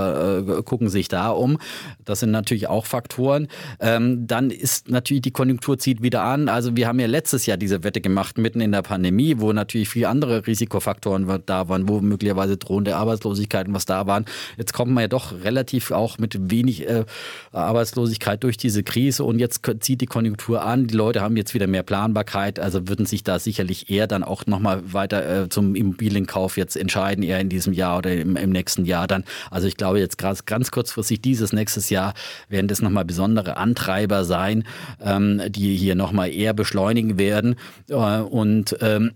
[0.64, 1.58] gucken sich da um.
[2.04, 3.48] Das sind natürlich auch Faktoren.
[3.80, 6.48] Ähm, dann ist natürlich die Konjunktur zieht wieder an.
[6.48, 9.88] Also wir haben ja letztes Jahr diese Wette gemacht, mitten in der Pandemie, wo natürlich
[9.88, 14.24] viel andere Risikofaktoren da waren, wo möglicherweise drohende Arbeitslosigkeiten was da waren.
[14.56, 17.04] Jetzt kommt man ja doch relativ auch mit wenig äh,
[17.52, 20.86] Arbeitslosigkeit durch diese Krise und jetzt zieht die Konjunktur an.
[20.86, 24.46] Die Leute haben jetzt wieder mehr Planbarkeit, also würden sich da sicherlich eher dann auch
[24.46, 28.84] nochmal weiter äh, zum Immobilienkauf jetzt entscheiden, eher in diesem Jahr oder im, im nächsten
[28.84, 29.24] Jahr dann.
[29.50, 32.14] Also ich glaube jetzt ganz, ganz kurzfristig dieses nächstes Jahr
[32.48, 34.64] werden das nochmal besondere Antreiber sein,
[35.00, 37.56] ähm, die hier nochmal eher beschleunigen werden.
[37.88, 39.10] Äh, und ähm,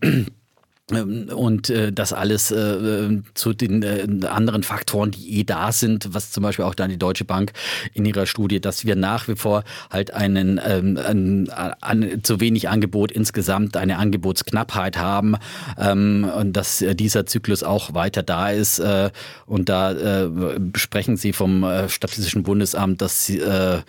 [0.90, 6.12] und äh, das alles äh, äh, zu den äh, anderen Faktoren, die eh da sind,
[6.12, 7.52] was zum Beispiel auch dann die Deutsche Bank
[7.94, 11.48] in ihrer Studie, dass wir nach wie vor halt einen ähm, ein,
[11.80, 15.36] ein, zu wenig Angebot insgesamt, eine Angebotsknappheit haben
[15.78, 18.78] ähm, und dass äh, dieser Zyklus auch weiter da ist.
[18.78, 19.10] Äh,
[19.46, 20.28] und da äh,
[20.76, 23.80] sprechen Sie vom äh, Statistischen Bundesamt, dass sie äh,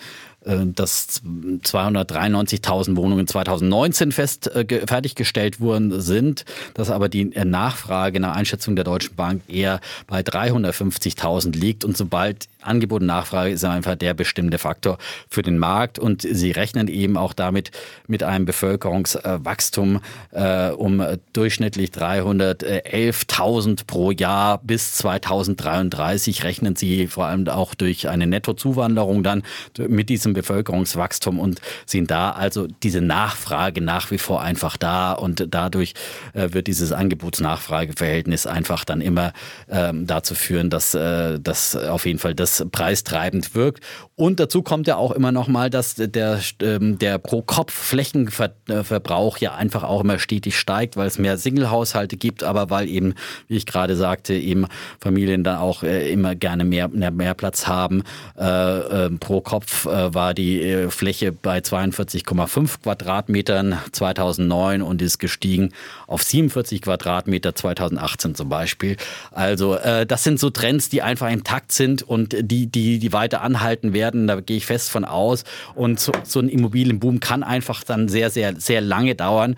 [0.45, 8.35] dass 293.000 Wohnungen 2019 fest äh, fertiggestellt worden sind, dass aber die äh, Nachfrage nach
[8.35, 11.83] Einschätzung der Deutschen Bank eher bei 350.000 liegt.
[11.83, 14.97] Und sobald Angebot und Nachfrage ist einfach der bestimmte Faktor
[15.29, 15.99] für den Markt.
[15.99, 17.71] Und sie rechnen eben auch damit
[18.07, 20.01] mit einem Bevölkerungswachstum
[20.31, 28.27] äh, um durchschnittlich 311.000 pro Jahr bis 2033 rechnen sie vor allem auch durch eine
[28.27, 29.43] Nettozuwanderung dann
[29.77, 35.13] mit diesem Bevölkerungswachstum und sehen da also diese Nachfrage nach wie vor einfach da.
[35.13, 35.93] Und dadurch
[36.33, 39.33] äh, wird dieses Angebots-Nachfrage-Verhältnis einfach dann immer
[39.69, 43.83] ähm, dazu führen, dass, äh, dass auf jeden Fall das preistreibend wirkt.
[44.15, 49.83] Und dazu kommt ja auch immer noch mal, dass der, ähm, der Pro-Kopf-Flächenverbrauch ja einfach
[49.83, 53.15] auch immer stetig steigt, weil es mehr Single-Haushalte gibt, aber weil eben,
[53.47, 54.67] wie ich gerade sagte, eben
[54.99, 58.03] Familien dann auch äh, immer gerne mehr, mehr Platz haben.
[58.37, 65.19] Äh, äh, pro Kopf äh, war die äh, Fläche bei 42,5 Quadratmetern 2009 und ist
[65.19, 65.71] gestiegen
[66.07, 68.97] auf 47 Quadratmeter 2018 zum Beispiel.
[69.31, 73.13] Also äh, das sind so Trends, die einfach im Takt sind und die, die, die
[73.13, 74.27] weiter anhalten werden.
[74.27, 75.43] Da gehe ich fest von aus.
[75.73, 79.55] Und so, so ein Immobilienboom kann einfach dann sehr, sehr, sehr lange dauern.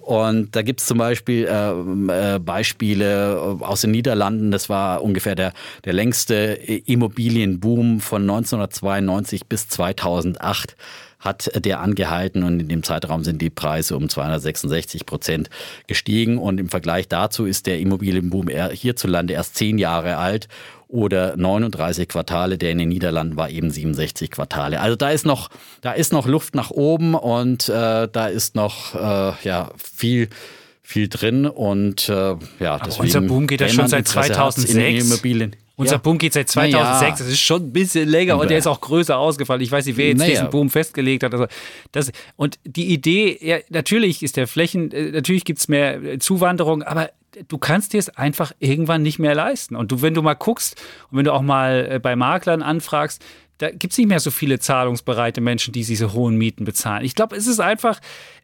[0.00, 4.50] Und da gibt es zum Beispiel äh, äh, Beispiele aus den Niederlanden.
[4.50, 5.52] Das war ungefähr der,
[5.84, 6.34] der längste
[6.86, 10.76] Immobilienboom von 1992 bis 2008
[11.20, 15.50] hat der angehalten und in dem Zeitraum sind die Preise um 266 Prozent
[15.86, 20.48] gestiegen und im Vergleich dazu ist der Immobilienboom hierzulande erst zehn Jahre alt
[20.90, 24.80] oder 39 Quartale, der in den Niederlanden war eben 67 Quartale.
[24.80, 25.48] Also da ist noch,
[25.80, 30.28] da ist noch Luft nach oben und äh, da ist noch äh, ja viel
[30.82, 35.06] viel drin und äh, ja, Aber deswegen, unser Boom geht ja schon seit 2006.
[35.06, 35.54] Immobilien.
[35.80, 35.98] Unser ja.
[35.98, 37.10] Boom geht seit 2006, naja.
[37.10, 39.62] das ist schon ein bisschen länger und der ist auch größer ausgefallen.
[39.62, 40.30] Ich weiß nicht, wer jetzt naja.
[40.30, 41.32] diesen Boom festgelegt hat.
[41.32, 41.46] Also
[41.92, 46.82] das, und die Idee, ja, natürlich ist der Flächen, äh, natürlich gibt es mehr Zuwanderung,
[46.82, 47.10] aber
[47.48, 49.74] du kannst dir es einfach irgendwann nicht mehr leisten.
[49.74, 50.80] Und du, wenn du mal guckst
[51.10, 53.24] und wenn du auch mal äh, bei Maklern anfragst,
[53.58, 57.04] da gibt es nicht mehr so viele zahlungsbereite Menschen, die diese hohen Mieten bezahlen.
[57.04, 58.00] Ich glaube, es ist einfach,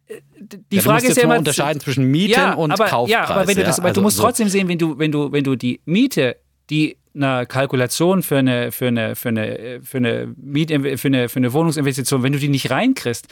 [0.08, 0.20] äh,
[0.72, 3.12] die ja, Frage ist ja immer unterscheiden zwischen Mieten ja, und aber, Kaufpreis.
[3.12, 4.22] Ja, aber wenn du das, ja, also du musst so.
[4.22, 6.36] trotzdem sehen, wenn du, wenn du, wenn du die Miete,
[6.70, 11.38] die einer Kalkulation für eine, für eine, für eine, für eine, Miet, für eine, für
[11.38, 13.26] eine Wohnungsinvestition, wenn du die nicht reinkriegst,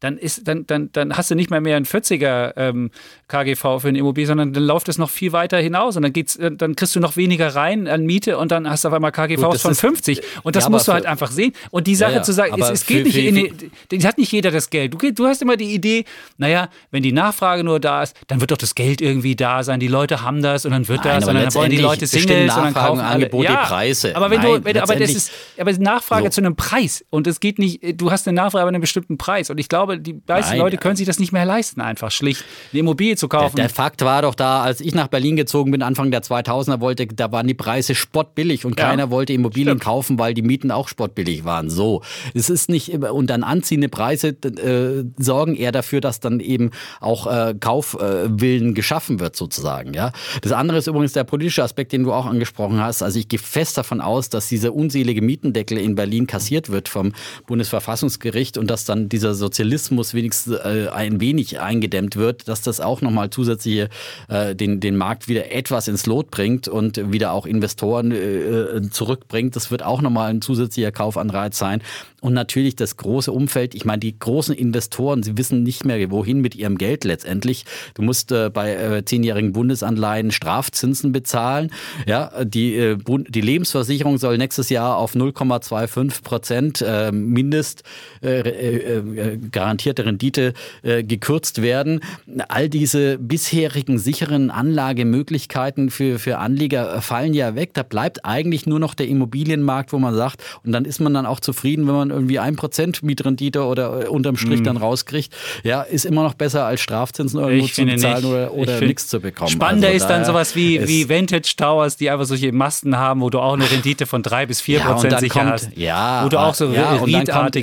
[0.00, 2.90] dann, ist, dann, dann, dann hast du nicht mehr mehr ein 40er ähm,
[3.26, 6.36] KGV für ein Immobilie, sondern dann läuft es noch viel weiter hinaus und dann, geht's,
[6.36, 9.12] äh, dann kriegst du noch weniger rein an Miete und dann hast du auf einmal
[9.12, 10.22] KGVs Gut, von 50.
[10.42, 11.52] Und das ja, musst du halt einfach sehen.
[11.70, 12.22] Und die Sache ja, ja.
[12.22, 14.94] zu sagen, es, es geht nicht, in die, hat nicht jeder das Geld.
[14.94, 16.04] Du, du hast immer die Idee,
[16.36, 19.80] naja, wenn die Nachfrage nur da ist, dann wird doch das Geld irgendwie da sein.
[19.80, 22.56] Die Leute haben das und dann wird Nein, das und dann wollen die Leute Singles
[22.56, 23.26] und dann kaufen alle.
[23.26, 24.16] Angebot, ja, die Preise.
[24.16, 26.30] Aber wenn Nein, du, wenn, aber das ist, aber Nachfrage so.
[26.30, 29.50] zu einem Preis und es geht nicht, du hast eine Nachfrage bei einem bestimmten Preis
[29.50, 32.80] und ich glaube, die meisten Leute können sich das nicht mehr leisten, einfach schlicht eine
[32.80, 33.56] Immobilie zu kaufen.
[33.56, 36.80] Der, der, Fakt war doch da, als ich nach Berlin gezogen bin, Anfang der 2000er,
[36.80, 38.88] wollte, da waren die Preise spottbillig und ja.
[38.88, 39.84] keiner wollte Immobilien Stimmt.
[39.84, 41.70] kaufen, weil die Mieten auch spottbillig waren.
[41.70, 42.02] So,
[42.34, 46.70] es ist nicht und dann anziehende Preise äh, sorgen eher dafür, dass dann eben
[47.00, 49.94] auch äh, Kaufwillen äh, geschaffen wird sozusagen.
[49.94, 50.12] Ja,
[50.42, 53.02] das andere ist übrigens der politische Aspekt, den du auch angesprochen hast.
[53.02, 57.12] Also ich gehe fest davon aus, dass dieser unselige Mietendeckel in Berlin kassiert wird vom
[57.46, 59.77] Bundesverfassungsgericht und dass dann dieser Sozialismus
[60.14, 63.88] wenigstens äh, ein wenig eingedämmt wird, dass das auch nochmal zusätzliche
[64.28, 69.56] äh, den, den Markt wieder etwas ins Lot bringt und wieder auch Investoren äh, zurückbringt.
[69.56, 71.82] Das wird auch nochmal ein zusätzlicher Kaufanreiz sein.
[72.20, 73.76] Und natürlich das große Umfeld.
[73.76, 77.64] Ich meine, die großen Investoren, sie wissen nicht mehr, wohin mit ihrem Geld letztendlich.
[77.94, 81.70] Du musst äh, bei äh, zehnjährigen Bundesanleihen Strafzinsen bezahlen.
[82.06, 87.84] Ja, die, äh, die Lebensversicherung soll nächstes Jahr auf 0,25 Prozent äh, Mindest
[88.20, 89.38] äh, äh,
[89.68, 92.00] garantierte Rendite gekürzt werden.
[92.48, 97.74] All diese bisherigen sicheren Anlagemöglichkeiten für, für Anleger fallen ja weg.
[97.74, 101.26] Da bleibt eigentlich nur noch der Immobilienmarkt, wo man sagt, und dann ist man dann
[101.26, 104.64] auch zufrieden, wenn man irgendwie ein Prozent Mietrendite oder äh, unterm Strich mm.
[104.64, 108.24] dann rauskriegt, ja, ist immer noch besser als Strafzinsen irgendwo ich zu bezahlen nicht.
[108.24, 109.50] oder, oder nichts zu bekommen.
[109.50, 113.30] Spannender also ist dann sowas wie, wie Vantage Towers, die einfach solche Masten haben, wo
[113.30, 115.76] du auch eine Rendite von drei bis vier ja, Prozent sicher kommt, hast.
[115.76, 116.98] Ja, wo du auch so ja,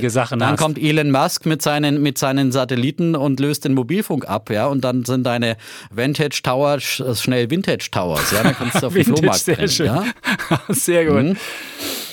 [0.09, 0.59] Sachen dann hast.
[0.59, 4.67] Dann kommt Elon Musk mit seinen, mit seinen Satelliten und löst den Mobilfunk ab, ja,
[4.67, 5.57] und dann sind deine
[5.91, 9.85] Vantage Towers schnell Vintage Towers, ja, dann kannst du auf den Flohmarkt sehr bringen, schön.
[9.87, 10.05] Ja?
[10.69, 11.23] sehr gut.
[11.23, 11.37] Mhm.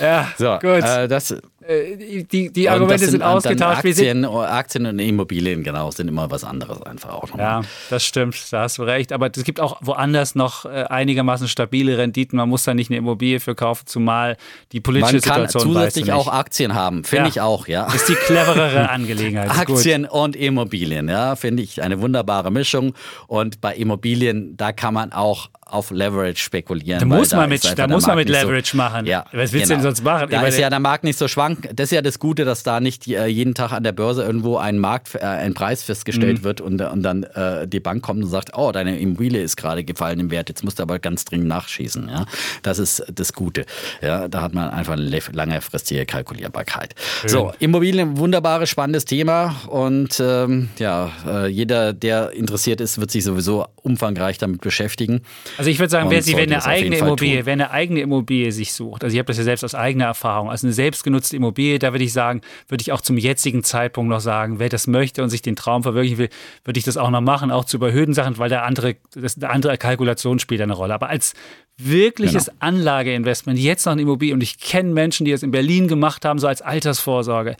[0.00, 0.82] Ja, so, gut.
[0.82, 3.84] Äh, das, äh, die, die Argumente sind, sind ausgetauscht.
[3.84, 7.28] Aktien, Aktien und Immobilien, genau, sind immer was anderes einfach auch.
[7.28, 7.44] Nochmal.
[7.44, 7.60] Ja,
[7.90, 9.12] das stimmt, da hast du recht.
[9.12, 12.36] Aber es gibt auch woanders noch äh, einigermaßen stabile Renditen.
[12.36, 14.36] Man muss da nicht eine Immobilie für kaufen, zumal
[14.72, 17.28] die politische Situation Man kann Situation zusätzlich auch Aktien haben, finde ja.
[17.28, 17.92] ich auch, ja.
[17.92, 19.50] Ist die cleverere Angelegenheit.
[19.50, 22.94] Aktien und Immobilien, ja, finde ich eine wunderbare Mischung.
[23.26, 27.00] Und bei Immobilien, da kann man auch auf Leverage spekulieren.
[27.00, 29.06] Da muss man mit, da muss man mit Leverage so, machen.
[29.06, 29.66] Ja, Was willst genau.
[29.66, 30.28] du denn sonst machen?
[30.30, 32.62] Da ist ja der Markt nicht so schwankend Bank, das ist ja das Gute, dass
[32.62, 36.40] da nicht äh, jeden Tag an der Börse irgendwo ein Markt, äh, ein Preis festgestellt
[36.40, 36.44] mhm.
[36.44, 39.84] wird und, und dann äh, die Bank kommt und sagt, oh, deine Immobilie ist gerade
[39.84, 42.08] gefallen im Wert, jetzt musst du aber ganz dringend nachschießen.
[42.08, 42.26] Ja?
[42.62, 43.66] Das ist das Gute.
[44.00, 46.94] Ja, da hat man einfach eine langfristige Kalkulierbarkeit.
[47.20, 47.30] Schön.
[47.30, 53.24] So, Immobilien, wunderbares, spannendes Thema und ähm, ja, äh, jeder, der interessiert ist, wird sich
[53.24, 55.22] sowieso umfangreich damit beschäftigen.
[55.58, 58.72] Also ich würde sagen, wer, sie, wer eine eigene Immobilie, wer eine eigene Immobilie sich
[58.72, 61.92] sucht, also ich habe das ja selbst aus eigener Erfahrung, also eine selbstgenutzte Immobilie, da
[61.92, 65.30] würde ich sagen, würde ich auch zum jetzigen Zeitpunkt noch sagen, wer das möchte und
[65.30, 66.28] sich den Traum verwirklichen will,
[66.64, 69.50] würde ich das auch noch machen, auch zu überhöhten Sachen, weil der andere, das, eine
[69.50, 70.94] andere Kalkulation spielt eine Rolle.
[70.94, 71.34] Aber als
[71.78, 72.56] wirkliches genau.
[72.60, 76.38] Anlageinvestment, jetzt noch eine Immobilie, und ich kenne Menschen, die das in Berlin gemacht haben,
[76.38, 77.56] so als Altersvorsorge,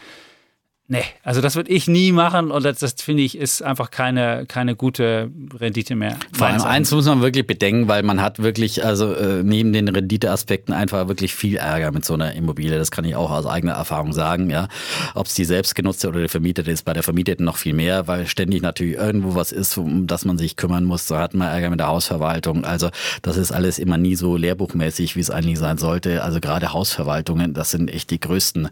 [0.92, 4.44] Nee, also das würde ich nie machen und das, das finde ich ist einfach keine,
[4.46, 6.18] keine gute Rendite mehr.
[6.34, 9.88] Vor allem eins muss man wirklich bedenken, weil man hat wirklich, also äh, neben den
[9.88, 12.76] Renditeaspekten einfach wirklich viel Ärger mit so einer Immobilie.
[12.76, 14.68] Das kann ich auch aus eigener Erfahrung sagen, ja.
[15.14, 18.26] Ob es die selbstgenutzte oder die vermietete ist, bei der vermieteten noch viel mehr, weil
[18.26, 21.06] ständig natürlich irgendwo was ist, um das man sich kümmern muss.
[21.06, 22.66] Da hat man Ärger mit der Hausverwaltung.
[22.66, 22.90] Also
[23.22, 26.22] das ist alles immer nie so lehrbuchmäßig, wie es eigentlich sein sollte.
[26.22, 28.68] Also gerade Hausverwaltungen, das sind echt die größten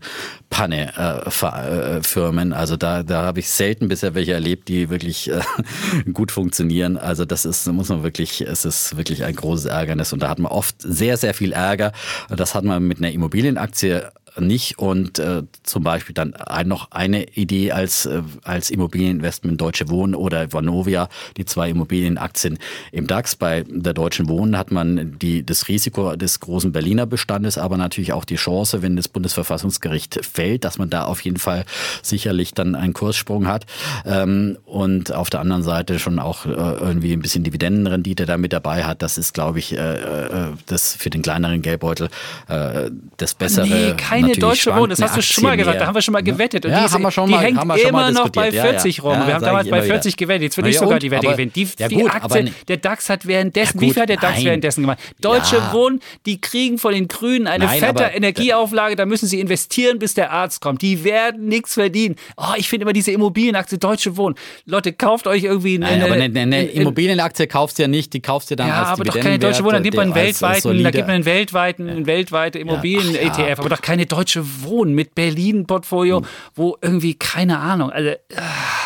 [0.50, 0.92] Panne.
[0.98, 2.52] Äh, äh Firmen.
[2.52, 5.40] Also da, da habe ich selten bisher welche erlebt, die wirklich äh,
[6.12, 6.96] gut funktionieren.
[6.96, 10.38] Also das ist, muss man wirklich, es ist wirklich ein großes Ärgernis und da hat
[10.38, 11.92] man oft sehr, sehr viel Ärger.
[12.28, 14.02] Das hat man mit einer Immobilienaktie
[14.38, 19.88] nicht und äh, zum Beispiel dann ein, noch eine Idee als, äh, als Immobilieninvestment Deutsche
[19.88, 22.58] Wohnen oder Vonovia, die zwei Immobilienaktien
[22.92, 23.36] im DAX.
[23.36, 28.12] Bei der Deutschen Wohnen hat man die, das Risiko des großen Berliner Bestandes, aber natürlich
[28.12, 31.64] auch die Chance, wenn das Bundesverfassungsgericht fällt, dass man da auf jeden Fall
[32.02, 33.66] sicherlich dann einen Kurssprung hat
[34.04, 38.52] ähm, und auf der anderen Seite schon auch äh, irgendwie ein bisschen Dividendenrendite da mit
[38.52, 39.02] dabei hat.
[39.02, 42.08] Das ist, glaube ich, äh, äh, das für den kleineren Geldbeutel
[42.48, 43.68] äh, das bessere.
[43.68, 45.80] Nee, keine deutsche Wohnen, das hast du schon mal gesagt, mehr.
[45.80, 46.64] da haben wir schon mal gewettet.
[46.64, 49.10] Und ja, die, haben wir schon die mal, hängt immer noch bei 40 ja, ja.
[49.10, 49.26] rum.
[49.26, 50.16] wir haben damals bei 40 wieder.
[50.16, 51.52] gewettet, jetzt will ich sogar die Wette gewinnen.
[51.54, 54.98] Die, die gut, Aktie, der DAX hat währenddessen, wie viel hat der DAX währenddessen gemacht?
[55.20, 59.98] Deutsche Wohnen, die kriegen von den Grünen eine Nein, fette Energieauflage, da müssen sie investieren,
[59.98, 60.82] bis der Arzt kommt.
[60.82, 62.16] Die werden nichts verdienen.
[62.36, 64.36] Oh, ich finde immer diese Immobilienaktie Deutsche Wohnen.
[64.66, 68.20] Leute, kauft euch irgendwie eine, Nein, aber eine, eine Immobilienaktie kaufst du ja nicht, die
[68.20, 70.82] kaufst du dann ja, als aber doch keine Deutsche Wohnen, da gibt man einen weltweiten,
[70.82, 76.26] da gibt man einen weltweiten, weltweite Immobilien-ETF, aber doch keine Deutsche Wohnen mit Berlin-Portfolio, hm.
[76.54, 77.90] wo irgendwie, keine Ahnung.
[77.90, 78.10] Also,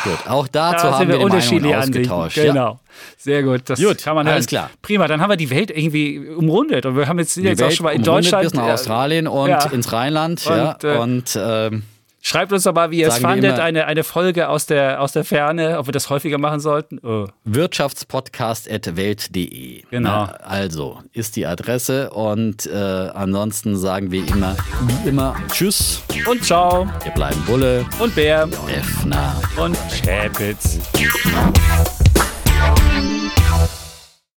[0.04, 2.36] gut, auch dazu da haben wir, unterschiedliche ausgetauscht.
[2.36, 2.54] Genau.
[2.54, 2.80] Ja.
[3.18, 3.62] Sehr gut.
[3.66, 4.70] Das gut, kann man alles klar.
[4.82, 7.84] Prima, dann haben wir die Welt irgendwie umrundet und wir haben jetzt, jetzt auch schon
[7.84, 8.44] mal in Deutschland.
[8.44, 9.66] bis nach Australien und ja.
[9.66, 10.46] ins Rheinland.
[10.46, 11.82] Und, ja, äh, und ähm,
[12.26, 15.26] Schreibt uns doch mal, wie ihr es fandet, eine, eine Folge aus der, aus der
[15.26, 16.98] Ferne, ob wir das häufiger machen sollten.
[17.02, 17.26] Oh.
[17.44, 19.82] Wirtschaftspodcast.welt.de.
[19.90, 20.08] Genau.
[20.08, 24.56] Na, also ist die Adresse und äh, ansonsten sagen wir immer,
[25.04, 26.88] immer Tschüss und Ciao.
[27.02, 30.78] Wir bleiben Bulle und Bär, Defner und Chapitz.